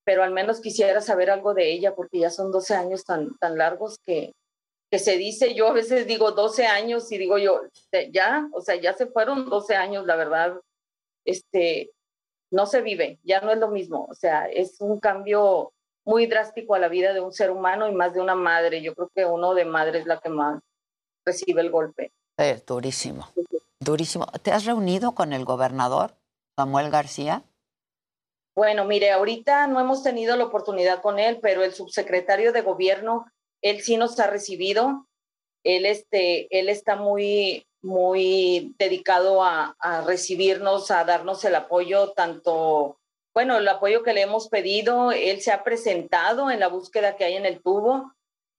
[0.05, 3.57] pero al menos quisiera saber algo de ella porque ya son 12 años tan, tan
[3.57, 4.31] largos que,
[4.89, 8.61] que se dice, yo a veces digo 12 años y digo yo, "Eh, ya, o
[8.61, 10.61] sea, ya se fueron 12 años, la verdad,
[11.25, 11.91] este,
[12.53, 15.73] no se vive, ya no es lo mismo, o sea, es un cambio
[16.07, 18.81] muy drástico a la vida de un ser humano y más de una madre.
[18.81, 20.63] Yo creo que uno de madre es la que más
[21.25, 22.13] recibe el golpe.
[22.37, 23.27] Es durísimo,
[23.81, 24.25] durísimo.
[24.41, 26.15] ¿Te has reunido con el gobernador,
[26.55, 27.43] Samuel García?
[28.55, 33.25] Bueno, mire, ahorita no hemos tenido la oportunidad con él, pero el subsecretario de gobierno,
[33.61, 35.07] él sí nos ha recibido.
[35.65, 42.97] Él, este, él está muy, muy dedicado a, a recibirnos, a darnos el apoyo, tanto,
[43.37, 45.11] bueno, el apoyo que le hemos pedido.
[45.11, 48.11] Él se ha presentado en la búsqueda que hay en el tubo,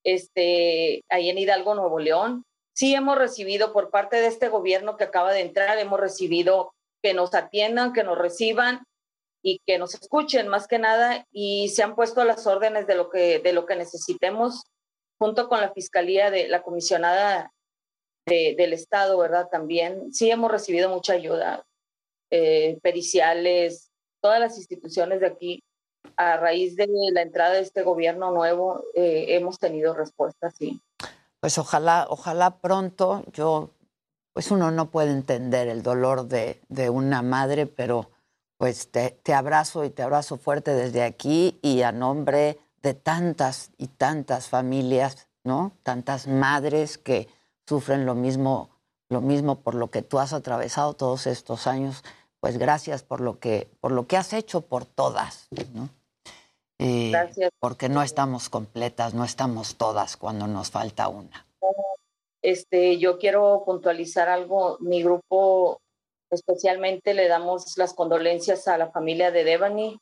[0.04, 2.44] este, ahí en Hidalgo, Nuevo León.
[2.76, 7.12] Sí hemos recibido por parte de este gobierno que acaba de entrar, hemos recibido que
[7.12, 8.84] nos atiendan, que nos reciban
[9.42, 13.10] y que nos escuchen más que nada y se han puesto las órdenes de lo
[13.10, 14.62] que de lo que necesitemos
[15.20, 17.52] junto con la fiscalía de la comisionada
[18.26, 21.64] de- del estado verdad también sí hemos recibido mucha ayuda
[22.30, 23.87] eh, periciales
[24.20, 25.64] todas las instituciones de aquí
[26.16, 30.80] a raíz de la entrada de este gobierno nuevo eh, hemos tenido respuestas sí
[31.40, 33.24] Pues ojalá, ojalá pronto.
[33.32, 33.70] Yo,
[34.32, 38.10] pues uno no puede entender el dolor de, de una madre, pero
[38.56, 43.70] pues te, te abrazo y te abrazo fuerte desde aquí y a nombre de tantas
[43.78, 45.72] y tantas familias, ¿no?
[45.82, 47.28] Tantas madres que
[47.66, 48.70] sufren lo mismo,
[49.08, 52.02] lo mismo por lo que tú has atravesado todos estos años.
[52.40, 55.88] Pues gracias por lo que, por lo que has hecho por todas, ¿no?
[56.78, 57.50] Eh, Gracias.
[57.58, 61.46] Porque no estamos completas, no estamos todas cuando nos falta una.
[62.40, 64.78] Este, yo quiero puntualizar algo.
[64.80, 65.80] Mi grupo
[66.30, 69.98] especialmente le damos las condolencias a la familia de Devani,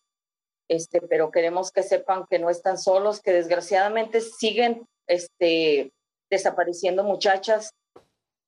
[0.68, 5.92] este, pero queremos que sepan que no están solos, que desgraciadamente siguen este,
[6.30, 7.70] desapareciendo muchachas.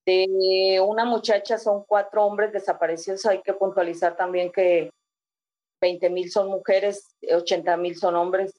[0.09, 3.26] De una muchacha son cuatro hombres desaparecidos.
[3.26, 4.89] Hay que puntualizar también que
[5.82, 8.59] 20 mil son mujeres, 80 mil son hombres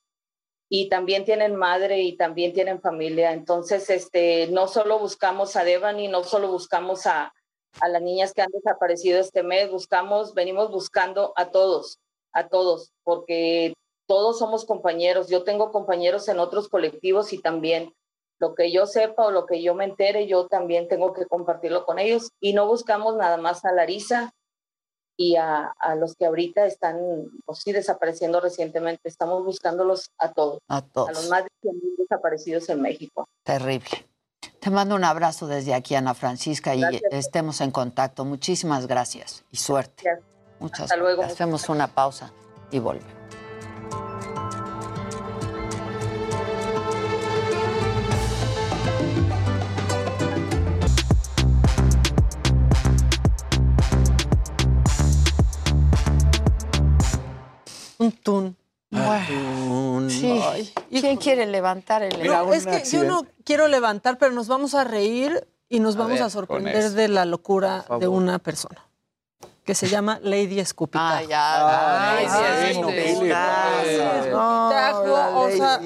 [0.69, 3.33] y también tienen madre y también tienen familia.
[3.33, 7.33] Entonces, este, no solo buscamos a Devani, no solo buscamos a,
[7.81, 11.97] a las niñas que han desaparecido este mes, buscamos, venimos buscando a todos,
[12.31, 13.73] a todos, porque
[14.07, 15.29] todos somos compañeros.
[15.29, 17.91] Yo tengo compañeros en otros colectivos y también
[18.39, 21.85] lo que yo sepa o lo que yo me entere, yo también tengo que compartirlo
[21.85, 22.29] con ellos.
[22.39, 24.33] Y no buscamos nada más a Larisa
[25.17, 26.97] y a, a los que ahorita están,
[27.45, 29.09] pues sí, desapareciendo recientemente.
[29.09, 31.09] Estamos buscándolos a todos, A todos.
[31.09, 33.27] a los más de 100 mil desaparecidos en México.
[33.43, 34.07] Terrible.
[34.61, 38.23] Te mando un abrazo desde aquí, Ana Francisca, y estemos en contacto.
[38.23, 40.03] Muchísimas gracias y suerte.
[40.03, 40.25] Gracias.
[40.59, 41.17] Muchas Hasta luego.
[41.21, 41.35] gracias.
[41.41, 42.31] Hacemos una pausa
[42.71, 43.18] y volvemos.
[58.23, 58.57] Tun.
[60.09, 60.73] Sí.
[60.89, 64.83] ¿Quién quiere levantar el No, es que yo no quiero levantar, pero nos vamos a
[64.83, 68.89] reír y nos A vamos ver, a sorprender de la locura de una persona
[69.63, 71.13] que se llama Lady Escupitajo.
[71.13, 72.17] Ay, ya.
[72.17, 72.81] Ay, Ay, sí,
[74.31, 75.79] No, o sea,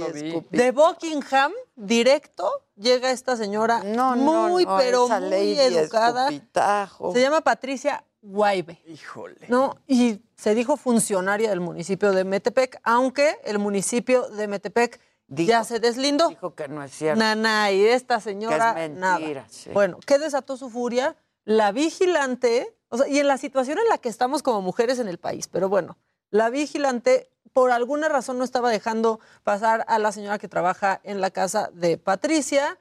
[0.52, 6.30] de Buckingham, directo, llega esta señora no, muy, no, pero muy Lady educada.
[6.30, 7.12] Escupitajo.
[7.12, 8.82] Se llama Patricia Guaybe.
[8.88, 9.46] Híjole.
[9.50, 9.76] ¿no?
[9.86, 15.80] Y se dijo funcionaria del municipio de Metepec, aunque el municipio de Metepec ya se
[15.80, 16.30] deslindó.
[16.30, 17.20] Dijo que no es cierto.
[17.20, 19.48] Nana, y esta señora, Que es mentira, nada.
[19.50, 19.70] sí.
[19.72, 21.16] Bueno, ¿qué desató su furia?
[21.44, 25.08] La vigilante, o sea, y en la situación en la que estamos como mujeres en
[25.08, 25.98] el país, pero bueno,
[26.30, 31.22] la vigilante por alguna razón no estaba dejando pasar a la señora que trabaja en
[31.22, 32.80] la casa de Patricia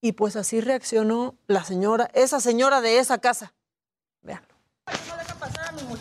[0.00, 3.54] Y pues así reaccionó la señora, esa señora de esa casa.
[4.22, 4.46] Vean.
[5.08, 5.94] ¿No deja pasar a mi muchacha?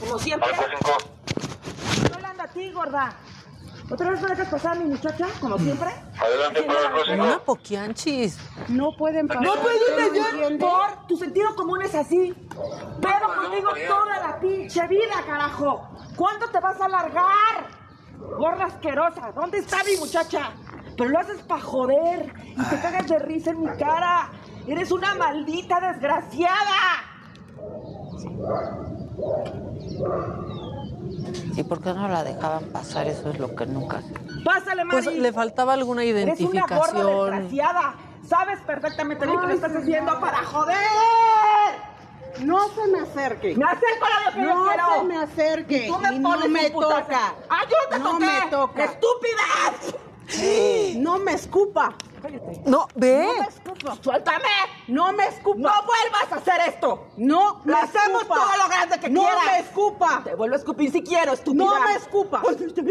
[0.00, 0.50] Como siempre.
[2.28, 3.14] Anda a ti, gorda.
[3.90, 5.26] ¿Otra vez no dejas pasar a mi muchacha?
[5.40, 5.90] Como siempre.
[6.18, 7.24] Adelante para el próximo.
[7.24, 8.38] Una poquianchis.
[8.68, 9.42] No pueden pasar.
[9.42, 10.58] No pueden pasar.
[10.58, 12.34] Por tu sentido común es así.
[13.00, 15.88] Pero conmigo toda la pinche vida, carajo.
[16.16, 17.82] ¿Cuándo te vas a largar?
[18.38, 19.32] Gorda asquerosa.
[19.34, 20.52] ¿Dónde está mi muchacha?
[20.96, 22.32] Pero lo haces para joder.
[22.46, 24.30] Y te cagas de risa en mi cara.
[24.66, 27.11] Eres una maldita desgraciada.
[31.56, 33.06] ¿Y por qué no la dejaban pasar?
[33.08, 34.00] Eso es lo que nunca.
[34.44, 35.04] Pásale, Mari.
[35.04, 37.30] Pues le faltaba alguna Eres una gorda identificación.
[37.30, 37.94] desgraciada.
[38.28, 40.76] Sabes perfectamente bien que lo estás haciendo para joder.
[42.40, 43.54] No se me acerque.
[43.56, 45.86] Me acerco a lo que yo No se me acerque.
[45.86, 47.34] Y tú me Y no me toca.
[47.50, 48.24] ¡Ah, yo no te No toqué!
[48.26, 48.84] me toca.
[48.84, 50.02] ¡Estúpida!
[50.96, 51.94] No me escupa.
[52.66, 53.26] No, ve.
[53.26, 53.98] No me escupas.
[54.00, 54.44] ¡Suéltame!
[54.86, 55.58] No me escupa.
[55.58, 57.08] ¡No vuelvas a hacer esto!
[57.16, 58.34] No ¡Lo me hacemos escupa.
[58.36, 59.44] todo lo grande que No quieras!
[59.46, 60.20] me escupa.
[60.22, 61.64] Te vuelvo a escupir si quiero, estúpida.
[61.64, 62.40] No me escupa.
[62.48, 62.82] Ay, estúpida, te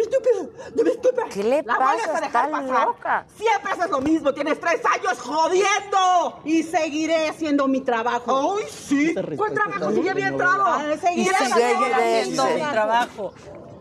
[0.83, 1.23] vi estúpida.
[1.29, 1.85] ¿Qué le La pasa?
[1.93, 2.87] vuelves a dejar Está pasar.
[2.87, 3.25] loca.
[3.37, 6.41] Siempre haces lo mismo, tienes tres años jodiendo.
[6.43, 8.57] Y seguiré haciendo mi trabajo.
[8.57, 9.15] ¡Ay, sí!
[9.37, 10.93] ¿Cuál trabajo si ya había entrado?
[10.93, 13.33] Y seguiré sigue haciendo mi trabajo.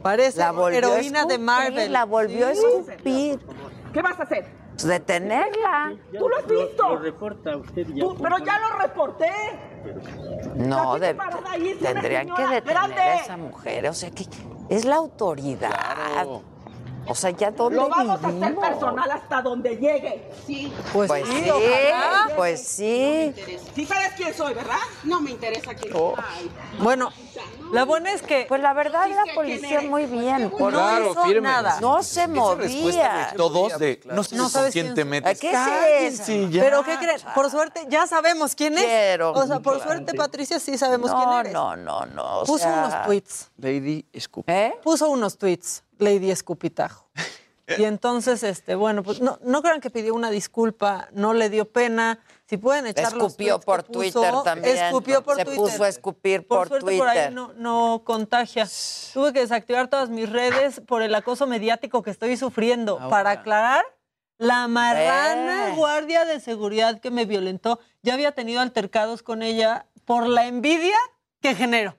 [0.02, 1.92] Parece La heroína de Marvel.
[1.92, 3.40] La volvió a escupir.
[3.92, 4.46] ¿Qué vas a hacer?
[4.70, 5.94] Pues detenerla.
[6.18, 6.88] ¿Tú lo has visto?
[6.88, 8.02] Lo reporta usted ya.
[8.04, 9.30] Tú- pero ya lo reporté.
[10.54, 11.16] No, de-
[11.50, 13.00] ahí tendrían que detener grande.
[13.00, 13.88] a esa mujer.
[13.88, 14.24] O sea, que
[14.70, 16.26] es la autoridad.
[17.10, 18.64] O sea, ya dónde Lo vamos a hacer vivimos?
[18.68, 20.30] personal hasta donde llegue.
[20.46, 20.72] Sí.
[20.92, 22.28] Pues, sí, ojalá.
[22.36, 23.34] pues sí.
[23.74, 24.76] Sí sabes quién soy, ¿verdad?
[25.02, 26.14] No me interesa quién Oh.
[26.16, 27.10] Ay, Bueno,
[27.72, 28.44] la buena es que.
[28.48, 30.50] Pues la verdad, Sí la policía muy bien.
[30.50, 30.70] Claro,
[31.06, 31.42] no hizo firmes.
[31.42, 31.80] nada.
[31.80, 33.32] No se movía.
[33.36, 35.06] todos de no sé No con sabes quién quién te es.
[35.08, 35.40] metes.
[35.40, 36.48] ¿Qué es eso?
[36.48, 36.62] ya.
[36.62, 37.20] Pero ¿qué creen?
[37.34, 38.84] Por suerte ya sabemos quién es.
[38.84, 39.32] Quiero.
[39.32, 39.90] O sea, por Claro.
[39.90, 41.52] suerte, Patricia, sí sabemos No, quién eres.
[41.52, 42.38] no, no, no.
[42.40, 43.50] o Puso sea, unos tweets.
[43.58, 44.48] Lady Scoop.
[44.48, 44.74] ¿Eh?
[44.82, 47.10] Puso unos tweets, Lady Escupitajo.
[47.78, 51.70] Y entonces, este, bueno, pues no, no crean que pidió una disculpa, no le dio
[51.70, 52.18] pena.
[52.46, 54.76] Si pueden echar Escupió por que puso, Twitter también.
[54.76, 55.62] Escupió por Se Twitter.
[55.62, 56.98] puso a escupir Por por, suerte Twitter.
[56.98, 58.66] por ahí no, no contagia.
[59.14, 62.94] Tuve que desactivar todas mis redes por el acoso mediático que estoy sufriendo.
[62.94, 63.08] Ahora.
[63.08, 63.84] Para aclarar,
[64.36, 65.76] la marrana Eh.
[65.76, 70.96] guardia de seguridad que me violentó ya había tenido altercados con ella por la envidia
[71.40, 71.96] que genero.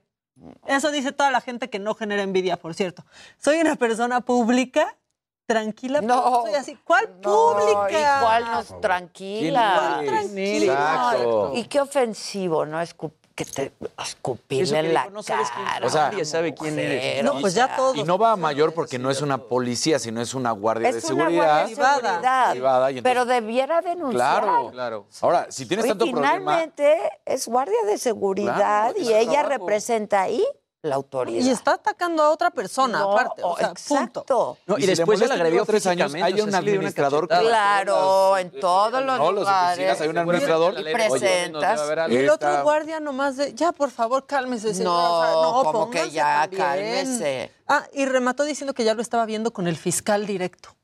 [0.65, 3.03] Eso dice toda la gente que no genera envidia, por cierto.
[3.37, 4.97] Soy una persona pública,
[5.45, 6.41] tranquila, pero No.
[6.43, 6.75] soy así.
[6.83, 8.19] ¿Cuál No, pública?
[8.19, 9.97] igual nos tranquila.
[9.99, 10.21] ¿Quién eres?
[10.33, 10.73] Tranquila.
[10.73, 11.51] Exacto.
[11.55, 12.81] Y qué ofensivo, ¿no?
[12.81, 13.71] Escup- que te
[14.03, 15.85] escupirle en la no sabes quién cara.
[15.85, 16.95] O sea, Nadie sabe quién eres.
[17.03, 17.95] mujer, No, pues ya sea, todos.
[17.97, 20.97] Y no va a mayor porque no es una policía, sino es una guardia de
[20.97, 21.43] Es una seguridad.
[21.45, 22.51] guardia de seguridad.
[22.51, 24.41] Privada, y entonces- pero debiera denunciar.
[24.43, 25.05] Claro, Claro.
[25.21, 29.41] Ahora, si tienes Oye, tanto problema, finalmente es guardia de seguridad Claro, es y ella
[29.41, 29.49] trabajo.
[29.59, 30.45] representa ahí
[30.83, 31.43] la autoridad.
[31.45, 33.41] Y está atacando a otra persona, No, aparte.
[33.43, 34.19] O sea, exacto.
[34.21, 34.57] punto.
[34.65, 37.27] No, y, si le después se la molesta agredió tres años, hay un le administrador
[37.27, 37.37] que-.
[37.39, 39.77] Claro, en todos los No, los lugares.
[39.77, 40.73] oficinas, hay un administrador.
[40.73, 41.81] Y Oye, presentas.
[42.09, 44.91] Y el otro guardia nomás de, ya, por favor, cálmese, señor.
[44.93, 45.19] No,
[45.59, 46.61] O sea, como que ya, también.
[46.63, 47.51] cálmese.
[47.67, 50.75] Ah, y remató diciendo que ya lo estaba viendo con el fiscal directo.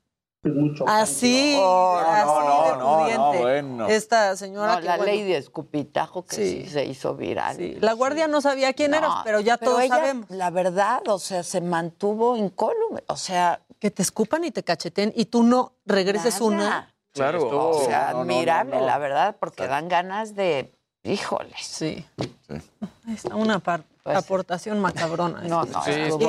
[0.52, 3.38] Mucho Así, Oh, así no, no, de no, no, pudiente.
[3.42, 3.86] bueno.
[3.88, 6.70] Esta señora No, que, la bueno, ley de escupitajo que sí, Sí.
[6.70, 7.56] se hizo viral.
[7.56, 10.30] sí, la guardia no sabía quién No, era, pero ya todos ella, sabemos.
[10.30, 13.02] La verdad, o sea, se mantuvo incólume.
[13.08, 16.46] O sea, Que te escupan y te cacheten y tú no regreses nada.
[16.46, 16.94] una.
[17.12, 17.38] Claro.
[17.38, 18.86] estuvo- O sea, no, no, no, admirable, no.
[18.86, 20.74] la verdad, porque dan ganas de.
[21.04, 21.60] Híjoles.
[21.64, 22.04] Sí.
[22.48, 25.42] Ahí está una Pues- aportación macabrona.
[25.42, 26.26] No, no, Sí, sí.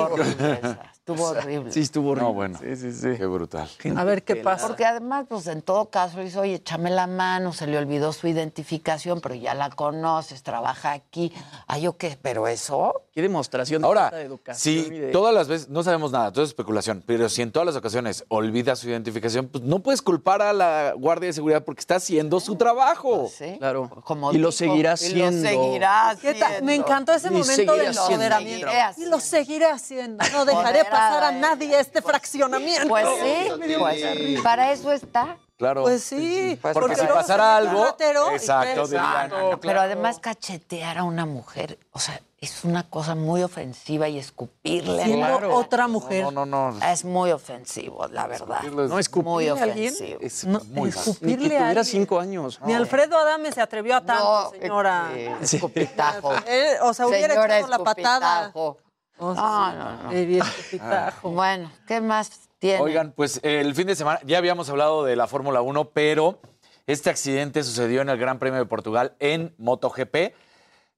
[1.06, 1.72] Estuvo horrible.
[1.72, 2.28] Sí, estuvo horrible.
[2.28, 2.58] No, bueno.
[2.60, 3.08] Sí, sí, sí.
[3.16, 3.68] Qué brutal.
[3.96, 4.66] A ver qué pasa.
[4.66, 8.28] Porque además, pues en todo caso, hizo, oye, échame la mano, se le olvidó su
[8.28, 11.32] identificación, pero ya la conoces, trabaja aquí.
[11.66, 13.02] Ay, yo qué, pero eso.
[13.12, 14.60] Qué demostración de Ahora, falta de educación.
[14.62, 17.50] si y de- todas las veces, no sabemos nada, todo es especulación, pero si en
[17.50, 21.64] todas las ocasiones olvida su identificación, pues no puedes culpar a la Guardia de Seguridad
[21.64, 23.28] porque está haciendo su trabajo.
[23.36, 23.56] ¿sí?
[23.58, 23.88] Claro.
[24.04, 25.30] Como y lo seguirá y haciendo.
[25.42, 26.42] lo seguirá ¿Qué tal?
[26.44, 26.66] haciendo.
[26.66, 28.66] Me encantó ese Y momento del empoderamiento.
[28.98, 30.24] Y lo seguiré haciendo.
[30.32, 32.88] No dejaré pasar a nadie este fraccionamiento.
[32.88, 35.36] Pues sí, pues, para eso está.
[35.58, 35.82] Claro.
[35.82, 36.58] Pues sí.
[36.62, 41.26] Pues porque si pasara algo, ratero exacto, pues, dirían, No, Pero además cachetear a una
[41.26, 45.04] mujer, o sea, es una cosa muy ofensiva y escupirle.
[45.04, 45.54] Siendo Claro.
[45.54, 46.24] otra mujer.
[46.24, 46.72] No, no, no.
[46.72, 46.86] no.
[46.86, 48.62] Es muy ofensivo, la verdad.
[48.62, 50.18] No, escupirle Muy a alguien ofensivo.
[50.22, 50.82] Es No, muy mal.
[50.82, 51.84] Ni escupirle que a tuviera alguien.
[51.84, 52.58] cinco años.
[52.64, 55.10] Ni Alfredo Adame se atrevió a tanto, No, señora.
[55.14, 56.32] eh, escupitajo.
[56.46, 58.52] Eh, o sea, hubiera Señora echado la patada.
[59.20, 59.26] Escupitajo.
[59.26, 60.12] O No, no, no.
[60.12, 61.30] eh, escupitajo.
[61.30, 62.80] Bueno, ¿qué más tiene?
[62.82, 66.38] Oigan, pues el fin de semana, ya habíamos hablado de la Fórmula 1, pero
[66.86, 70.34] Este accidente sucedió en el Gran Premio de Portugal en MotoGP.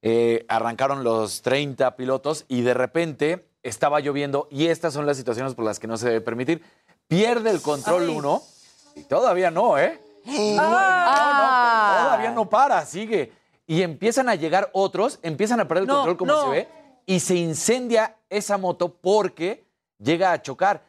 [0.01, 5.53] Eh, arrancaron los 30 pilotos y de repente estaba lloviendo y estas son las situaciones
[5.53, 6.63] por las que no se debe permitir.
[7.07, 8.15] Pierde el control Ay.
[8.17, 8.41] uno
[8.95, 9.99] y todavía no, ¿eh?
[10.59, 11.99] Ah.
[12.05, 13.31] Todavía no para, sigue.
[13.67, 16.43] Y empiezan a llegar otros, empiezan a perder el No, control como no.
[16.45, 16.67] se ve
[17.05, 19.65] y se incendia esa moto porque
[19.99, 20.83] llega a chocar.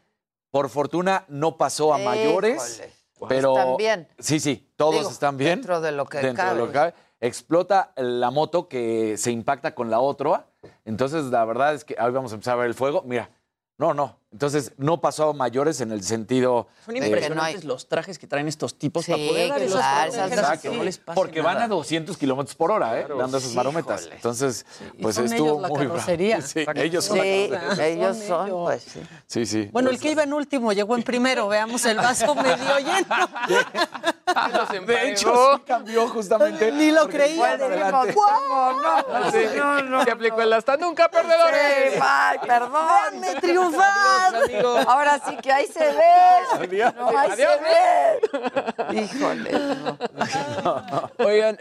[0.51, 2.93] Por fortuna no pasó a mayores, Híjole.
[3.29, 4.09] pero Están bien.
[4.19, 5.51] Sí, sí, todos Digo, están bien.
[5.57, 6.93] dentro de lo que Dentro de lo cabe.
[6.93, 7.05] que cabe.
[7.21, 10.47] Explota la moto que se impacta con la otra.
[10.85, 13.03] Entonces, la verdad es que ahí vamos a empezar a ver el fuego.
[13.07, 13.31] Mira,
[13.79, 14.19] no, no.
[14.35, 16.67] Entonces, no pasó a mayores en el sentido.
[16.85, 20.55] Son de- impresionantes los trajes que traen estos tipos Sí, para poder dar esos claro,
[20.57, 21.67] y que no les pase Porque van nada.
[21.67, 23.07] a 200 kilómetros por hora, ¿eh?
[23.17, 24.09] Dando esas marometas.
[24.11, 24.67] Entonces,
[25.01, 25.95] pues son estuvo ellos la muy bravo.
[25.95, 26.41] carrocería.
[26.43, 28.09] Sí, ellos son Sí, la carrocería.
[28.09, 29.01] ellos Son pues sí.
[29.29, 29.69] Sí, sí.
[29.71, 31.47] Bueno, el que iba en último llegó en primero.
[31.55, 33.29] Veamos el vaso medio lleno.
[34.87, 36.73] De hecho, sí cambió justamente.
[36.73, 37.57] Ni lo creía.
[37.57, 39.31] ¿Cómo no?
[39.31, 39.39] Sí.
[39.57, 40.05] No, no.
[40.05, 41.93] Se aplicó el hasta nunca perdedores.
[41.95, 43.21] Sí, ay, perdón.
[43.21, 44.24] ¡Déjame triunfar!
[44.87, 46.93] Ahora sí que ahí se ve.
[46.97, 47.51] No, ahí Adiós.
[47.59, 48.39] se
[48.91, 49.03] ve.
[49.03, 49.51] Híjole.
[50.65, 51.11] no.
[51.25, 51.57] Oigan,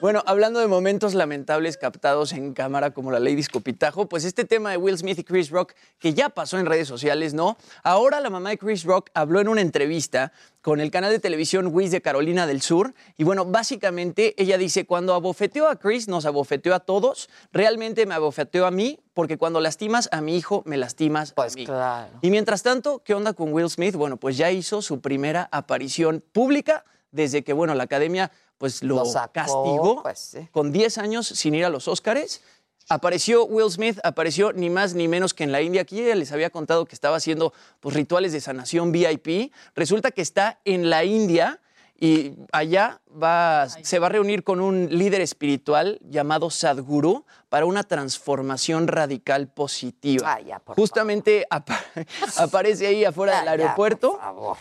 [0.00, 4.70] bueno, hablando de momentos lamentables captados en cámara como la Lady Scopitajo, pues este tema
[4.70, 7.56] de Will Smith y Chris Rock, que ya pasó en redes sociales, ¿no?
[7.82, 11.68] Ahora la mamá de Chris Rock habló en una entrevista con el canal de televisión
[11.72, 12.94] Wiz de Carolina del Sur.
[13.16, 18.14] Y bueno, básicamente ella dice, cuando abofeteó a Chris, nos abofeteó a todos, realmente me
[18.14, 21.66] abofeteó a mí, porque cuando lastimas a mi hijo, me lastimas Pues a mí.
[21.66, 22.18] claro.
[22.22, 23.94] Y mientras tanto, ¿qué onda con Will Smith?
[23.94, 28.96] Bueno, pues ya hizo su primera aparición pública desde que, bueno, la academia pues lo,
[28.96, 30.48] Lo sacó, castigó pues, sí.
[30.50, 32.42] con 10 años sin ir a los Óscares.
[32.88, 35.82] Apareció Will Smith, apareció ni más ni menos que en la India.
[35.82, 39.52] Aquí ella les había contado que estaba haciendo pues, rituales de sanación VIP.
[39.74, 41.60] Resulta que está en la India
[42.00, 47.82] y allá va, se va a reunir con un líder espiritual llamado Sadhguru para una
[47.82, 50.38] transformación radical positiva.
[50.40, 51.80] Ya, Justamente apa-
[52.38, 54.56] aparece ahí afuera Ya, del ya, aeropuerto por favor.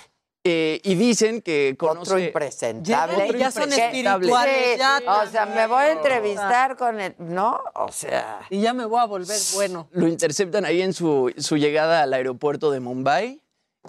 [0.50, 2.12] Eh, y dicen que conoce...
[2.14, 3.28] Otro impresentable.
[3.34, 7.16] Ya- ya son espirituales, Sí, ya O sea, me voy a entrevistar con el.
[7.20, 7.60] ¿No?
[7.76, 8.40] O sea.
[8.50, 9.88] Y ya me voy a volver bueno.
[9.92, 13.42] Lo interceptan ahí en su, su llegada al aeropuerto de Mumbai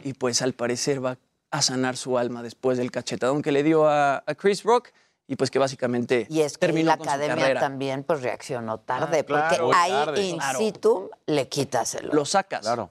[0.03, 1.19] y pues al parecer va
[1.51, 4.91] a sanar su alma después del cachetadón que le dio a, a Chris Rock
[5.27, 7.61] y pues que básicamente Y es que terminó la con academia carrera.
[7.61, 10.23] también pues reaccionó tarde, Ah, claro, porque ahí tarde.
[10.27, 10.59] in Claro.
[10.59, 12.61] situ le quitas el Lo sacas.
[12.63, 12.91] Claro.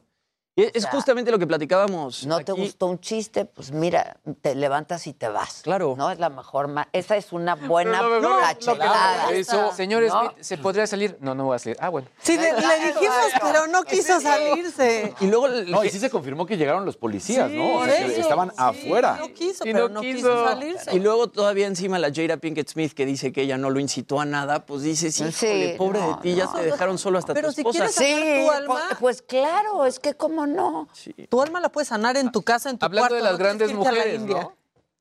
[0.58, 2.26] Y es, sea, justamente lo que platicábamos.
[2.26, 5.62] No te gustó un chiste, pues mira, te levantas y te vas.
[5.62, 5.94] Claro.
[5.96, 6.68] No es la mejor.
[6.68, 9.32] ma- Esa es una buena lo mejor- cachetada.
[9.32, 10.20] Eso, señor ¿no?
[10.20, 11.16] Smith, ¿se podría salir?
[11.22, 11.78] No, no voy a salir.
[11.80, 12.08] Ah, bueno.
[12.20, 15.14] Sí, le, le dijimos, pero no quiso salirse.
[15.20, 17.86] Y luego No, y sí se confirmó que llegaron los policías, ¿no?
[17.86, 19.18] Eso, estaban sí, afuera.
[19.20, 20.48] No quiso, Y pero no no quiso, quiso.
[20.48, 20.96] salirse.
[20.96, 24.20] Y luego todavía encima la Jada Pinkett Smith que dice que ella no lo incitó
[24.20, 26.54] a nada, pues dice, sí, pobre no, de ti, ya no.
[26.54, 28.10] te dejaron solo hasta Pero tu si quieres sacar
[28.46, 30.88] tu alma, pues, pues claro, es que cómo no.
[31.30, 33.16] tu alma la puedes sanar en tu casa, en tu Hablando cuarto.
[33.16, 34.42] de las no grandes la mujeres, India.
[34.42, 34.54] ¿no?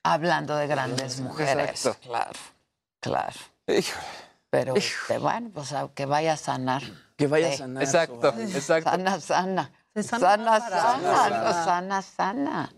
[0.02, 1.70] Hablando de grandes mujeres.
[1.70, 2.00] Exacto.
[2.08, 2.38] Claro,
[3.00, 3.36] claro.
[4.50, 6.82] Pero este, bueno, pues que vaya a sanar.
[7.16, 7.82] Que vaya a sanar.
[7.82, 8.90] Exacto, exacto.
[8.90, 9.72] Sana, sana.
[9.94, 12.72] Sana Sana, sana, sana, sana.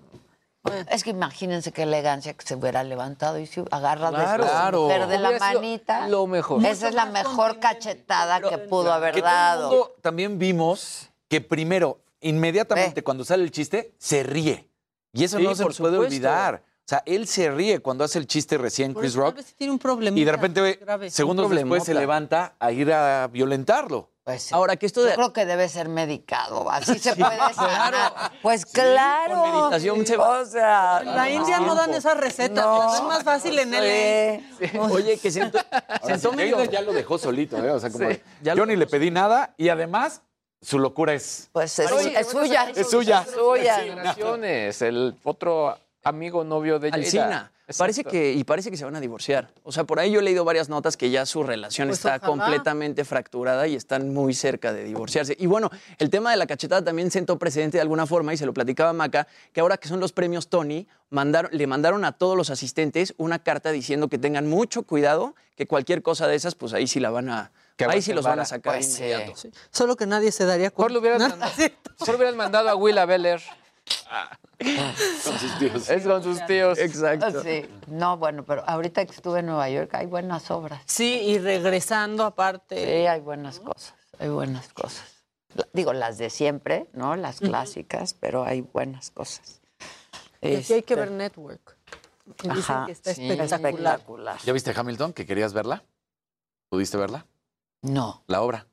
[0.90, 4.55] Es que imagínense qué elegancia que se hubiera levantado y se agarra Claro, de su
[4.55, 4.82] claro.
[4.82, 6.09] mujer de la manita.
[6.09, 6.65] lo mejor.
[6.65, 9.95] Esa es la mejor cachetada que pudo haber dado.
[10.03, 14.69] también vimos que primero, inmediatamente cuando sale el chiste, se ríe.
[15.12, 16.15] Y eso Sí, no se nos puede supuesto.
[16.15, 16.62] olvidar.
[16.65, 19.36] O sea, él se ríe cuando hace el chiste recién Por Chris Rock.
[19.36, 21.11] vez tiene un Y de repente, grave.
[21.11, 24.11] segundos Un después, se levanta a ir a violentarlo.
[24.24, 24.55] Pues sí.
[24.55, 25.11] Ahora que esto de...
[25.11, 26.70] Yo creo que debe ser medicado.
[26.70, 28.32] Así se puede sanar.
[28.43, 29.40] Pues claro.
[29.43, 31.01] con meditación se va- O sea.
[31.03, 32.93] En la India no dan esas recetas, No.
[32.93, 34.40] dan más fácil en el.
[34.59, 34.78] Sí.
[34.78, 35.59] Oye, que siento...
[35.70, 37.70] Ahora, Sentó sí, medio- Jada ya lo dejó solito, ¿eh?
[37.70, 40.20] O sea, como Sí, ya yo lo ni le pedí nada y además
[40.60, 41.48] su locura es.
[41.52, 42.70] Pues es, Oye, es suya.
[42.74, 43.24] Es suya.
[43.24, 43.76] suya.
[43.80, 46.89] Generaciones, el otro amigo novio de.
[46.90, 47.52] Alcina.
[47.76, 49.51] Parece que, y parece que se van a divorciar.
[49.62, 52.16] O sea, por ahí yo he leído varias notas que ya su relación Pues está
[52.16, 52.26] ojalá.
[52.26, 55.36] completamente fracturada y están muy cerca de divorciarse.
[55.39, 58.47] Y bueno, el tema de la cachetada también sentó precedente de alguna forma y se
[58.47, 62.39] lo platicaba Maca, que ahora que son los premios Tony, mandaron, le mandaron a todos
[62.39, 66.72] los asistentes una carta diciendo que tengan mucho cuidado, que cualquier cosa de esas, pues
[66.72, 67.52] ahí sí la van a...
[67.79, 69.05] Que ahí sí los van a sacar Pues sí.
[69.05, 69.33] inmediato.
[69.71, 70.93] Solo que nadie se daría cuenta.
[70.93, 71.53] lo hubieras mandado,
[71.99, 73.41] mejor hubieras mandado a Willa Beller.
[75.25, 75.89] Con sus tíos.
[75.89, 76.79] Es con sus tíos.
[76.79, 77.43] Exacto.
[77.43, 77.65] Sí.
[77.87, 80.83] No, bueno, pero ahorita que estuve en Nueva York hay buenas obras.
[80.87, 82.77] Sí, y regresando aparte.
[82.85, 83.95] Sí, hay buenas cosas.
[84.19, 85.05] Hay buenas cosas.
[85.73, 87.17] Digo, las de siempre, ¿no?
[87.17, 89.61] Las clásicas, pero hay buenas cosas.
[90.43, 91.77] Y aquí hay que Este, ver Network.
[92.37, 93.95] que dicen Ajá, que está sí, espectacular.
[93.95, 94.39] espectacular.
[94.45, 95.13] ¿Ya viste Hamilton?
[95.13, 95.83] ¿Que querías verla?
[96.69, 97.25] ¿Pudiste verla?
[97.83, 98.67] No, La obra.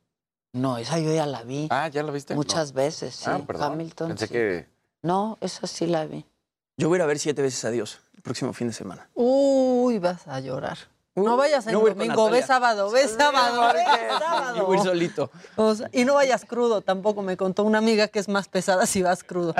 [0.54, 1.68] no, esa yo ya la vi.
[1.70, 2.34] Ah, ¿ya la viste?
[2.36, 2.78] Muchas No.
[2.78, 3.26] veces, sí.
[3.28, 3.74] Ah, perdón.
[3.74, 4.08] Hamilton.
[4.10, 4.34] Pensé sí.
[4.34, 4.70] que...
[5.04, 6.26] No, esa sí la vi.
[6.78, 9.10] Yo voy a ir a ver siete veces a Dios el próximo fin de semana.
[9.14, 10.78] Uy, vas a llorar.
[11.16, 14.66] No vayas el no domingo, ve sábado, ve sábado, ve Yo sábado.
[14.66, 15.32] voy solito.
[15.56, 18.86] O sea, y no vayas crudo, tampoco me contó una amiga que es más pesada
[18.86, 19.54] si vas crudo.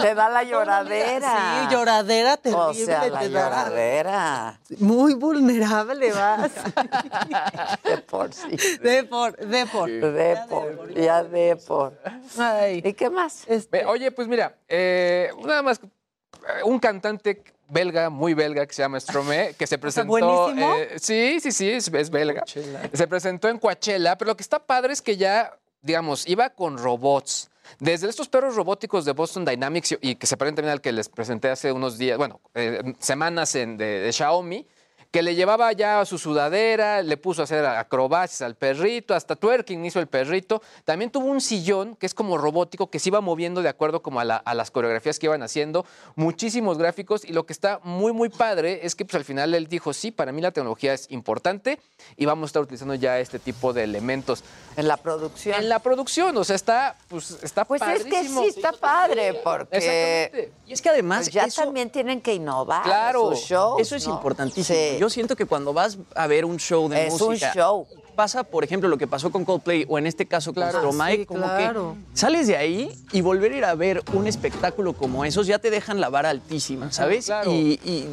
[0.00, 1.66] Te da la lloradera.
[1.68, 2.64] Sí, lloradera terrible.
[2.64, 3.44] O sea, la te da.
[3.44, 4.60] lloradera.
[4.78, 6.50] Muy vulnerable vas.
[7.84, 8.56] De por sí.
[8.80, 9.90] De por, de por.
[9.90, 10.94] De por.
[10.94, 11.98] Ya de por.
[12.38, 12.82] Ay.
[12.84, 13.44] ¿Y qué más?
[13.70, 18.82] Ve, Oye, pues mira, eh, nada más, eh, un cantante belga, muy belga, que se
[18.82, 20.08] llama Stromae, que se presentó...
[20.08, 20.74] buenísimo?
[20.76, 22.44] eh, sí, sí, sí, es, es belga.
[22.92, 26.78] Se presentó en Coachella, pero lo que está padre es que ya, digamos, iba con
[26.78, 27.50] robots.
[27.80, 31.08] Desde estos perros robóticos de Boston Dynamics y que se parecen también al que les
[31.08, 34.66] presenté hace unos días, bueno, eh, semanas en, de Xiaomi,
[35.10, 39.82] que le llevaba ya su sudadera, le puso a hacer acrobacias al perrito, hasta twerking
[39.86, 40.60] hizo el perrito.
[40.84, 44.20] También tuvo un sillón que es como robótico, que se iba moviendo de acuerdo como
[44.20, 45.86] a, la- a las coreografías que iban haciendo.
[46.14, 49.66] Muchísimos gráficos y lo que está muy, muy padre es que pues al final él
[49.66, 51.78] dijo, sí, para mí la tecnología es importante
[52.16, 54.44] y vamos a estar utilizando ya este tipo de elementos.
[54.76, 55.54] En la producción.
[55.58, 59.76] En la producción, o sea, está, pues, está Pues es que sí está padre, porque
[59.78, 60.52] Exactamente.
[60.66, 62.82] Y es que además pues ya eso- también tienen que innovar.
[62.82, 64.14] Claro, sus shows, eso es ¿no?
[64.14, 64.78] importantísimo.
[64.78, 64.97] Sí.
[64.98, 67.86] Yo siento que cuando vas a ver un show de Es un música, show.
[68.16, 71.26] pasa, por ejemplo, lo que pasó con Coldplay o en este caso con Stromae, Sí,
[71.26, 71.96] como claro.
[72.12, 75.58] que sales de ahí y volver a ir a ver un espectáculo como esos ya
[75.58, 77.26] te dejan la vara altísima, ¿sabes?
[77.26, 77.50] Claro.
[77.52, 78.08] Y, y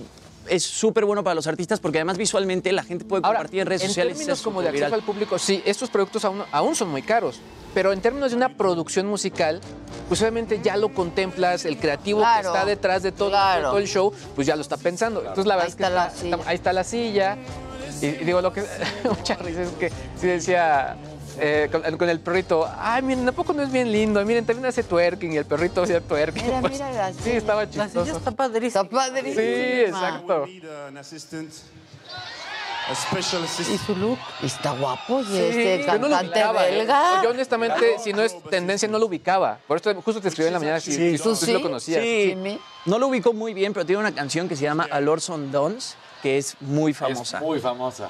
[0.47, 3.65] es súper bueno para los artistas porque además visualmente la gente puede Ahora, compartir en
[3.67, 4.13] redes en sociales.
[4.15, 7.39] y términos como de acceso al público, sí, estos productos aún, aún son muy caros.
[7.73, 9.59] Pero en términos de una producción musical,
[10.07, 13.61] pues obviamente ya lo contemplas, el creativo Claro, que está detrás de todo, claro.
[13.61, 15.19] de todo el show, pues ya lo está pensando.
[15.21, 16.35] Entonces la verdad Ahí es que está la está- silla.
[16.35, 17.37] está- ahí está la silla.
[18.01, 18.63] Y, y digo, lo que
[19.05, 20.95] mucha risa es que sí decía
[21.39, 24.23] eh, con, con el perrito, ay, miren, ¿a poco no es bien lindo?
[24.25, 26.45] Miren, también hace twerking y el perrito hacía twerking.
[26.45, 28.17] Mira, Pues, mira la Sí, estaba La silla chistoso.
[28.17, 28.81] está padrísima.
[28.83, 29.41] Está padrísima.
[29.41, 30.45] Sí, exacto.
[32.89, 34.17] Y su look.
[34.41, 36.71] Y está guapo y Sí, este yo no lo cantante ubicaba, ¿eh?
[36.77, 37.23] belga.
[37.23, 39.57] Yo honestamente, si no es tendencia, no lo ubicaba.
[39.67, 41.51] Por esto justo te escribí en la mañana si, si- ¿Tú sí?
[41.51, 42.01] lo conocías.
[42.03, 42.59] Sí, Jimmy.
[42.85, 46.37] no lo ubicó muy bien, pero tiene una canción que se llama Alorson Dons, que
[46.37, 48.09] es muy famosa, Es muy famosa.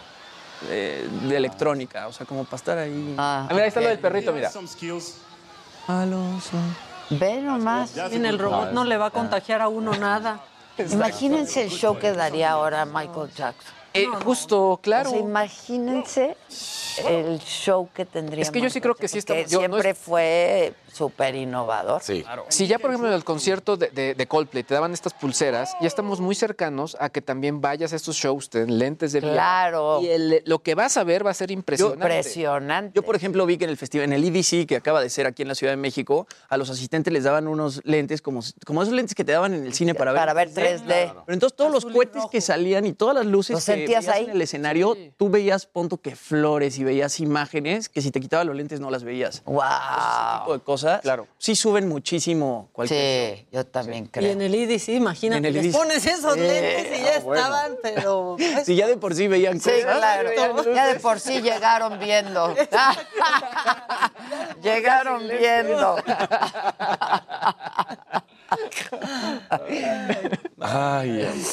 [0.69, 3.15] eh, de electrónica, o sea, como para estar ahí.
[3.17, 4.51] Ah, Ah, mira, ahí está lo del perrito, mira.
[5.87, 6.75] Alonson.
[7.11, 7.93] Ve nomás.
[8.09, 10.39] Bien, el robot no le va a contagiar a uno nada.
[10.77, 13.73] Imagínense el show que daría ahora Michael Jackson.
[13.95, 15.09] Eh, justo, claro.
[15.09, 16.35] O sea, imagínense
[17.07, 18.41] el show que tendría.
[18.41, 22.01] Es que yo sí creo que sí está- yo no siempre es- fue súper innovador.
[22.01, 22.23] Sí.
[22.49, 25.75] Si ya, por ejemplo, en el concierto de, de- de Coldplay te daban estas pulseras,
[25.81, 29.19] ya estamos muy cercanos a que también vayas a estos shows, te den lentes de
[29.19, 29.33] VR.
[29.33, 29.99] Claro.
[30.01, 32.03] Y el- lo que vas a ver va a ser impresionante.
[32.05, 32.91] Impresionante.
[32.95, 35.27] Yo, por ejemplo, vi que en el festival, en el EDC, que acaba de ser
[35.27, 38.81] aquí en la Ciudad de México, a los asistentes les daban unos lentes como, como
[38.83, 40.21] esos lentes que te daban en el cine para ver.
[40.21, 40.85] Para ver 3D.
[40.87, 44.25] Pero entonces todos los cohetes que salían y todas las luces ¿Los que sentías ahí?
[44.25, 48.47] en el escenario, tú veías, punto que flores y veías imágenes que si te quitaban
[48.47, 49.41] los lentes no las veías.
[49.45, 49.63] ¡Wow!
[49.63, 50.84] Ese tipo de cosas.
[51.01, 51.27] Claro.
[51.37, 54.31] Sí suben muchísimo cualquier Sí, yo también Y creo.
[54.31, 56.39] en el IDC, imagínate, En el les pones esos Sí.
[56.39, 57.41] lentes y ya Ah, bueno.
[57.41, 58.35] estaban, pero...
[58.65, 59.97] Si ya de por sí veían Sí, cosas.
[59.97, 60.29] claro.
[60.73, 62.55] Ya de por sí llegaron viendo.
[64.61, 65.95] llegaron viendo.
[70.59, 71.43] Ay, ay.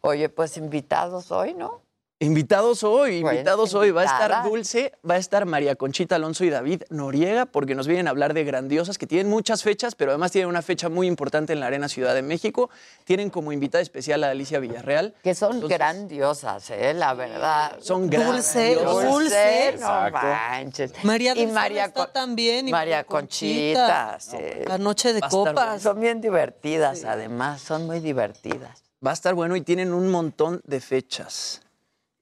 [0.00, 1.82] Oye, pues invitados hoy, ¿no?
[2.18, 3.90] Invitados hoy, Bueno, invitados hoy.
[3.90, 7.86] Va a estar Dulce, va a estar María Conchita Alonso y David Noriega, porque nos
[7.86, 11.08] vienen a hablar de grandiosas, que tienen muchas fechas, pero además tienen una fecha muy
[11.08, 12.70] importante en la Arena Ciudad de México.
[13.04, 15.12] Tienen como invitada especial a Alicia Villarreal.
[15.22, 16.94] Que son Entonces, grandiosas, ¿eh?
[16.94, 17.76] La verdad.
[17.82, 19.12] Son Dulce, grandiosas.
[19.12, 19.68] dulce.
[19.72, 20.26] No Exacto.
[20.26, 20.92] manches.
[21.04, 22.66] María y María, está Con- también.
[22.66, 24.16] y María Conchita.
[24.20, 24.38] sí.
[24.66, 25.82] La noche de copas.
[25.82, 27.60] Son bien divertidas, además.
[27.60, 28.82] Son muy divertidas.
[29.06, 31.60] Va a estar bueno y tienen un montón de fechas.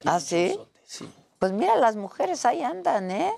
[0.05, 0.59] ¿Ah, sí?
[0.87, 1.09] Sí.
[1.39, 3.33] Pues mira, las mujeres ahí andan, ¿eh?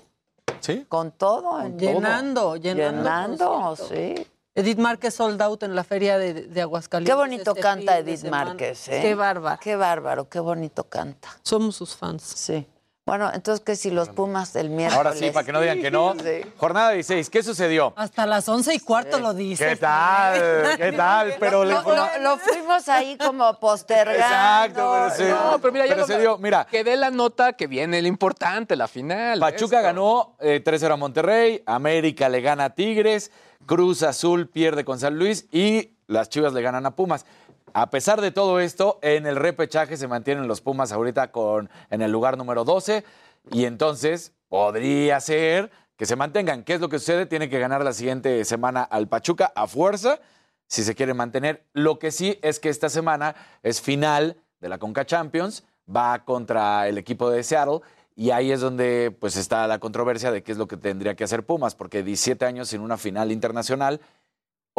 [0.59, 0.85] ¿Sí?
[0.87, 1.61] Con todo.
[1.61, 2.55] en Llenando, todo.
[2.57, 4.27] llenando Llenando, sí.
[4.55, 7.13] Edith Márquez sold out en la feria de, de Aguascalientes.
[7.13, 8.23] Qué bonito este canta Edith.
[8.25, 9.01] Márquez, ¿eh?
[9.01, 9.59] Qué bárbara.
[9.61, 11.29] Qué bárbaro, qué bonito canta.
[11.43, 12.23] Somos sus fans.
[12.23, 12.65] Sí.
[13.07, 14.97] Bueno, entonces que si los Pumas del miércoles.
[14.97, 16.13] Ahora sí, para que no digan que no.
[16.21, 16.41] Sí.
[16.57, 17.93] Jornada 16, ¿qué sucedió?
[17.95, 19.65] Hasta las once y cuarto lo dices.
[19.65, 20.75] ¿Qué tal?
[20.77, 21.35] ¿Qué tal?
[21.39, 24.19] Pero le Lo, lo- lo fuimos ahí como postergando.
[24.19, 25.23] Exacto, pero sí.
[25.33, 26.67] No, pero mira, ya Pero lo- se dio, mira.
[26.69, 29.39] Que dé la nota que viene lo importante, la final.
[29.39, 29.87] Pachuca Esto.
[29.87, 33.31] ganó eh, 3-0 a Monterrey, América le gana a Tigres,
[33.65, 37.25] Cruz Azul pierde con San Luis y las Chivas le ganan a Pumas.
[37.73, 42.01] A pesar de todo esto, en el repechaje se mantienen los Pumas ahorita con, en
[42.01, 43.03] el lugar número 12
[43.51, 46.63] y entonces podría ser que se mantengan.
[46.63, 47.25] ¿Qué es lo que sucede?
[47.25, 50.19] Tiene que ganar la siguiente semana al Pachuca a fuerza
[50.67, 51.65] si se quiere mantener.
[51.73, 55.63] Lo que sí es que esta semana es final de la Conca Champions,
[55.93, 57.81] va contra el equipo de Seattle
[58.15, 61.23] y ahí es donde pues está la controversia de qué es lo que tendría que
[61.23, 64.01] hacer Pumas, porque 17 años sin una final internacional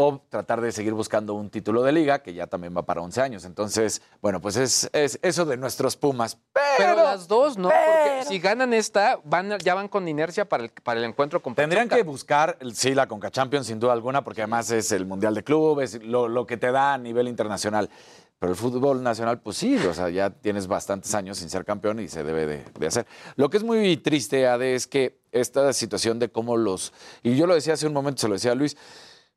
[0.00, 3.20] o tratar de seguir buscando un título de liga, que ya también va para 11
[3.20, 3.44] años.
[3.44, 6.38] Entonces, bueno, pues es, es eso de nuestros Pumas.
[6.78, 7.68] Pero, las dos, ¿no?
[7.68, 11.56] Porque si ganan esta, van, ya van con inercia para el, para el encuentro con
[11.56, 11.96] Tendrían Pachuca.
[11.96, 15.42] que buscar, sí, la Conca Champions sin duda alguna, porque además es el Mundial de
[15.42, 17.90] Clubes, lo, lo que te da a nivel internacional.
[18.38, 21.98] Pero el fútbol nacional, pues sí, o sea, ya tienes bastantes años sin ser campeón
[21.98, 23.04] y se debe de, de hacer.
[23.34, 26.92] Lo que es muy triste, Ade, es que esta situación de cómo los,
[27.24, 28.76] y yo lo decía hace un momento, se lo decía a Luis,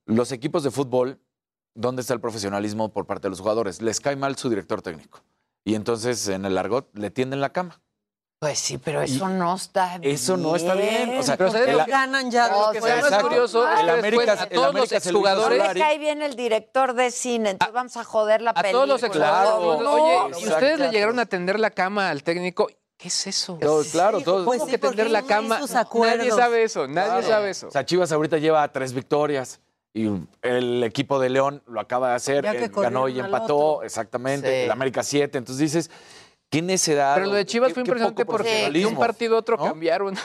[0.05, 1.19] los equipos de fútbol,
[1.75, 3.81] ¿dónde está el profesionalismo por parte de los jugadores?
[3.81, 5.21] Les cae mal su director técnico.
[5.63, 7.81] Y entonces en el argot le tienden la cama.
[8.39, 10.15] Pues sí, pero eso no está bien.
[10.15, 11.15] Eso no está bien.
[11.19, 12.47] O sea, Pero ustedes ganan ya.
[12.57, 13.05] O lo que sea, sea.
[13.05, 16.23] es más curioso el que América, a el todos América los exjugadores- le cae bien
[16.23, 18.71] el director de cine, entonces vamos a joder la A película.
[18.71, 19.49] todos los Claro.
[19.49, 19.81] exjugadores.
[19.83, 20.55] No, Oye, ¿y exacto.
[20.55, 22.67] ustedes le llegaron a tender la cama al técnico?
[22.97, 23.59] ¿Qué es eso?
[23.91, 24.43] Claro, todos.
[24.43, 25.59] Pues ¿Cómo sí, que tender la cama?
[25.59, 27.27] Nadie sabe eso, nadie Claro.
[27.27, 27.67] sabe eso.
[27.67, 29.59] O sea, Chivas ahorita lleva tres victorias
[29.93, 30.09] y
[30.41, 33.83] el equipo de León lo acaba de hacer, Ya que eh, ganó y empató, otro.
[33.85, 34.65] exactamente, Sí.
[34.65, 35.37] el América 7.
[35.37, 35.91] Entonces dices,
[36.49, 37.15] ¿qué necedad?
[37.15, 39.63] Pero lo de Chivas fue impresionante porque de un partido a otro ¿no?
[39.65, 40.15] cambiaron.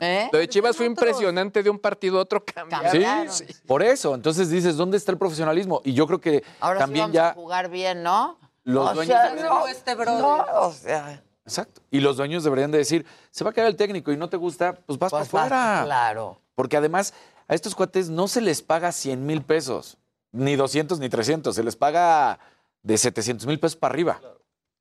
[0.00, 0.28] ¿Eh?
[0.32, 3.30] Lo de Chivas fue impresionante de un partido a otro cambiaron.
[3.30, 4.14] Sí, por eso.
[4.16, 5.80] Entonces dices, ¿dónde está el profesionalismo?
[5.84, 8.38] Y yo creo que Ahora sí también vamos a ya jugar bien, ¿no?
[8.64, 9.16] los O dueños...
[9.16, 10.20] sea, no, este brother.
[10.20, 11.80] no, o sea, Exacto.
[11.90, 14.36] Y los dueños deberían de decir, se va a quedar el técnico y no te
[14.36, 15.84] gusta, pues vas pues para va, afuera.
[15.84, 16.40] claro.
[16.54, 17.14] Porque además
[17.52, 19.98] a estos cuates no se les paga 100 mil pesos,
[20.30, 22.38] ni 200 ni 300, se les paga
[22.82, 24.22] de 700 mil pesos para arriba.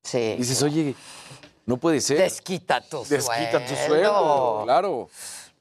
[0.03, 0.17] Sí.
[0.17, 0.95] Y dices, oye,
[1.65, 2.17] no puede ser.
[2.19, 5.09] Desquita tu Desquita tu sueldo, claro.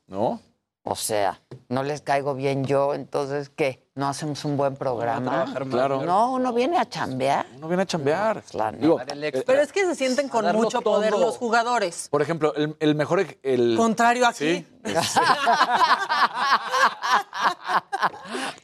[0.06, 0.40] ¿No?
[0.84, 3.84] O sea, no les caigo bien yo, entonces, ¿qué?
[4.00, 5.44] ¿No hacemos un buen programa?
[5.70, 6.00] Claro.
[6.02, 7.44] No, uno viene a chambear.
[7.54, 8.42] Uno viene a chambear.
[8.78, 9.14] Digo, neta.
[9.14, 12.08] eh, Pero es que se sienten con mucho poder los jugadores.
[12.10, 13.20] por ejemplo, el, el mejor...
[13.20, 14.64] ej- El, Contrario aquí.
[14.64, 14.66] Sí.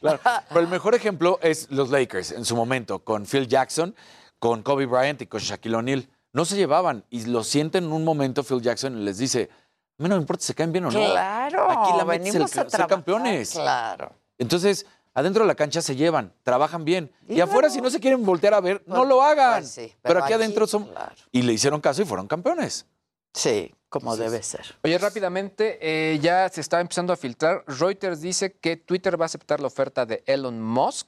[0.01, 0.19] Claro.
[0.49, 3.95] Pero el mejor ejemplo es los Lakers en su momento, con Phil Jackson,
[4.39, 6.09] con Kobe Bryant y con Shaquille O'Neal.
[6.33, 9.49] No se llevaban y lo sienten en un momento Phil Jackson y les dice,
[9.99, 10.97] a mí no me importa si se caen bien o no.
[10.99, 13.51] Claro, Aquí la el venimos a ser campeones.
[13.51, 14.11] Claro.
[14.39, 14.85] Entonces,
[15.19, 17.11] adentro de la cancha se llevan, trabajan bien.
[17.27, 19.61] Y, Y afuera, si no se quieren voltear a ver, no Pues- lo hagan.
[19.61, 20.85] pues sí, pero, pero aquí aquí, adentro son...
[20.85, 21.15] claro.
[21.31, 22.85] Y le hicieron caso y fueron campeones.
[23.33, 24.75] Sí, como debe ser.
[24.83, 27.63] Oye, rápidamente, eh, ya se está empezando a filtrar.
[27.67, 31.07] Reuters dice que Twitter va a aceptar la oferta de Elon Musk,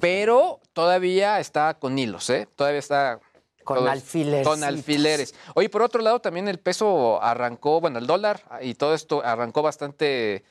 [0.00, 2.48] pero todavía está con hilos, ¿eh?
[2.56, 3.20] Todavía está...
[3.64, 4.46] Con alfileres.
[4.46, 5.34] Con alfileres.
[5.56, 9.60] Oye, por otro lado, también el peso arrancó, bueno, el dólar y todo esto arrancó
[9.62, 10.44] bastante,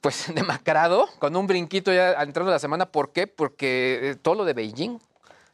[0.00, 2.86] pues, demacrado, con un brinquito ya entrando la semana.
[2.86, 3.26] ¿Por qué?
[3.26, 4.98] Porque eh, todo lo de Beijing.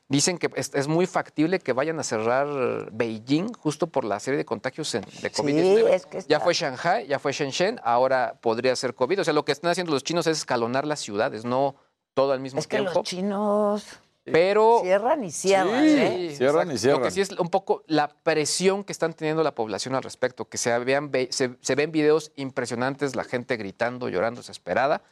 [0.08, 2.48] Dicen que es, es muy factible que vayan a cerrar
[2.90, 5.88] Beijing justo por la serie de contagios en- de COVID-19.
[5.90, 9.20] es que Ya fue Shanghai, ya fue Shenzhen, ahora podría ser COVID.
[9.20, 11.76] O sea, lo que están haciendo los chinos es escalonar las ciudades, no
[12.14, 12.92] todo al mismo Es que tiempo.
[12.98, 13.84] los chinos
[14.24, 15.90] Pero cierran y cierran, Sí.
[15.98, 16.34] ¿eh?
[16.36, 17.02] Cierran y Lo cierran.
[17.02, 20.58] que sí es un poco la presión que están teniendo la población al respecto, que
[20.58, 25.02] se, vean, ve- se, se ven videos impresionantes, la gente gritando, llorando, desesperada.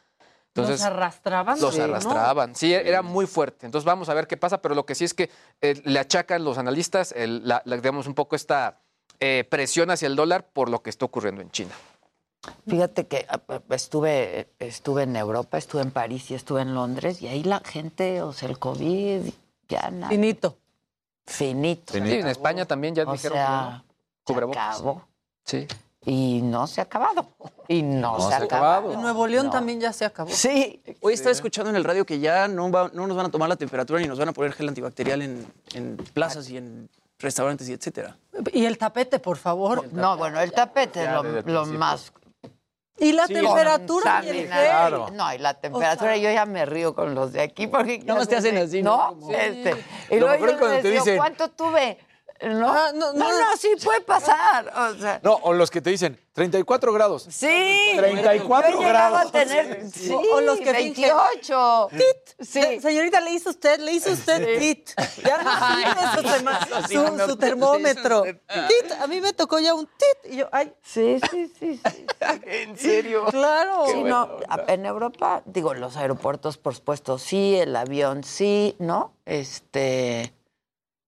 [0.49, 1.61] Entonces, los arrastraban.
[1.61, 1.85] los ¿no?
[1.85, 2.55] arrastraban.
[2.55, 3.65] Sí, era muy fuerte.
[3.67, 5.31] Entonces vamos a ver qué pasa, pero lo que sí es que
[5.61, 8.81] eh, le achacan los analistas, el- la, la- digamos, un poco esta
[9.21, 11.75] eh, presión hacia el dólar por lo que está ocurriendo en China.
[12.69, 17.21] Fíjate que ah, ah, estuve, estuve en Europa, estuve en París y estuve en Londres,
[17.23, 19.23] y ahí la gente, o sea, el COVID,
[19.69, 20.09] ya nada.
[20.09, 20.57] Finito.
[21.27, 21.93] Finito.
[21.93, 23.79] Sí, en España también ya O dijeron sea, que no.
[24.27, 24.75] se Cubrebocas.
[24.77, 25.03] acabó.
[25.45, 25.67] Sí.
[26.07, 27.27] Y no se ha acabado.
[27.71, 28.93] Y no, No se, se ha acabado.
[28.95, 29.53] En Nuevo León No.
[29.53, 30.31] también ya se acabó.
[30.31, 30.81] Sí.
[31.03, 33.47] Hoy estaba escuchando en el radio que ya no, va- no nos van a tomar
[33.47, 36.89] la temperatura ni nos van a poner gel antibacterial en, en plazas y en
[37.19, 38.17] restaurantes y etcétera.
[38.55, 39.93] Y el tapete, por favor.
[39.93, 42.11] No, bueno, el tapete es Ya lo, el lo más
[43.01, 44.47] Y la temperatura y el.
[44.49, 45.07] Claro.
[45.13, 48.29] No, y la temperatura, yo ya me río con los de aquí porque Nada más
[48.29, 49.15] te hacen así, ¿no?
[49.21, 49.31] ¿no?
[49.31, 49.75] Este,
[50.11, 51.99] y Lo luego yo cuando les te digo, dicen- ¿cuánto tuve?
[52.41, 53.27] No, Ah, no, no,
[53.59, 54.73] sí puede pasar.
[54.93, 57.27] O sea, No, o los que te dicen 34 grados.
[57.29, 57.95] sí.
[57.97, 59.27] 34 Yo grados.
[59.27, 61.89] a tener sí, O- o los que fingen- 28.
[62.39, 62.45] Sí.
[62.45, 64.91] Se- Señorita, le hizo usted, le hizo usted tit.
[65.25, 68.23] Ya no sirve su, no termómetro.
[68.23, 70.33] Tit, a mí me tocó ya un tit.
[70.33, 71.81] Y yo, ay, Sí, sí, sí.
[71.91, 72.07] sí.
[72.45, 73.25] ¿En serio?
[73.31, 73.87] claro.
[73.89, 74.37] Sí, no,
[74.69, 79.13] en Europa, digo, los aeropuertos, por supuesto, sí, el avión, sí, ¿no?
[79.27, 80.33] Este,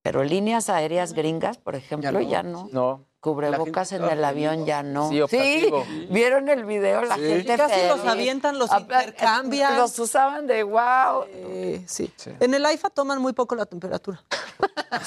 [0.03, 2.69] pero líneas aéreas gringas, por ejemplo, ya no.
[2.73, 3.10] No.
[3.21, 5.11] Cubrebocas en el avión ya no.
[5.11, 5.85] Sí, optativo.
[6.09, 7.03] ¿vieron el video?
[7.03, 7.23] La Sí.
[7.23, 9.77] gente Casi los avientan, los intercambian.
[9.77, 11.25] Los usaban de wow.
[11.29, 12.11] Eh, sí.
[12.41, 14.23] En el AIFA toman muy poco la temperatura.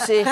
[0.06, 0.24] Sí,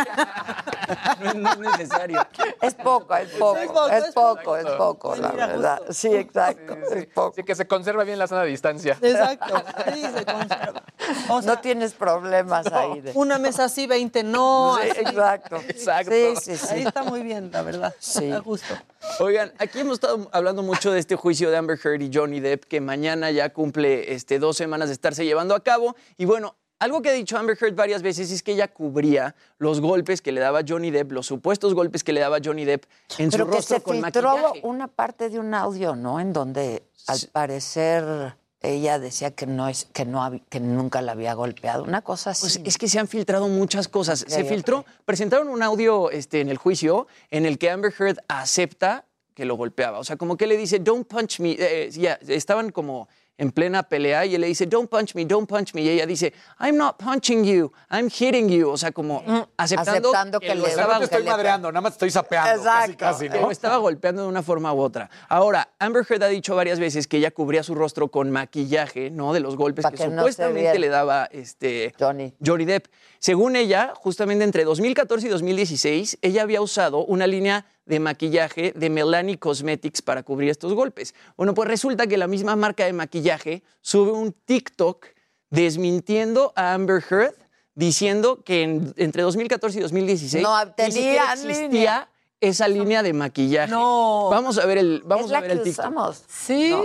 [1.22, 2.26] No, no es necesario.
[2.62, 5.78] es poco, es poco, Es poco, es es poco, es poco, la Mira, verdad.
[5.80, 5.94] justo.
[5.94, 7.32] Sí, exacto, es poco.
[7.34, 8.98] Así que se conserva bien la sana distancia.
[9.02, 9.62] Exacto.
[9.94, 10.84] Sí, se conserva.
[11.30, 13.02] O sea, No tienes problemas ahí.
[13.02, 14.78] de- una mesa así, 20 no.
[14.82, 15.00] Sí, así.
[15.02, 15.56] exacto.
[15.68, 16.12] Exacto.
[16.12, 16.74] Sí, sí, sí.
[16.74, 17.71] Ahí está muy bien, la verdad.
[18.00, 18.28] Sí.
[18.30, 18.74] Da gusto.
[19.20, 22.66] Oigan, aquí hemos estado hablando mucho de este juicio de Amber Heard y Johnny Depp,
[22.66, 25.96] que mañana ya cumple este, dos semanas de estarse llevando a cabo.
[26.18, 29.82] Y bueno, algo que ha dicho Amber Heard varias veces es que ella cubría los
[29.82, 32.86] golpes que le daba Johnny Depp, los supuestos golpes que le daba Johnny Depp
[33.20, 34.62] en Pero su que rostro se con filtró maquillaje.
[34.64, 36.20] una parte de un audio, ¿no?
[36.20, 41.34] En donde al parecer ella decía que no es que no que nunca la había
[41.34, 42.42] golpeado, una cosa así.
[42.42, 44.24] Pues es que se han filtrado muchas cosas.
[44.28, 49.06] Se filtró, presentaron un audio este, en el juicio en el que Amber Heard acepta
[49.34, 49.98] que lo golpeaba.
[50.00, 51.56] O sea, como que le dice, don't punch me.
[51.58, 55.50] Eh, ya, estaban como en plena pelea y él le dice, don't punch me, don't
[55.50, 55.82] punch me.
[55.82, 58.70] Y ella dice, I'm not punching you, I'm hitting you.
[58.70, 59.24] O sea, como
[59.58, 62.64] aceptando, Aceptando que lo le- estaba no te estoy madreando, nada más te estoy sapeando.
[62.64, 62.98] Casi, Exacto.
[62.98, 63.46] casi, que ¿no?
[63.48, 65.10] lo estaba golpeando de una forma u otra.
[65.28, 69.34] Ahora, Amber Heard ha dicho varias veces que ella cubría su rostro con maquillaje, ¿no?
[69.34, 72.34] De los golpes que, supuestamente le daba este, Johnny.
[72.46, 72.88] Johnny Depp.
[73.20, 78.90] Según ella, justamente entre 2014 y 2016, ella había usado una línea de maquillaje de
[78.90, 81.14] Melanie Cosmetics para cubrir estos golpes.
[81.36, 85.06] Bueno, pues resulta que la misma marca de maquillaje sube un TikTok
[85.50, 87.36] desmintiendo a Amber Heard
[87.76, 92.08] diciendo que en- entre 2014 y 2016 No, existía línea.
[92.40, 93.70] esa línea de maquillaje.
[93.72, 94.30] No.
[94.32, 95.86] Vamos a ver el, vamos es a la ver el TikTok.
[95.86, 96.24] usamos.
[96.30, 96.70] Sí.
[96.72, 96.82] ¿no?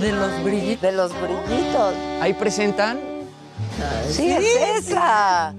[0.00, 0.82] De los brillitos.
[0.82, 1.94] De los brillitos.
[2.20, 3.00] Ahí presentan
[4.10, 5.54] Sí, es esa.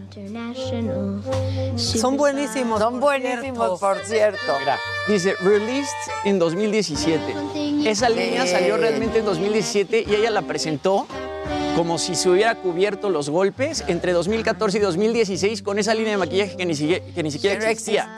[1.78, 2.80] Son buenísimos.
[2.80, 4.40] Son buenísimos, por cierto.
[4.60, 5.90] Mira, Dice, released
[6.24, 7.36] en 2017.
[7.86, 8.52] Esa línea Sí.
[8.54, 11.06] salió realmente en 2017 y ella la presentó
[11.76, 16.18] como si se hubiera cubierto los golpes entre 2014 y 2016 con esa línea de
[16.18, 18.16] maquillaje que ni siquiera, que ni siquiera Que no existía.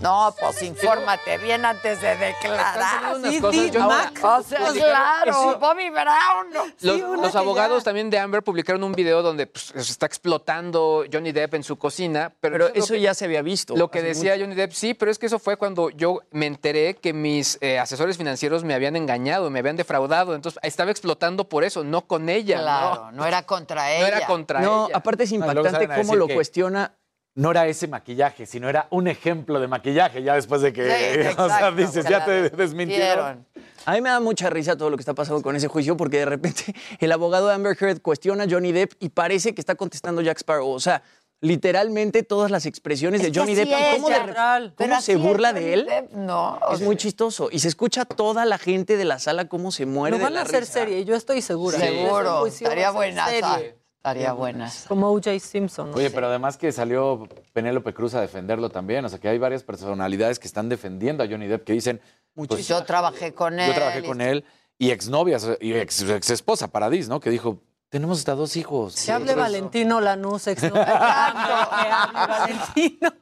[0.00, 3.16] No, pues infórmate bien antes de declarar.
[3.30, 4.18] Sí, sí, Mac.
[4.22, 6.72] O sea, Pues, claro, Bobby Brown.
[6.80, 11.04] Los, Sí, abogados ya- también de Amber publicaron un video donde pues, se está explotando
[11.12, 12.32] Johnny Depp en su cocina.
[12.40, 13.76] Pero, eso que- ya se había visto.
[13.76, 14.44] Lo que decía mucho.
[14.44, 17.78] Johnny Depp, sí, pero es que eso fue cuando yo me enteré que mis eh,
[17.78, 20.34] asesores financieros me habían engañado, me habían defraudado.
[20.34, 22.58] Entonces estaba explotando por eso, no con ella.
[22.60, 23.12] Claro, ¿no?
[23.12, 24.00] no era contra ella.
[24.10, 24.96] No era contra No, ella.
[24.96, 26.92] aparte es impactante cómo lo que- cuestiona.
[27.34, 30.84] No era ese maquillaje, sino era un ejemplo de maquillaje, ya después de que,
[31.32, 33.46] Sí, o sea, dices, ya te desmintieron.
[33.84, 36.18] A mí me da mucha risa todo lo que está pasando con ese juicio porque
[36.18, 39.74] de repente el abogado de Amber Heard cuestiona a Johnny Depp y parece que está
[39.74, 40.68] contestando Jack Sparrow.
[40.68, 41.02] O sea,
[41.40, 45.86] literalmente todas las expresiones Es de Johnny Depp es, cómo, de se burla de él.
[45.86, 47.48] Depp, no, Es muy chistoso.
[47.50, 50.34] Y se escucha toda la gente de la sala cómo se muere Lo de van
[50.34, 50.72] la a hacer risa.
[50.74, 51.78] serie, yo estoy segura.
[51.78, 53.26] Seguro, estaría buena.
[53.26, 53.81] serie.
[54.02, 54.68] Estaría buena.
[54.88, 55.38] Como O.J.
[55.38, 55.92] Simpson.
[55.94, 59.62] Oye, pero además que salió Penélope Cruz a defenderlo también, o sea que hay varias
[59.62, 62.00] personalidades que están defendiendo a Johnny Depp que dicen,
[62.34, 63.68] pues, Yo trabajé con él.
[63.68, 64.44] yo trabajé con él
[64.76, 67.20] y exnovias y ex, ex esposa Paradis, ¿no?
[67.20, 69.00] Que dijo, tenemos hasta dos hijos.
[69.06, 73.12] Que hable Valentino Lanús, ex Que hable Valentino.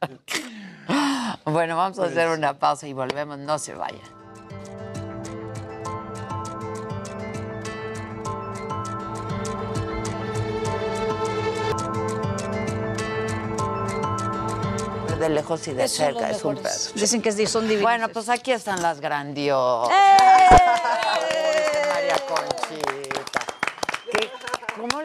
[1.46, 3.38] Bueno, vamos a hacer una pausa y volvemos.
[3.38, 4.02] No se vayan.
[15.18, 16.72] De lejos y de Esos cerca, es un pedo.
[16.94, 17.82] Dicen que sí, son divinos.
[17.82, 19.94] Bueno, pues aquí están las grandiosas.
[19.94, 20.56] ¡Eh!
[21.92, 23.05] María Conchita.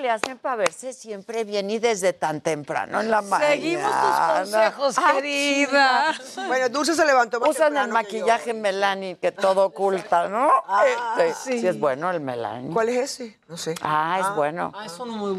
[0.01, 3.51] ¿Qué- ¿Cómo le hacen para verse siempre bien y desde tan temprano en la mañana?
[3.51, 6.15] Seguimos tus consejos, Ah, querida.
[6.47, 10.49] Bueno, Dulce se levantó más Usan el temprano que maquillaje Melanie que todo oculta, ¿no?
[10.67, 10.83] Ah,
[11.19, 11.59] Este, sí.
[11.59, 12.71] sí es bueno el Melanie.
[12.73, 13.37] ¿Cuál es ese?
[13.47, 13.75] No sé.
[13.81, 14.73] Ah, es bueno.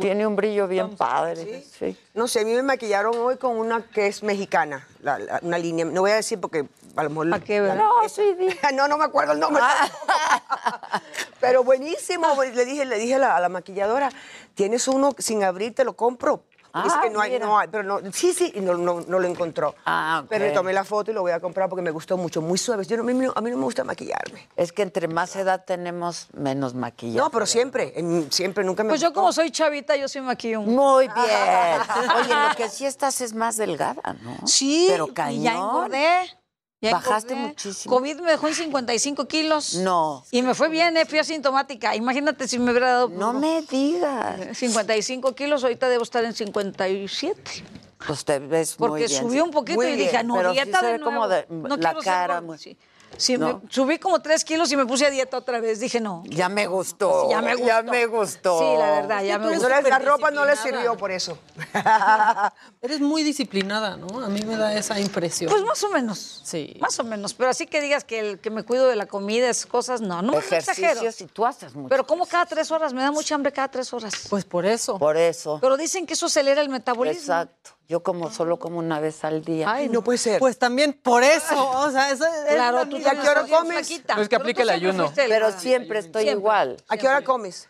[0.01, 1.65] Tiene un brillo bien padre.
[1.79, 1.97] Sí.
[2.15, 5.59] No sé, a mí me maquillaron hoy con una que es mexicana, la- la- una
[5.59, 5.85] línea.
[5.87, 6.67] No voy a decir porque
[6.97, 7.31] a lo mejor.
[7.31, 7.61] ¿Para qué?
[7.61, 7.93] No,
[8.75, 9.63] no, no me acuerdo el nombre.
[11.41, 12.27] Pero buenísimo.
[12.43, 14.11] Le dije, le dije a la, a la maquilladora,
[14.55, 16.45] tienes uno sin abrir, te lo compro.
[16.75, 17.45] Y Ah, que no hay, mira.
[17.45, 19.75] no hay, pero no, sí, sí, y no, no, no lo encontró.
[19.85, 20.31] Ah, ok.
[20.31, 22.57] Pero le tomé la foto y lo voy a comprar porque me gustó mucho, muy
[22.57, 22.87] suave.
[22.87, 24.49] Yo no, a, mí, no- a mí no me gusta maquillarme.
[24.57, 27.19] Es que entre más edad tenemos, menos maquillaje.
[27.19, 30.29] No, pero siempre, en- siempre, nunca me Pues yo como soy chavita, yo sí me
[30.29, 30.63] maquillo.
[30.63, 31.81] Muy bien.
[32.17, 34.47] Oye, lo que sí estás es más delgada, ¿no?
[34.47, 35.43] Sí, Pero y cañón.
[35.43, 36.39] ya engordé.
[36.83, 37.95] Ya Bajaste muchísimo.
[37.95, 39.75] COVID me dejó en 55 kilos.
[39.77, 40.25] No.
[40.33, 41.95] Y me fue bien, eh, fui asintomática.
[41.95, 43.09] Imagínate si me hubiera dado...
[43.09, 44.57] No me digas.
[44.59, 47.65] 55 kilos, ahorita debo estar en 57.
[48.05, 49.23] Pues te ves muy Porque bien.
[49.23, 51.05] subí un poquito Muy y dije, bien, no, sí dieta se de nuevo.
[51.05, 52.77] como de- no la quiero cara muy- Sí.
[53.17, 53.61] Sí, No.
[53.63, 55.81] me- subí como 3 kilos y me puse a dieta otra vez.
[55.81, 56.23] Dije, no.
[56.27, 57.25] Ya me gustó.
[57.25, 57.67] Sí, ya me gustó.
[57.69, 58.59] Ya me gustó.
[58.59, 59.69] Sí, la verdad, ya me No gustó.
[59.69, 61.39] la ropa no le sirvió por eso.
[62.83, 64.25] Eres muy disciplinada, ¿no?
[64.25, 65.51] A mí me da esa impresión.
[65.51, 66.41] Pues más o menos.
[66.45, 66.77] Sí.
[66.81, 67.35] Más o menos.
[67.35, 70.23] Pero así que digas que, el, que me cuido de la comida, esas cosas, no.
[70.23, 70.89] No, no exagero.
[71.01, 71.89] Ejercicios y tú haces mucho.
[71.89, 74.13] Pero como cada tres horas, me da mucha hambre cada tres horas.
[74.29, 74.99] Pues por eso.
[74.99, 75.59] Por eso.
[75.61, 77.21] Pero dicen que eso acelera el metabolismo.
[77.21, 77.71] Exacto.
[77.93, 79.71] Yo como solo como una vez al día.
[79.71, 80.39] Ay, no puede ser.
[80.39, 81.71] Pues también por eso.
[81.81, 83.91] O sea, eso es Claro, la tú misma- ¿Y a qué hora comes?
[84.17, 85.13] No es que Pero aplique el siempre ayuno.
[85.15, 86.41] Pero siempre estoy Siempre.
[86.41, 86.77] igual.
[86.89, 87.69] ¿A qué hora comes?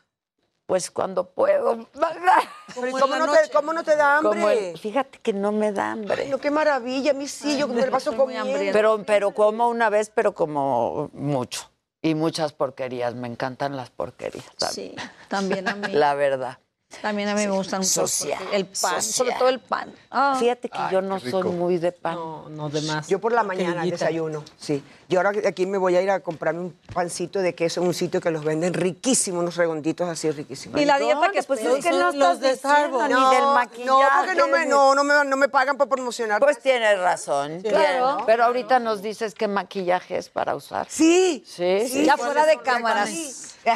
[0.66, 1.88] Pues cuando puedo.
[2.76, 4.40] Pero ¿y ¿Cómo, no te, ¿Cómo no te da hambre?
[4.40, 6.22] Como el- fíjate que no me da hambre.
[6.22, 8.46] Ay, no, qué maravilla, a mí sí, yo me paso muy comiendo.
[8.48, 8.72] hambrienta.
[8.78, 11.68] Pero, pero como una vez, pero como mucho.
[12.00, 13.16] Y muchas porquerías.
[13.16, 14.46] Me encantan las porquerías.
[14.56, 14.94] también.
[14.96, 15.88] Sí, también a mí.
[15.92, 16.58] La verdad.
[17.00, 18.06] También a mí me gustan mucho.
[18.06, 19.02] Social, El pan, social.
[19.02, 19.92] sobre todo el pan.
[20.10, 20.36] Ah.
[20.38, 22.14] Fíjate que yo no soy muy de pan.
[22.14, 23.08] No, no, de más.
[23.08, 23.96] Yo por la mañana Querillita.
[24.06, 24.82] desayuno, sí.
[25.12, 27.92] Y ahora aquí me voy a ir a comprarme un pancito de queso en un
[27.92, 30.80] sitio que los venden riquísimos, unos redonditos así riquísimos.
[30.80, 33.08] Y la dieta que pues es que no estás de Starbucks.
[33.10, 33.84] ni del maquillaje.
[33.84, 36.40] No, porque no me, no, no me, no me pagan por promocionar.
[36.40, 37.60] Pues tienes razón.
[37.60, 38.14] Claro.
[38.14, 38.26] Bien.
[38.26, 40.86] Pero ahorita nos dices qué maquillaje es para usar.
[40.88, 41.44] Sí.
[41.46, 42.06] Sí, sí.
[42.06, 43.10] Ya fuera de cámaras.
[43.64, 43.70] Eh,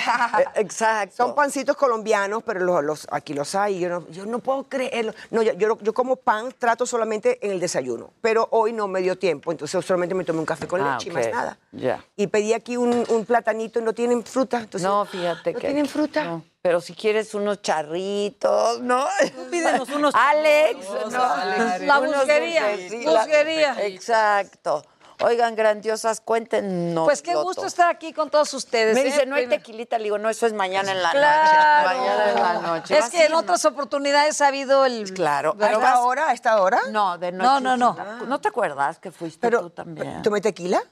[0.57, 1.15] Exacto.
[1.17, 3.79] Son pancitos colombianos, pero los, los- aquí los hay.
[3.79, 5.15] Yo no, yo no puedo creerlo.
[5.31, 8.11] No, yo, yo, yo como pan, trato solamente en el desayuno.
[8.21, 11.11] Pero hoy no me dio tiempo, entonces solamente me tomé un café con Ah, leche
[11.11, 11.19] y ok.
[11.33, 11.59] Más nada.
[11.73, 12.05] Ya.
[12.17, 14.59] Y pedí aquí un, un platanito y no tienen fruta.
[14.59, 15.67] Entonces, No, fíjate ¿no que.
[15.67, 16.25] tienen fruta?
[16.25, 16.45] no.
[16.63, 19.07] Pero si quieres unos charritos, ¿no?
[19.53, 21.23] Pídenos unos Alex, no.
[21.23, 21.81] Alex.
[21.87, 22.63] La busquería,
[23.05, 23.77] busquería.
[23.87, 24.83] Exacto.
[25.23, 27.07] Oigan, grandiosas, cuéntenos.
[27.07, 28.95] Pues qué gusto estar aquí con todos ustedes.
[28.95, 29.05] Me ¿eh?
[29.05, 29.97] dice, no hay tequilita.
[29.97, 31.89] Le digo, no, eso es mañana en la Claro.
[31.89, 31.99] noche.
[32.01, 32.95] Mañana en la noche.
[32.95, 35.15] Es ¿Vas que en otras oportunidades ha habido el.
[35.15, 35.53] Claro.
[35.53, 36.29] ¿A Pero esta hora?
[36.29, 36.81] ¿A esta hora?
[36.91, 37.47] No, de noche.
[37.49, 38.27] No, no, no.
[38.27, 40.21] ¿No te acuerdas que fuiste Pero, tú también?
[40.21, 40.83] ¿Tomé tequila?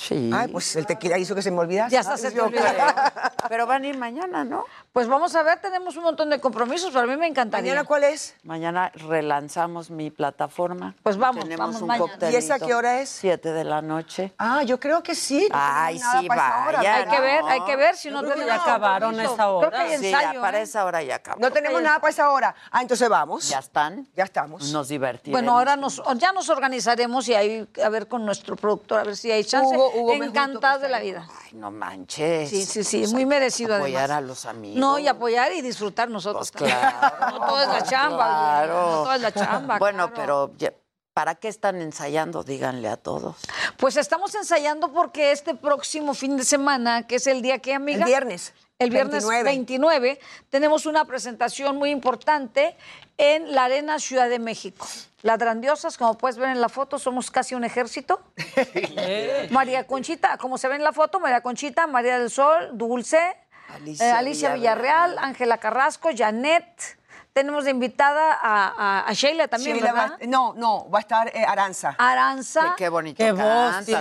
[0.00, 0.30] Sí.
[0.32, 1.92] Ay, pues el tequila hizo que se me olvidase.
[1.92, 2.62] Ya está, se te olvidó.
[3.50, 4.64] Pero van a ir mañana, ¿no?
[4.92, 7.70] Pues vamos a ver, tenemos un montón de compromisos, pero a mí me encantaría.
[7.70, 8.34] ¿Mañana cuál es?
[8.42, 10.96] Mañana relanzamos mi plataforma.
[11.04, 12.30] Pues vamos, Tenemos vamos un mañana.
[12.32, 13.08] ¿Y esa qué hora es?
[13.08, 14.32] Siete de la noche.
[14.36, 15.46] Ah, yo creo que sí.
[15.48, 17.46] no Ay, sí, vaya, Hay que ver, no.
[17.46, 19.34] hay que ver si no que tenemos ya acabaron compromiso.
[19.34, 19.68] esa hora.
[19.70, 20.62] Creo que hay Sí, ensayo, ya para ¿eh?
[20.62, 21.40] esa hora ya acabó.
[21.40, 22.54] No tenemos nada para esa hora.
[22.72, 23.48] Ah, entonces vamos.
[23.48, 24.08] ¿Ya están?
[24.16, 24.72] Ya estamos.
[24.72, 25.40] Nos divertimos.
[25.40, 29.16] Bueno, ahora nos, ya nos organizaremos y ahí a ver con nuestro productor, a ver
[29.16, 29.72] si hay chance.
[29.72, 31.28] Hugo, Hugo, junto de la vida.
[31.44, 32.50] Ay, no manches.
[32.50, 34.18] Sí, sí, sí, muy merecido Apoyar además.
[34.18, 34.79] a los amigos.
[34.80, 36.50] No, y apoyar y disfrutar nosotros.
[36.50, 37.30] Pues claro.
[37.30, 38.26] no todo es la chamba.
[38.26, 38.74] Claro.
[38.74, 39.78] No todo es la chamba.
[39.78, 40.52] Bueno, claro.
[40.56, 40.72] pero
[41.12, 42.42] ¿para qué están ensayando?
[42.42, 43.36] Díganle a todos.
[43.76, 48.00] Pues estamos ensayando porque este próximo fin de semana, que es el día que, amiga.
[48.00, 48.54] El viernes.
[48.78, 49.44] El viernes 29.
[49.44, 50.20] 29.
[50.48, 52.74] tenemos una presentación muy importante
[53.18, 54.86] en la Arena Ciudad de México.
[55.20, 58.22] Las grandiosas, como puedes ver en la foto, somos casi un ejército.
[59.50, 63.36] María Conchita, como se ve en la foto, María Conchita, María del Sol, Dulce,
[63.74, 66.96] Alicia eh, Alicia Villarreal, Ángela Carrasco, Janet.
[67.32, 70.18] Tenemos de invitada a, a- a Sheila también, Sheila ¿verdad?
[70.20, 71.94] va- no, no, va a estar eh, Aranza.
[71.96, 72.74] Aranza.
[72.76, 73.84] Qué bonito Qué voz.
[73.84, 73.92] Sí,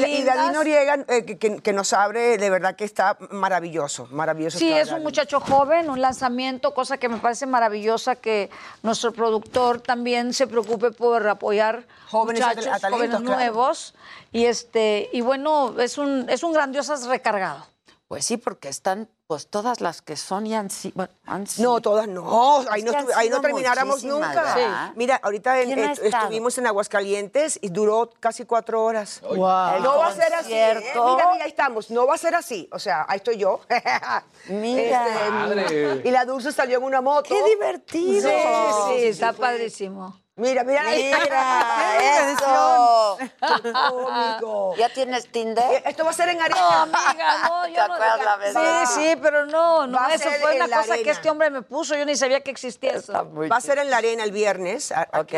[0.00, 0.22] y, y.
[0.22, 4.58] David Noriega, eh, que, que- que nos abre, de verdad que está maravilloso, maravilloso.
[4.58, 8.48] Sí, es un muchacho joven, un lanzamiento, cosa que me parece maravillosa que
[8.82, 13.34] nuestro productor también se preocupe por apoyar Jóvenes muchachos, a talentos, jóvenes claro.
[13.36, 13.94] nuevos.
[14.32, 17.66] Y este, y bueno, es un, es un grandiosas recargado.
[18.08, 20.94] Pues sí, porque están, pues todas las que son y han sido.
[20.96, 24.28] bueno, han sido- No, todas no, ahí no, ahí no termináramos nunca.
[24.54, 24.92] ¿verdad?
[24.96, 26.22] Mira, ahorita en- ¿Quién ha estu- estado?
[26.24, 29.20] estuvimos en Aguascalientes y duró casi cuatro horas.
[29.20, 29.36] Wow.
[29.82, 30.54] No va a ser así.
[30.54, 30.74] ¿eh?
[30.94, 31.90] Mira, mira, ahí estamos.
[31.90, 32.66] No va a ser así.
[32.72, 33.60] O sea, ahí estoy yo.
[34.48, 35.52] Mira.
[35.54, 37.28] Este, y la Dulce salió en una moto.
[37.28, 38.30] ¡Qué divertido!
[38.30, 40.18] Sí, sí, está padrísimo.
[40.38, 40.84] Mira, mira.
[40.84, 43.18] Mira, eso.
[43.18, 44.74] Qué cómico.
[44.78, 45.82] ¿Ya tienes Eh, Tinder?
[45.84, 46.82] Esto va a ser en No, arena.
[46.82, 47.94] amiga, no, ¿Te yo no.
[47.94, 48.86] acuerdas la?
[48.86, 51.96] Sí, sí, pero no, no, Va eso fue una cosa que este hombre me puso,
[51.96, 53.12] yo ni sabía que existía eso.
[53.12, 54.92] Va a ser en la arena el viernes.
[54.92, 55.18] aquí.
[55.18, 55.34] Ok.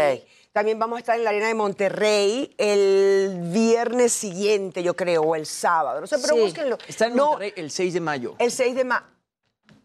[0.53, 5.35] También vamos a estar en la arena de Monterrey el viernes siguiente, yo creo, o
[5.37, 6.01] el sábado.
[6.01, 6.41] No sé, pero Sí.
[6.41, 6.77] búsquenlo.
[6.89, 8.35] Está en No, Monterrey el 6 de mayo.
[8.39, 9.05] El 6 de mayo.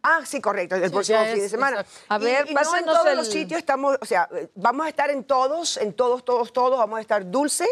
[0.07, 1.79] Ah, sí, correcto, el Sí, próximo fin de semana.
[1.81, 2.05] exacto.
[2.09, 5.09] A ver, y, no en todos el- los sitios estamos, o sea, vamos a estar
[5.09, 7.65] en todos, en todos, todos, todos, vamos a estar Dulce,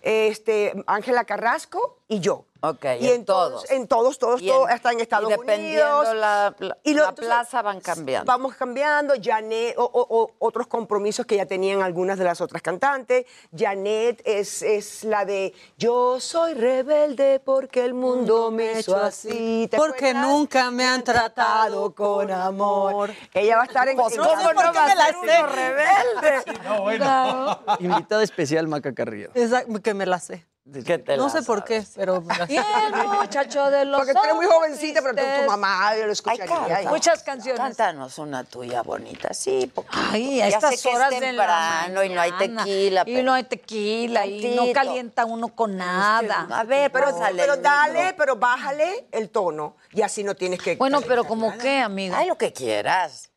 [0.00, 2.44] este, Ángela Carrasco y yo.
[2.64, 5.98] Ok, y en en todos, en todos, todos, en- todos, hasta en Estados y dependiendo
[6.00, 6.14] Unidos.
[6.16, 8.24] la, la- Y lo- la entonces, plaza van cambiando.
[8.32, 9.14] Vamos cambiando.
[9.20, 13.26] Janet, o, o- o otros compromisos que ya tenían algunas de las otras cantantes.
[13.56, 19.66] Janet es, es la de Yo soy rebelde porque el mundo me hizo así.
[19.70, 20.26] ¿Te Porque acuerdas?
[20.28, 23.10] nunca me han tratado con amor.
[23.34, 23.96] Ella va a estar en.
[23.96, 26.42] Pues, en- ¿cómo no va a ser uno rebelde?
[26.64, 27.58] No, bueno.
[27.80, 29.30] Invitado especial, Maca Carrillo.
[29.34, 30.46] Exacto, que me la sé.
[30.64, 35.14] No sé por qué, pero el muchacho de los Porque tú eres muy jovencita, pero
[35.14, 36.88] tu, mamá yo lo escucharía.
[36.88, 37.60] Muchas canciones.
[37.60, 39.70] Cántanos una tuya bonita, sí.
[39.88, 43.02] Ay, a estas sé que horas de la temprano y no hay tequila.
[43.06, 46.46] Y no hay tequila y no calienta uno con nada.
[46.50, 47.06] A ver, Pero,
[47.36, 50.76] pero dale, pero bájale el tono y así no tienes que.
[50.76, 52.18] Bueno, pero como qué, amiga.
[52.18, 53.30] Ay, lo que quieras.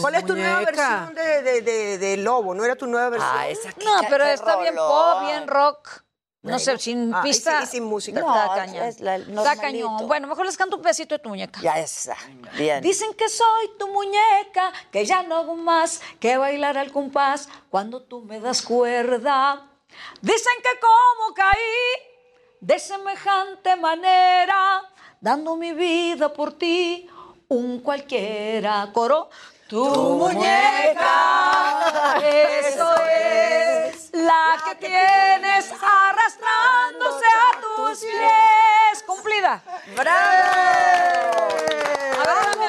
[0.00, 2.54] ¿Cuál es tu nueva versión de, de, de- de Lobo?
[2.54, 3.32] ¿No era tu nueva versión?
[3.34, 6.02] Ah, esa que No, pero está bien pop, bien rock.
[6.42, 7.60] No sé, sin Ah, pista.
[7.62, 8.20] y sin música.
[8.20, 8.84] No, Está cañón.
[8.86, 10.08] es la- cañón.
[10.08, 11.60] Bueno, mejor les canto un pedacito de tu muñeca.
[11.60, 12.16] Ya está.
[12.56, 12.80] Bien.
[12.82, 18.02] Dicen que soy tu muñeca, que ya no hago más que bailar al compás cuando
[18.02, 19.66] tú me das cuerda.
[20.22, 22.06] Dicen que como caí
[22.60, 24.82] de semejante manera,
[25.20, 27.06] dando mi vida por ti,
[27.48, 29.28] un cualquiera coro.
[29.70, 31.06] Tu, muñeca,
[32.20, 39.04] eso es la que tienes arrastrándose a tus pies.
[39.06, 39.62] Cumplida.
[39.94, 41.46] ¡Bravo!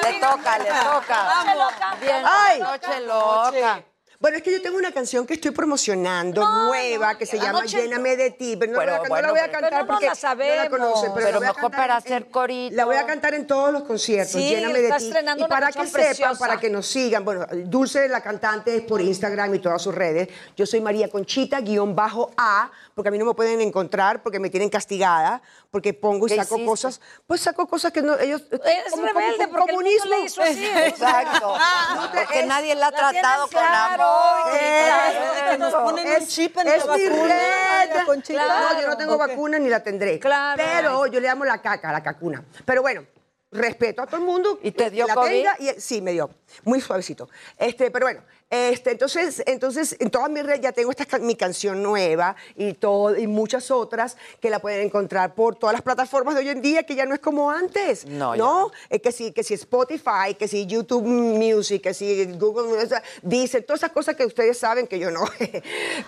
[0.04, 1.24] Le toca, le toca.
[1.24, 1.96] Noche loca.
[2.00, 2.60] Bien, Ay.
[2.60, 3.91] noche loca.
[4.22, 7.62] Bueno, es que yo tengo una canción que estoy promocionando, nueva, que se la llama
[7.62, 9.50] noche- Lléname de ti, pero no, Bueno, la, voy a- no bueno, la voy a
[9.50, 10.68] cantar pero no porque la sabemos.
[10.68, 12.76] conocen, pero, Pero la voy a mejor cantar para en- hacer corito.
[12.76, 15.06] La voy a cantar en todos los conciertos, Sí, Lléname de ti.
[15.06, 16.38] estrenando y una para que canción sepan, preciosa.
[16.38, 20.28] para que nos sigan, bueno, Dulce, la cantante, es por Instagram y todas sus redes.
[20.56, 24.38] Yo soy María Conchita, guion bajo A, porque a mí no me pueden encontrar porque
[24.38, 26.66] me tienen castigada, porque pongo y ¿Qué saco hiciste?
[26.70, 28.42] cosas, pues saco cosas que no, ellos...
[28.50, 30.10] Eres como- como- rebelde como porque el mundo comunismo.
[30.10, 30.66] le hizo así.
[30.86, 31.54] Exacto.
[32.12, 34.02] Porque es- nadie la ha la tratado con claro.
[34.04, 34.52] amor.
[34.60, 37.88] Eh, que nos ponen un chip en es la mi vacuna, red.
[37.88, 38.72] María Conchita.
[38.72, 39.18] No, yo no tengo Ok.
[39.20, 40.18] vacuna ni la tendré.
[40.18, 40.62] Claro.
[40.62, 42.44] Pero yo le llamo la caca, la cacuna.
[42.64, 43.04] Pero bueno,
[43.50, 44.58] respeto a todo el mundo.
[44.62, 45.28] ¿Y te dio la COVID?
[45.30, 46.30] tenga y- sí, me dio.
[46.64, 47.28] Muy suavecito.
[47.58, 48.22] Este, pero bueno,
[48.52, 53.16] este, entonces, entonces en todas mis redes ya tengo esta, mi canción nueva y, todo,
[53.16, 56.82] y muchas otras que la pueden encontrar por todas las plataformas de hoy en día,
[56.82, 58.04] que ya no es como antes.
[58.04, 58.70] No, ya ¿no?
[58.90, 63.02] Es que sí, que si Spotify, que si YouTube Music, que si Google, o sea,
[63.22, 65.24] dice todas esas cosas que ustedes saben que yo no.
[65.38, 65.62] Pero,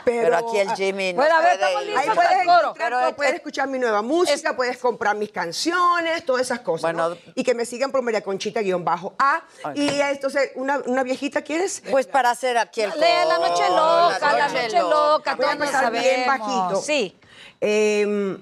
[0.04, 2.58] Pero aquí el Jimmy no Bueno, a ver, estamos listos Ahí puedes, el coro.
[2.60, 6.60] encontrar Pero todo, es- puedes escuchar mi nueva música, puedes comprar mis canciones, todas esas
[6.60, 6.92] cosas.
[6.92, 7.10] Bueno.
[7.10, 7.16] ¿no?
[7.34, 9.42] Y que me sigan por María Conchita guion bajo A.
[9.74, 11.82] Y entonces, una, una viejita, ¿quieres?
[11.90, 15.90] Pues para hacer aquí el Le- la noche loca, la noche loca, Voy a empezar
[15.90, 16.76] bien bajito.
[16.82, 17.16] Sí.
[17.60, 18.38] Em,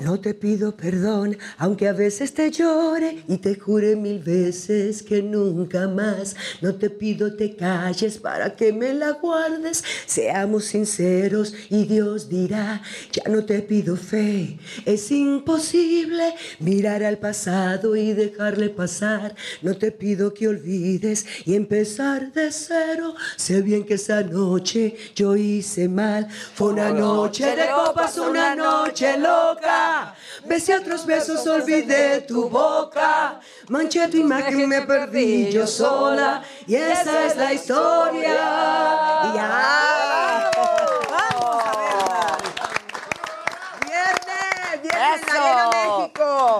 [0.00, 5.22] no te pido perdón, aunque a veces te llore y te jure mil veces que
[5.22, 6.36] nunca más.
[6.60, 9.84] No te pido te calles para que me la guardes.
[10.06, 14.58] Seamos sinceros y Dios dirá, ya no te pido fe.
[14.86, 19.34] Es imposible mirar al pasado y dejarle pasar.
[19.62, 23.14] No te pido que olvides y empezar de cero.
[23.36, 26.28] Sé bien que esa noche yo hice mal.
[26.54, 29.89] Fue una noche de copas, una noche loca.
[30.44, 33.40] Besé otros besos, olvidé tu boca.
[33.68, 36.42] Manché tu imagen, me perdí yo sola.
[36.66, 38.34] Y esa es la historia.
[39.34, 40.50] Ya.
[41.10, 42.38] Vamos a verla.
[43.86, 46.10] Viernes, viernes en la Arena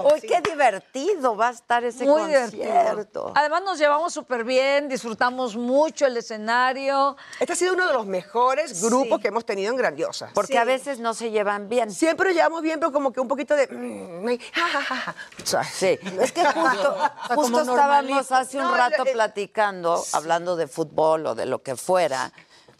[0.03, 2.55] Uy, qué divertido va a estar ese Muy concierto.
[2.57, 3.31] divertido.
[3.35, 7.15] Además nos llevamos súper bien, disfrutamos mucho el escenario.
[7.39, 9.21] Este ha sido uno de los mejores grupos Sí.
[9.21, 10.29] que hemos tenido en Grandiosa.
[10.33, 11.91] Porque a veces no se llevan bien.
[11.91, 13.67] Siempre nos llevamos bien, pero como que un poquito de...
[13.67, 14.39] mm,
[15.43, 16.97] sea, Sí, es que justo,
[17.35, 21.75] justo estábamos hace un No, rato eh, platicando, hablando de fútbol o de lo que
[21.75, 22.31] fuera,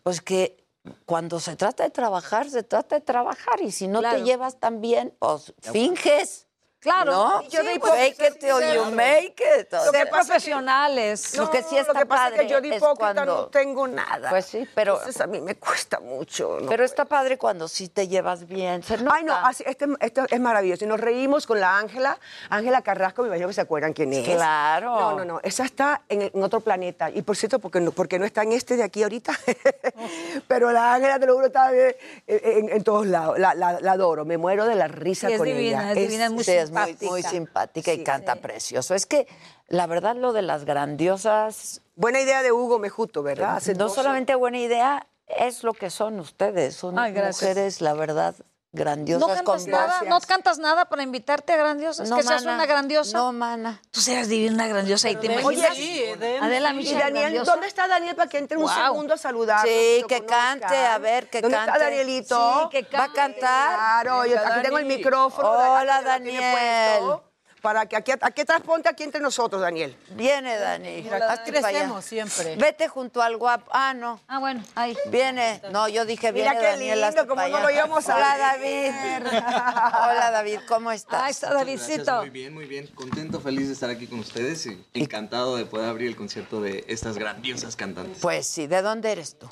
[0.04, 0.58] pues que
[1.06, 4.18] cuando se trata de trabajar, se trata de trabajar y si no Claro.
[4.18, 6.48] te llevas tan bien, pues finges.
[6.82, 7.12] Claro.
[7.12, 7.42] ¿No?
[7.44, 9.72] Yo Sí, de pues, make it till you make it.
[9.72, 11.38] o Ser profesionales.
[11.38, 13.26] Lo que sí está lo que pasa padre es que yo de es hipócrita cuando-
[13.26, 14.30] no tengo nada.
[14.32, 16.58] Pues sí, pero- Entonces a mí me cuesta mucho.
[16.60, 16.68] ¿no?
[16.68, 18.82] Pero está padre cuando sí te llevas bien.
[18.82, 20.84] Se Ay, no, así- este, este es maravilloso.
[20.84, 22.18] Y nos reímos con la Ángela,
[22.50, 24.26] Ángela Carrasco, me imagino que se acuerdan quién es.
[24.28, 25.00] Claro.
[25.00, 27.12] No, no, no, esa está en, en otro planeta.
[27.12, 29.34] Y por cierto, porque no, porque no está en este de aquí ahorita.
[30.48, 31.96] Pero la Ángela, te lo juro, está eh,
[32.28, 33.38] en, en todos lados.
[33.38, 36.02] La, la- la adoro, me muero de la risa Sí, es con divina, ella.
[36.02, 38.96] es divina, es es es muy, muy simpática y canta precioso.
[38.96, 39.28] Es que,
[39.68, 41.82] la verdad, lo de las grandiosas...
[41.96, 43.58] Buena idea de Hugo Mejuto, ¿verdad?
[43.58, 46.76] Hace no solamente buena idea, es lo que son ustedes.
[46.76, 48.36] Son Ay, mujeres, la verdad,
[48.74, 50.02] grandiosas ¿No cantas, con nada.
[50.08, 52.10] ¿No cantas nada para invitarte a grandiosas?
[52.10, 52.56] No, ¿Que seas mana.
[52.58, 53.18] una grandiosa?
[53.18, 53.82] No, mana.
[53.92, 55.76] Tú seas divina, una grandiosa y te Oye, imaginas.
[55.76, 56.04] sí,
[56.42, 57.52] Adela y Daniel, grandiosa.
[57.52, 59.68] ¿dónde está Daniel para que entre un segundo a saludar?
[59.68, 61.72] Sí, que cante, a ver, que ¿Dónde cante.
[61.72, 62.70] está Danielito?
[62.72, 63.76] Sí, que ¿Va a cantar?
[63.76, 65.50] Claro, yo aquí tengo el micrófono.
[65.50, 67.20] Hola, Daniel.
[67.62, 69.96] Para que aquí, aquí atrás, ponte aquí entre nosotros, Daniel.
[70.16, 71.04] Viene, Dani.
[71.04, 72.56] Mira, aquí crecemos siempre.
[72.56, 73.70] Vete junto al guapo.
[73.72, 74.20] Ah, no.
[74.28, 74.98] Ah, bueno, ahí.
[75.10, 75.62] Viene.
[75.72, 77.02] No, yo dije, Mira viene qué Daniel.
[77.02, 78.38] lindo, como no lo íbamos a Hola.
[78.38, 78.92] David.
[79.28, 81.22] Hola, David, ¿cómo estás?
[81.22, 82.22] Ahí está Davidcito.
[82.22, 82.88] Muy bien, muy bien.
[82.88, 86.84] Contento, feliz de estar aquí con ustedes y encantado de poder abrir el concierto de
[86.88, 88.18] estas grandiosas cantantes.
[88.22, 89.48] Pues sí, ¿de dónde eres tú?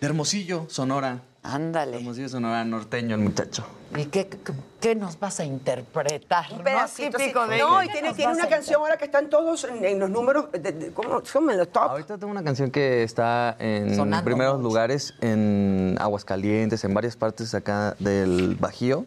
[0.00, 1.22] De Hermosillo, Sonora.
[1.48, 1.96] Ándale.
[1.96, 3.64] Hermosillo, Sonora, norteño el muchacho.
[3.96, 4.38] ¿Y qué, qué,
[4.80, 6.44] qué nos vas a interpretar?
[6.52, 6.64] Un ¿no?
[6.94, 7.50] Típico sí.
[7.50, 10.10] de No, y tiene, ¿Qué tiene una canción ahora que están todos en, en los
[10.10, 11.50] números, de, de- ¿cómo son?
[11.50, 11.84] En los top.
[11.90, 17.54] Ahorita tengo una canción que está en Sonando primeros lugares en Aguascalientes, en varias partes
[17.54, 19.06] acá del Bajío,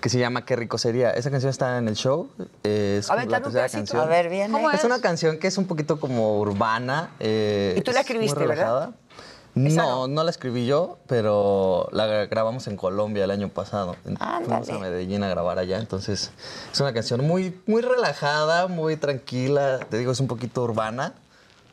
[0.00, 1.10] que se llama Qué rico sería.
[1.12, 2.28] Esa canción está en el show.
[2.64, 4.02] Es A ver, la un tercera canción.
[4.02, 4.50] A ver.
[4.50, 4.84] ¿Cómo Es es?
[4.84, 7.10] una canción que es un poquito como urbana.
[7.20, 8.90] eh, Y tú la es muy escribiste, ¿verdad?
[9.54, 13.96] No, no, la escribí yo, pero la gra- grabamos en Colombia el año pasado.
[14.06, 16.30] En- Fuimos a Medellín a grabar allá, entonces
[16.72, 19.78] es una canción muy, muy relajada, muy tranquila.
[19.90, 21.12] Te digo, es un poquito urbana,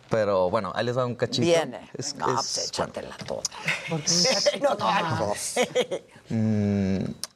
[0.09, 1.41] pero bueno, ahí les va un cachito.
[1.45, 1.90] Viene.
[1.98, 3.43] Es- no, es- pues échatela toda.
[4.61, 5.33] no, no,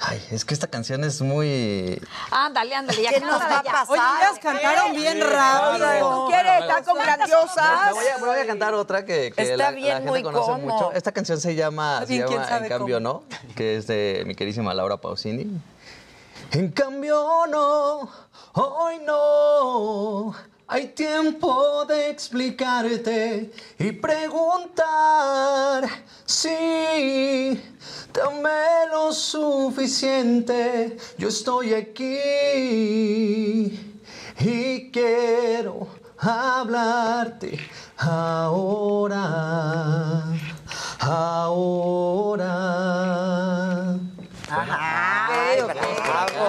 [0.00, 2.00] ay, es que esta canción es muy...
[2.30, 3.86] Ándale, ándale, ya ¿Qué nos va a pasar?
[3.88, 6.24] Oye, ellas cantaron bien rápido.
[6.24, 7.92] ¿Tú quieres estar con grandiosas?
[7.92, 10.22] Voy, a, me voy a cantar otra que, que Está la, bien, la gente muy
[10.22, 10.92] conoce mucho.
[10.92, 12.26] Esta canción se llama, se En
[12.68, 13.00] cambio cómo.
[13.00, 13.22] no,
[13.54, 15.46] que es de mi queridísima Laura Pausini.
[16.52, 18.08] En cambio no,
[18.54, 20.34] hoy no.
[20.70, 25.88] Hay tiempo de explicarte y preguntar
[26.26, 27.58] si
[28.12, 30.94] dame lo suficiente.
[31.16, 32.18] Yo estoy aquí
[34.40, 35.88] y quiero
[36.18, 37.58] hablarte
[37.96, 39.24] ahora,
[41.00, 41.78] ahora.
[44.50, 46.48] Ay, bravo.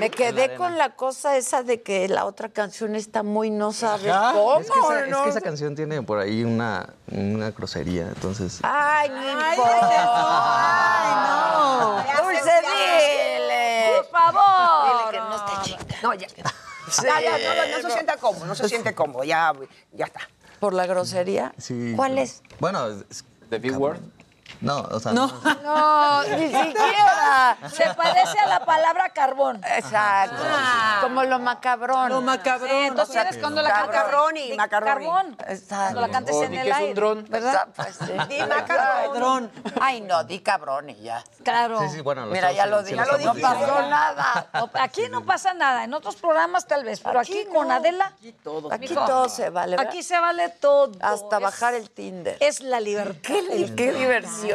[0.00, 4.12] Me quedé con la cosa esa de que la otra canción está muy no sabes
[4.32, 5.24] cómo, Es que, esa, es ¿no?
[5.24, 8.60] que esa canción tiene por ahí una, una grosería, entonces...
[8.62, 9.88] Ay, no importa.
[10.98, 12.22] Ay, no.
[12.24, 13.90] Dulce, dile.
[13.96, 15.10] Por favor.
[15.10, 15.96] Dile que no esté chica.
[16.02, 16.26] No, ya.
[17.02, 19.52] Ya, ya, no, no, no se sienta cómodo, no se siente cómodo, ya,
[19.92, 20.20] ya está.
[20.60, 21.52] ¿Por la grosería?
[21.58, 21.94] Sí.
[21.96, 22.42] ¿Cuál es?
[22.60, 23.98] Bueno, es- ¿The Big Word?
[24.60, 25.12] No, o sea...
[25.12, 25.26] No.
[25.62, 27.56] No, ni siquiera.
[27.72, 29.60] Se parece a la palabra carbón.
[29.64, 30.36] Exacto.
[31.02, 32.08] Como lo macabrón.
[32.08, 32.68] Lo macabrón.
[32.70, 33.86] Sí, entonces eres cuando la cantas.
[33.96, 34.92] Macarroni, di macaroni.
[35.06, 35.36] Carbón.
[35.48, 35.76] Exacto.
[35.94, 36.94] Cuando la cantes O en el es un aire.
[36.94, 37.26] dron.
[37.28, 37.68] ¿Verdad?
[37.74, 38.12] Pues sí.
[38.28, 39.50] Di macaroni.
[39.80, 41.22] Ay, no, di cabrón y ya.
[41.44, 41.80] Claro.
[41.80, 42.96] Sí, sí, bueno, Mira, ya lo dije.
[42.96, 44.46] No pasó nada.
[44.74, 45.84] Aquí no pasa nada.
[45.84, 48.12] En otros programas tal vez, pero aquí, con Adela.
[48.70, 49.76] Aquí mijo, todo se vale.
[49.76, 49.88] ¿verdad?
[49.88, 50.92] Aquí se vale todo.
[51.00, 52.36] Hasta Es- bajar el Tinder.
[52.40, 53.20] Es la libertad.
[53.22, 53.92] Qué, qué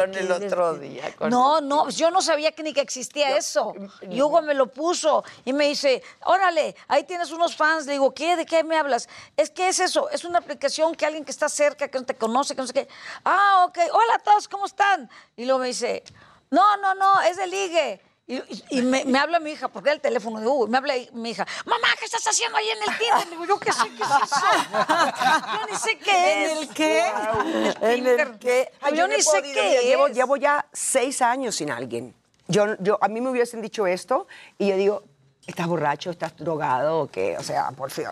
[0.10, 1.16] diversión el otro día.
[1.16, 3.74] con No, no, yo no sabía que ni que existía eso.
[4.10, 7.86] Y Hugo me lo puso y me dice, órale, ahí tienes unos fans.
[7.86, 8.36] Le digo, ¿qué?
[8.36, 9.08] ¿De qué me hablas?
[9.38, 12.16] Es que es eso, es una aplicación que alguien que está cerca, que no te
[12.16, 12.88] conoce, que no sé qué.
[13.26, 15.10] Ah, ok, hola a todos, ¿cómo están?
[15.36, 16.04] Y luego me dice,
[16.50, 18.02] no, no, no, es de ligue.
[18.28, 20.70] Y, y- y me, me habla mi hija, porque era el teléfono de Hugo, y
[20.70, 23.30] me habla mi hija, mamá, ¿qué estás haciendo ahí en el Tinder?
[23.30, 24.46] Digo, yo qué sé qué es eso.
[25.54, 26.52] Yo ni sé qué es.
[26.52, 27.06] ¿En el qué?
[27.82, 28.72] ¿En el qué?
[28.82, 32.16] Ay, yo ni sé qué Llevo, llevo ya seis años sin alguien.
[32.48, 34.28] Yo, yo, a mí me hubiesen dicho esto
[34.58, 35.04] y yo digo,
[35.48, 36.12] ¿estás borracho?
[36.12, 37.00] ¿Estás drogado?
[37.02, 37.38] ¿O qué?
[37.38, 38.06] O sea, por fin.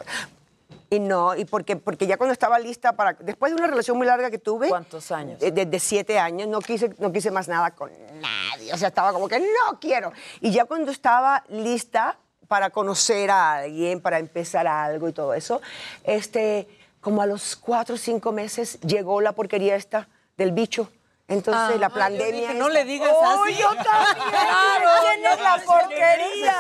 [0.91, 3.13] Y no, y porque, porque ya cuando estaba lista para...
[3.13, 4.69] Después de una relación muy larga que tuve...
[4.69, 5.39] ¿Cuántos años?
[5.39, 8.73] De, de- de siete años, no quise, no quise más nada con nadie.
[8.73, 10.11] O sea, estaba como que no quiero.
[10.41, 15.61] Y ya cuando estaba lista para conocer a alguien, para empezar algo y todo eso,
[16.03, 16.67] este,
[17.01, 20.89] como a los cuatro o cinco meses llegó la porquería esta del bicho.
[21.29, 22.53] Entonces, Ah, la yo pandemia...
[22.55, 23.53] no le digas ¡Oh, así!
[23.55, 24.25] yo también!
[25.01, 26.55] ¿Quién no, es la no, porquería?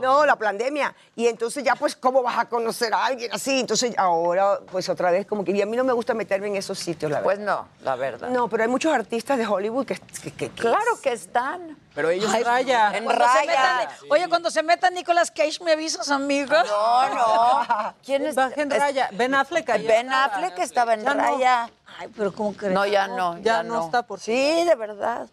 [0.00, 0.94] No, la pandemia.
[1.14, 3.60] Y entonces ya, pues, ¿cómo vas a conocer a alguien así?
[3.60, 5.52] Entonces, ahora, pues, otra vez, como que...
[5.52, 7.24] Y a mí no me gusta meterme en esos sitios, la verdad.
[7.24, 8.28] Pues no, la verdad.
[8.30, 9.96] No, pero hay muchos artistas de Hollywood que...
[10.36, 11.76] que- Claro que están.
[11.94, 12.30] Pero ellos.
[12.32, 12.96] Ay, raya.
[12.96, 13.90] En Cuando se raya.
[14.10, 16.64] Oye, cuando se meta Nicolas Cage, ¿me avisas, amiga?
[16.64, 17.94] No, no.
[18.04, 18.34] ¿Quién es?
[18.36, 19.08] Baja en es- raya.
[19.12, 20.24] Ben Affleck Ben estaba.
[20.24, 21.20] Affleck estaba en Ya no.
[21.22, 21.70] raya.
[21.98, 22.74] Ay, pero ¿cómo crees?
[22.74, 23.38] No, ya no.
[23.38, 25.28] Ya no está por Sí, de verdad.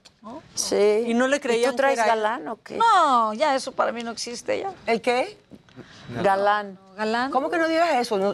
[0.54, 1.04] Sí.
[1.06, 2.22] Y no le creían tú que traes era él.
[2.22, 2.78] galán o qué?
[2.78, 4.72] No, ya eso para mí no existe ya.
[4.88, 5.38] ¿El qué?
[6.24, 6.80] Galán.
[6.96, 7.30] Galán.
[7.32, 8.18] ¿Cómo que no digas eso?
[8.18, 8.34] No,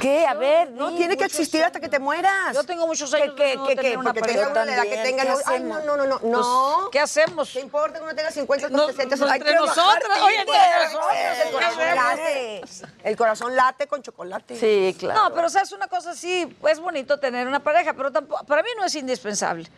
[0.00, 0.26] ¿Qué?
[0.26, 2.54] A ver, no di, tiene que existir hasta que te mueras.
[2.54, 5.22] Yo tengo muchos años una edad que También, tenga...
[5.24, 6.20] ¿qué No, ay, no, no, no, no.
[6.22, 6.88] no.
[6.92, 7.50] ¿Qué hacemos?
[7.52, 9.16] ¿Qué importa que uno tenga 50 No, o 60?
[9.16, 10.54] no, Hay entre que nosotras, oye, entre
[10.92, 12.62] nosotras, El ¿qué corazón late.
[13.04, 14.56] El corazón late con chocolate.
[14.58, 15.24] Sí, claro.
[15.24, 18.68] No, pero sabes una cosa sí, es bonito tener una pareja, pero tampoco, para mí
[18.76, 19.68] no es indispensable.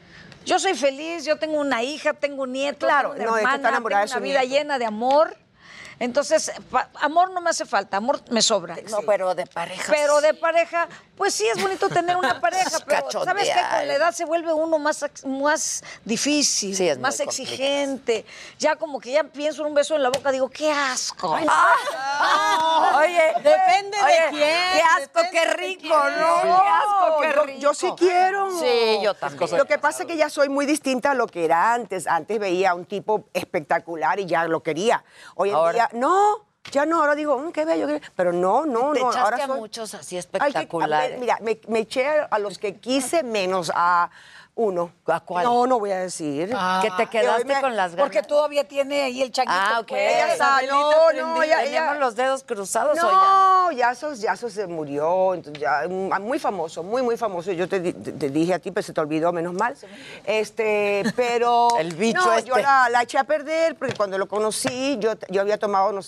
[0.45, 3.69] Yo soy feliz, yo tengo una hija, tengo un nieto, Claro, tengo una que hermana,
[3.73, 4.55] tengo una vida nieto.
[4.55, 5.37] llena de amor.
[6.01, 6.51] Entonces,
[7.01, 8.75] amor no me hace falta, amor me sobra.
[8.91, 9.93] No, pero de pareja.
[9.93, 13.55] Pero de pareja, pues sí es bonito tener una pareja, pero ¿sabes qué?
[13.55, 13.79] Cachondear.
[13.79, 17.43] Con la edad se vuelve uno más, más difícil, Sí, es muy más complicado.
[17.43, 18.25] exigente.
[18.59, 21.37] Ya como que ya pienso en un beso en la boca, digo, qué asco.
[21.47, 24.41] Ah, Oye, Depende de quién,
[24.73, 25.89] Qué asco, qué rico.
[25.95, 26.43] ¿no?
[26.43, 27.59] Qué asco, qué yo, rico.
[27.61, 28.59] yo sí quiero.
[28.59, 29.57] Sí, yo también.
[29.59, 32.07] Lo que pasa es que ya soy muy distinta a lo que era antes.
[32.07, 35.05] Antes veía a un tipo espectacular y ya lo quería.
[35.35, 36.99] Hoy en Ahora- día, no, ya no.
[37.01, 37.87] Ahora digo, "Mm, qué bello.
[37.87, 38.01] qué-".
[38.17, 39.11] Pero no, no, Te no.
[39.13, 39.59] Ahora a soy...
[39.61, 41.19] muchos así Ay, que- a espectaculares.
[41.21, 44.11] mira, me, me eché a los que quise menos a
[44.61, 44.93] uno.
[45.07, 45.45] ¿A cuál?
[45.45, 46.51] No, no voy a decir.
[46.83, 47.97] que te quedaste con las ganas.
[47.97, 49.59] Porque todavía tiene ahí el changuito.
[49.59, 49.89] Ah, ok.
[49.89, 50.01] pues.
[50.01, 53.13] Ella está, no, no, ya, ¿Teníamos los dedos cruzados o ya?
[53.13, 57.51] No, Yasos, Yasos se murió, entonces ya, mm, muy famoso, muy, muy famoso.
[57.53, 59.75] Yo te, di- te- te dije a ti, pero se te olvidó, menos mal.
[60.25, 61.69] Este, pero...
[61.79, 62.49] El bicho no, este.
[62.51, 66.01] yo la, la eché a perder, porque cuando lo conocí, yo, yo había tomado, no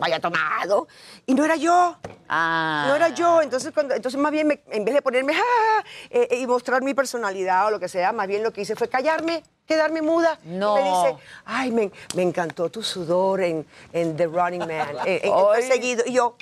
[0.00, 0.88] había tomado,
[1.26, 1.96] y no era yo.
[2.28, 2.86] Ah.
[2.88, 6.28] No era yo, entonces, cuando, entonces más bien, me- en vez de ponerme "Ah", eh,
[6.30, 8.88] eh, y mostrar mi personalidad o lo que sea, más bien lo que hice fue
[8.88, 10.38] callarme, quedarme muda.
[10.44, 10.78] No.
[10.78, 15.26] Y me dice, ay, me, me encantó tu sudor en, en The Running Man, en,
[15.26, 15.42] en Ay.
[15.56, 16.04] Perseguido.
[16.06, 16.36] Y yo,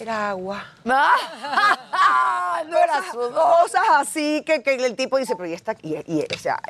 [0.00, 0.64] era agua.
[0.84, 3.32] no era sudor.
[3.62, 5.76] Cosas así que, que el tipo dice, pero ya está.
[5.82, 6.60] Y, o sea,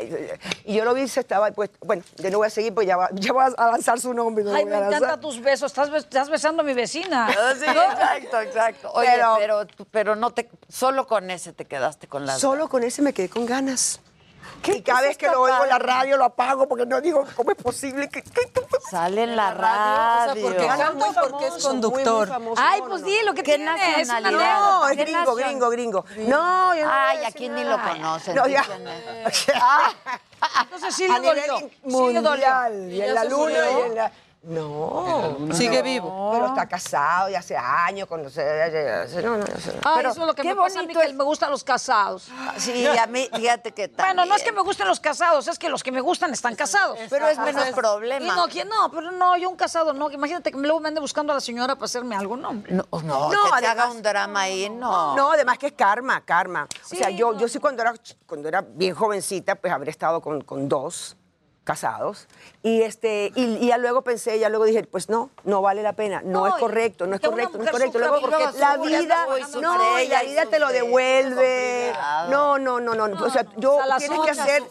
[0.64, 2.96] y yo lo vi, se estaba, pues, bueno, yo no voy a seguir, pues ya
[2.96, 4.44] va, ya va a lanzar su nombre.
[4.44, 5.70] no Ay, me voy encantan tus besos.
[5.72, 7.28] Estás, estás besando a mi vecina.
[7.28, 8.92] Ah, Sí, exacto, exacto.
[8.92, 12.82] Oye, Pero- pero, pero, no te, solo con ese te quedaste con las Solo con
[12.82, 14.00] ese me quedé con ganas.
[14.64, 17.50] Y cada vez que lo oigo en la radio lo apago porque no digo, ¿cómo
[17.50, 18.22] es posible que,
[18.90, 20.42] Sale en la O sea, radio.
[20.42, 22.28] porque canta muy porque es conductor.
[22.28, 22.62] muy, muy famoso.
[22.64, 23.64] Ay, pues di lo que ¿Qué tiene.
[23.66, 24.60] Nacionalidad?
[24.60, 25.36] No, es ¿Qué gringo, nación?
[25.36, 26.04] gringo, gringo.
[26.28, 28.34] No, yo no Ay, aquí ni lo conocen.
[28.34, 28.62] No, ¿tú ya.
[28.64, 29.46] quién es?
[30.62, 31.58] Entonces sí le dolió.
[31.58, 31.70] nivel
[32.08, 32.30] Sí le dolió.
[32.30, 32.88] mundial.
[32.90, 34.12] Y ¿Y en la luna y en la...
[34.42, 35.36] No.
[35.52, 36.30] Sigue vivo.
[36.32, 38.08] Pero está casado y hace años.
[38.10, 39.44] No, no, no.
[39.84, 41.50] Ay, Pero eso es lo que me pasa a mí, bonito que es- me gustan
[41.50, 42.28] los casados.
[42.56, 44.54] Sí, a mí, fíjate que Bueno, no es que también.
[44.56, 46.98] me gusten los casados, es que los que me gustan están casados.
[47.10, 48.34] Pero es menos Y problema.
[48.34, 48.90] no, ¿quién no?
[48.90, 50.10] Pero no, yo un casado no.
[50.10, 52.48] Imagínate que luego me ande buscando a la señora para hacerme algo, no.
[52.50, 52.72] hombre.
[52.72, 55.16] No, no, No, que te además- haga un drama ahí, no.
[55.16, 56.66] No, además que es karma, karma.
[56.84, 57.38] Sí, o sea, yo, no.
[57.38, 57.94] yo sí cuando era,
[58.26, 61.16] cuando era bien jovencita, pues habré estado con, con dos
[61.64, 62.26] casados.
[62.62, 65.92] Y, este, y, y ya luego pensé, ya luego dije, pues no, no vale la
[65.92, 67.98] pena, no, No, es correcto, no es correcto, no es correcto.
[67.98, 69.26] Luego, porque la vida,
[69.60, 71.92] no, la vida te lo devuelve.
[72.28, 73.24] No, no, no, no.
[73.24, 74.62] O sea, yo tienes que hacer,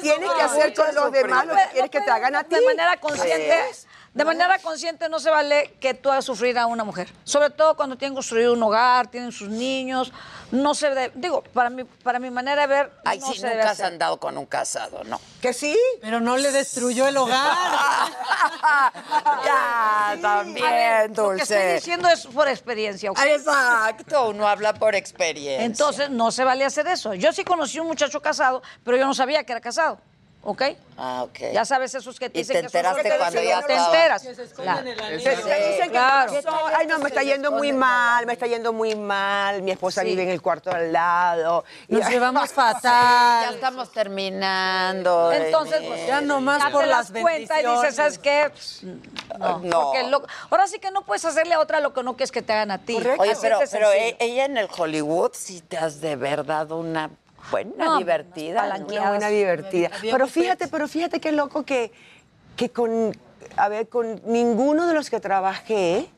[0.00, 2.56] tienes que hacer con los demás lo que quieres que te hagan a ti.
[2.56, 3.86] De manera consciente, Pues,
[4.18, 7.08] de manera consciente no se vale que tú hagas sufrir a una mujer.
[7.24, 10.12] Sobre todo cuando tienen construido un hogar, tienen sus niños.
[10.50, 13.46] No se debe, digo, para mi, para mi manera de ver, Ay, no sí, se
[13.46, 13.92] debe nunca has hacer.
[13.92, 15.20] andado con un casado, ¿no?
[15.40, 15.76] Que sí.
[16.00, 17.38] Pero no le destruyó el hogar.
[19.44, 21.74] ya, también, A ver, Lo que estoy Dulce.
[21.74, 23.10] diciendo es por experiencia.
[23.10, 23.18] ¿ok?
[23.24, 25.64] Exacto, uno habla por experiencia.
[25.64, 27.14] Entonces, no se vale hacer eso.
[27.14, 30.00] Yo sí conocí un muchacho casado, pero yo no sabía que era casado.
[30.44, 30.62] ¿Ok?
[30.96, 31.52] Ah, ok.
[31.52, 33.74] Ya sabes esos que te Y dicen te que son enteraste cuando y ya te
[33.74, 34.22] enteras.
[34.22, 34.88] Que se esconden Claro.
[34.88, 35.36] en la Te, nieve.
[35.42, 36.32] te dicen que claro.
[36.44, 40.00] no, ay no, me está yendo muy mal, me está yendo muy mal, mi esposa
[40.02, 40.08] Sí.
[40.08, 41.64] vive en el cuarto al lado.
[41.88, 43.54] y- Nos llevamos Ya fatal.
[43.54, 45.32] estamos terminando.
[45.32, 48.50] Entonces, pues, Ya nomás ya por te las cuenta y dices, ¿sabes qué?
[49.38, 49.80] No, No.
[49.82, 52.42] porque lo- ahora sí que no puedes hacerle a otra lo que no quieres que
[52.42, 52.96] te hagan a ti.
[53.18, 53.92] Oye, Así pero, de pero sencillo.
[53.92, 57.10] e- ella en el Hollywood sí te has de verdad una
[57.50, 58.64] buena No, divertida.
[58.64, 59.90] Una buena divertida.
[60.00, 61.92] Pero fíjate, pero fíjate qué loco que,
[62.56, 63.16] que con,
[63.56, 66.08] a ver, con ninguno de los que trabajé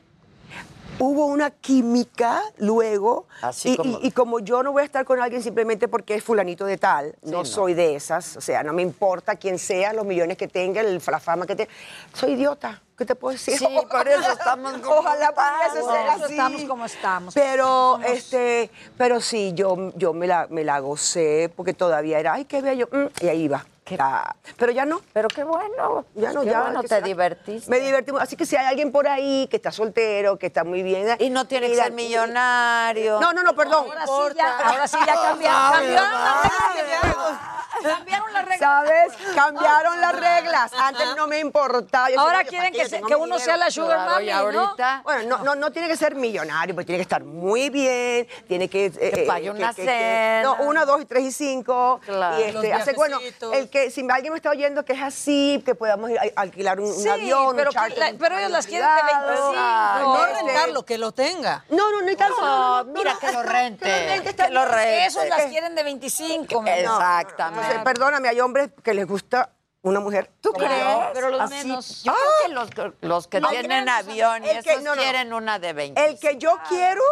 [1.00, 3.26] hubo una química luego.
[3.42, 6.14] Así y, como- y- y como yo no voy a estar con alguien simplemente porque
[6.14, 7.44] es fulanito de tal, no, no.
[7.44, 11.02] soy de esas, o sea, no me importa quién sea, los millones que tenga, el-
[11.04, 11.70] la fama que tenga.
[12.14, 12.82] Soy idiota.
[12.96, 13.56] ¿Qué te puedo decir?
[13.56, 16.32] Sí, por eso estamos como Ojalá pudiese ser así.
[16.34, 17.32] estamos como estamos.
[17.34, 22.44] Pero, este, pero sí, yo, yo me, la, me la gocé porque todavía era, ay,
[22.44, 23.64] qué bello, mm, y ahí iba.
[23.96, 25.00] Ya, pero ya no.
[25.12, 26.04] Pero qué bueno.
[26.14, 26.62] Ya no, Qué ya.
[26.62, 27.70] bueno, te sea- divertiste.
[27.70, 28.12] Me divertí.
[28.12, 28.22] mucho.
[28.22, 31.16] Así que si hay alguien por ahí que está soltero, que está muy bien.
[31.18, 33.20] Y no tiene que ser millonario.
[33.20, 33.86] No, no, no, perdón.
[33.90, 35.70] Ahora sí ya, ahora sí ya cambiaron.
[35.72, 36.42] Cambiaron las
[36.74, 37.38] reglas.
[37.82, 38.58] Cambiaron las reglas.
[38.58, 39.12] ¿Sabes?
[39.34, 40.72] Cambiaron las reglas.
[40.78, 42.10] Antes no me importaba.
[42.10, 43.38] Yo Ahora quieren que se- uno dinero.
[43.38, 44.36] sea la sugar Claro, mami, y ¿no?
[44.38, 48.26] ahorita Bueno, no, no, no tiene que ser millonario, pero tiene que estar muy bien,
[48.46, 48.86] tiene que...
[48.94, 50.42] eh, pague eh, una que- que- que- cena.
[50.42, 52.00] no, uno, dos, tres y cinco.
[52.04, 52.38] Claro.
[52.38, 53.18] Y este, hace, bueno,
[53.54, 56.80] el que, si alguien me está oyendo que es así, que podamos ir a, alquilar
[56.80, 59.26] un, avión, pero un que charter, la- un pero ellos las quieren de privado.
[59.28, 59.54] 25.
[60.02, 61.64] No Este, rentarlo, que lo tenga.
[61.70, 62.40] No, no, no hay tanto.
[62.40, 63.84] No, mira que lo rente.
[64.36, 65.06] Que lo rente.
[65.06, 66.60] Esos las quieren de 25.
[66.62, 66.82] mi amor.
[66.82, 67.60] Exactamente.
[67.66, 69.50] Entonces, perdóname, hay hombres que les gusta
[69.82, 70.30] una mujer.
[70.42, 71.10] ¿Tú Claro, crees?
[71.14, 72.02] pero los Así- menos.
[72.02, 72.52] Yo creo que
[72.82, 75.00] los, los que No, tienen avión y el que- esos no, no.
[75.00, 76.04] quieren una de 20.
[76.04, 77.02] El que yo quiero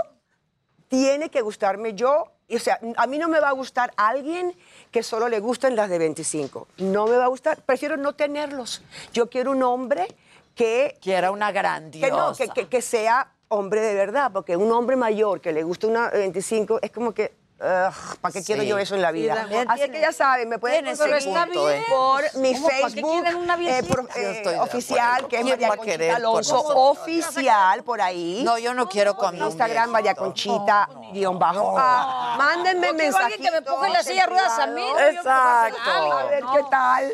[0.88, 2.32] tiene que gustarme yo.
[2.46, 4.54] Y, O sea, a mí no me va a gustar alguien
[4.90, 6.68] que solo le gusten las de 25.
[6.78, 7.60] No me va a gustar.
[7.62, 8.82] Prefiero no tenerlos.
[9.12, 10.06] Yo quiero un hombre
[10.54, 10.96] que...
[11.00, 12.44] Quiera una Que, no, grandiosa.
[12.44, 14.30] que, que- que sea hombre de verdad.
[14.32, 17.32] Porque un hombre mayor que le guste una 25 es como que...
[17.58, 18.68] ¿Para qué quiero Sí.
[18.68, 19.34] yo eso en la vida?
[19.68, 21.84] Así tiene- que ya saben, me pueden ese punto, ¿eh?
[21.88, 22.68] por mi ¿Cómo?
[22.68, 23.24] ¿Para qué Facebook
[23.66, 28.42] eh, por- eh, oficial, que es ¿Quién María va a Conchita Alonso, oficial por ahí.
[28.44, 30.14] No, yo no quiero con Instagram, María.
[30.14, 31.74] Conchita, guion bajo.
[31.76, 34.86] Ah, mándenme alguien que me mensajitos empuje la silla de en ruedas a mí.
[35.10, 35.90] Exacto.
[35.90, 37.12] A ver qué tal.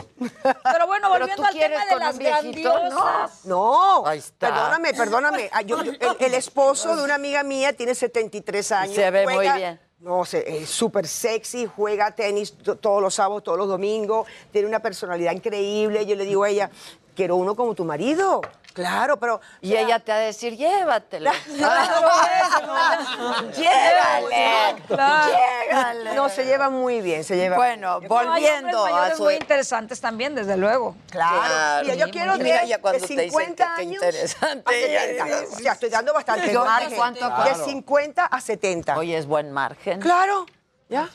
[0.73, 3.45] Pero bueno, volviendo al tema de las grandiosas.
[3.47, 4.49] No, Ahí está.
[4.49, 5.51] perdóname, perdóname.
[5.53, 8.95] Ah, yo- yo- el, el esposo de una amiga mía tiene 73 años.
[8.95, 9.81] Se ve muy bien.
[10.05, 14.69] No sé, es súper sexy, juega tenis to- todos los sábados, todos los domingos, tiene
[14.69, 16.05] una personalidad increíble.
[16.05, 16.71] Yo le digo a ella,
[17.17, 18.43] quiero uno como tu marido.
[18.75, 19.41] Claro, pero...
[19.63, 21.31] Y ella te va a decir, llévatelo.
[21.57, 22.09] Claro.
[24.89, 25.29] Claro.
[25.29, 26.15] Llégale.
[26.15, 29.23] No, se lleva muy bien, se lleva Bueno, volviendo a su...
[29.23, 30.97] muy interesantes también, desde luego.
[31.11, 31.83] Claro.
[31.85, 34.77] Mira, yo quiero mira ya cuando de te dicen 50 que- que años interesante a
[34.77, 35.41] ella 70.
[35.43, 35.53] es.
[35.53, 36.97] O sea, estoy dando bastante Yo, margen.
[36.97, 37.25] ¿cuánto?
[37.29, 37.65] De Claro.
[37.65, 38.99] 50 a 70.
[38.99, 40.01] Oye, es buen margen.
[40.01, 40.47] Claro.
[40.89, 41.09] ¿Ya?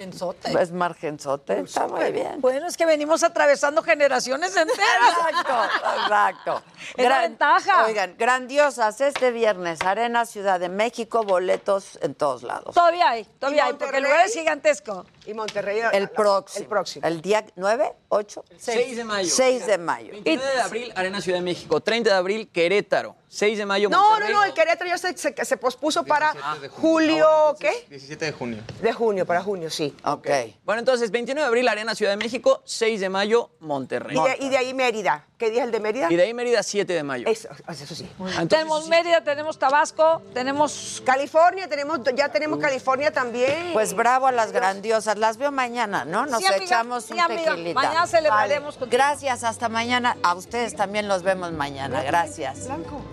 [0.59, 2.41] Es margenzote, está muy bien.
[2.41, 5.15] Bueno, es que venimos atravesando generaciones enteras.
[5.30, 5.64] Exacto,
[6.01, 6.64] exacto.
[6.98, 7.85] Es la ventaja.
[7.85, 12.73] Oigan, grandiosas este viernes, Arena Ciudad de México, boletos en todos lados.
[12.73, 15.06] Todavía hay, todavía ¿Y hay, porque el lugar es gigantesco.
[15.30, 15.80] Y Monterrey.
[15.93, 16.64] El la- próximo.
[16.64, 17.08] El próximo.
[17.08, 19.30] El día 9, 8, 6 de mayo.
[19.30, 20.11] 6 de mayo.
[20.11, 21.80] 29 de abril, Arena Ciudad de México.
[21.82, 23.16] 30 de abril, Querétaro.
[23.27, 24.33] 6 de mayo, No, no, Monterrey.
[24.33, 26.82] no, el Querétaro ya se, se, se pospuso para 17 de junio.
[26.82, 27.85] julio, ¿qué?
[27.90, 28.64] 17 de junio.
[28.82, 29.95] De junio, para junio, sí.
[30.03, 30.27] Ok.
[30.66, 32.64] Bueno, entonces, 29 de abril, Arena Ciudad de México.
[32.66, 34.17] 6 de mayo, Monterrey.
[34.17, 35.27] Y de, y de ahí Mérida.
[35.40, 36.08] ¿Qué día es el de Mérida?
[36.11, 37.26] Y de ahí Mérida, 7 de mayo.
[37.26, 38.11] Eso, eso sí.
[38.19, 41.01] Entonces, tenemos Mérida, tenemos Tabasco, tenemos...
[41.06, 43.69] California, tenemos, ya tenemos California también.
[43.72, 45.18] Pues bravo a las grandiosas.
[45.18, 46.26] Las veo mañana, ¿no?
[46.26, 47.51] Nos Sí, amiga, echamos sí, un amiga.
[47.51, 47.82] tequilita.
[47.82, 48.98] Mañana celebraremos contigo.
[48.98, 50.18] Gracias, hasta mañana.
[50.24, 52.03] A ustedes también los vemos mañana.
[52.03, 52.68] Gracias.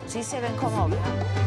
[0.08, 1.45] Sí se ven como blanco.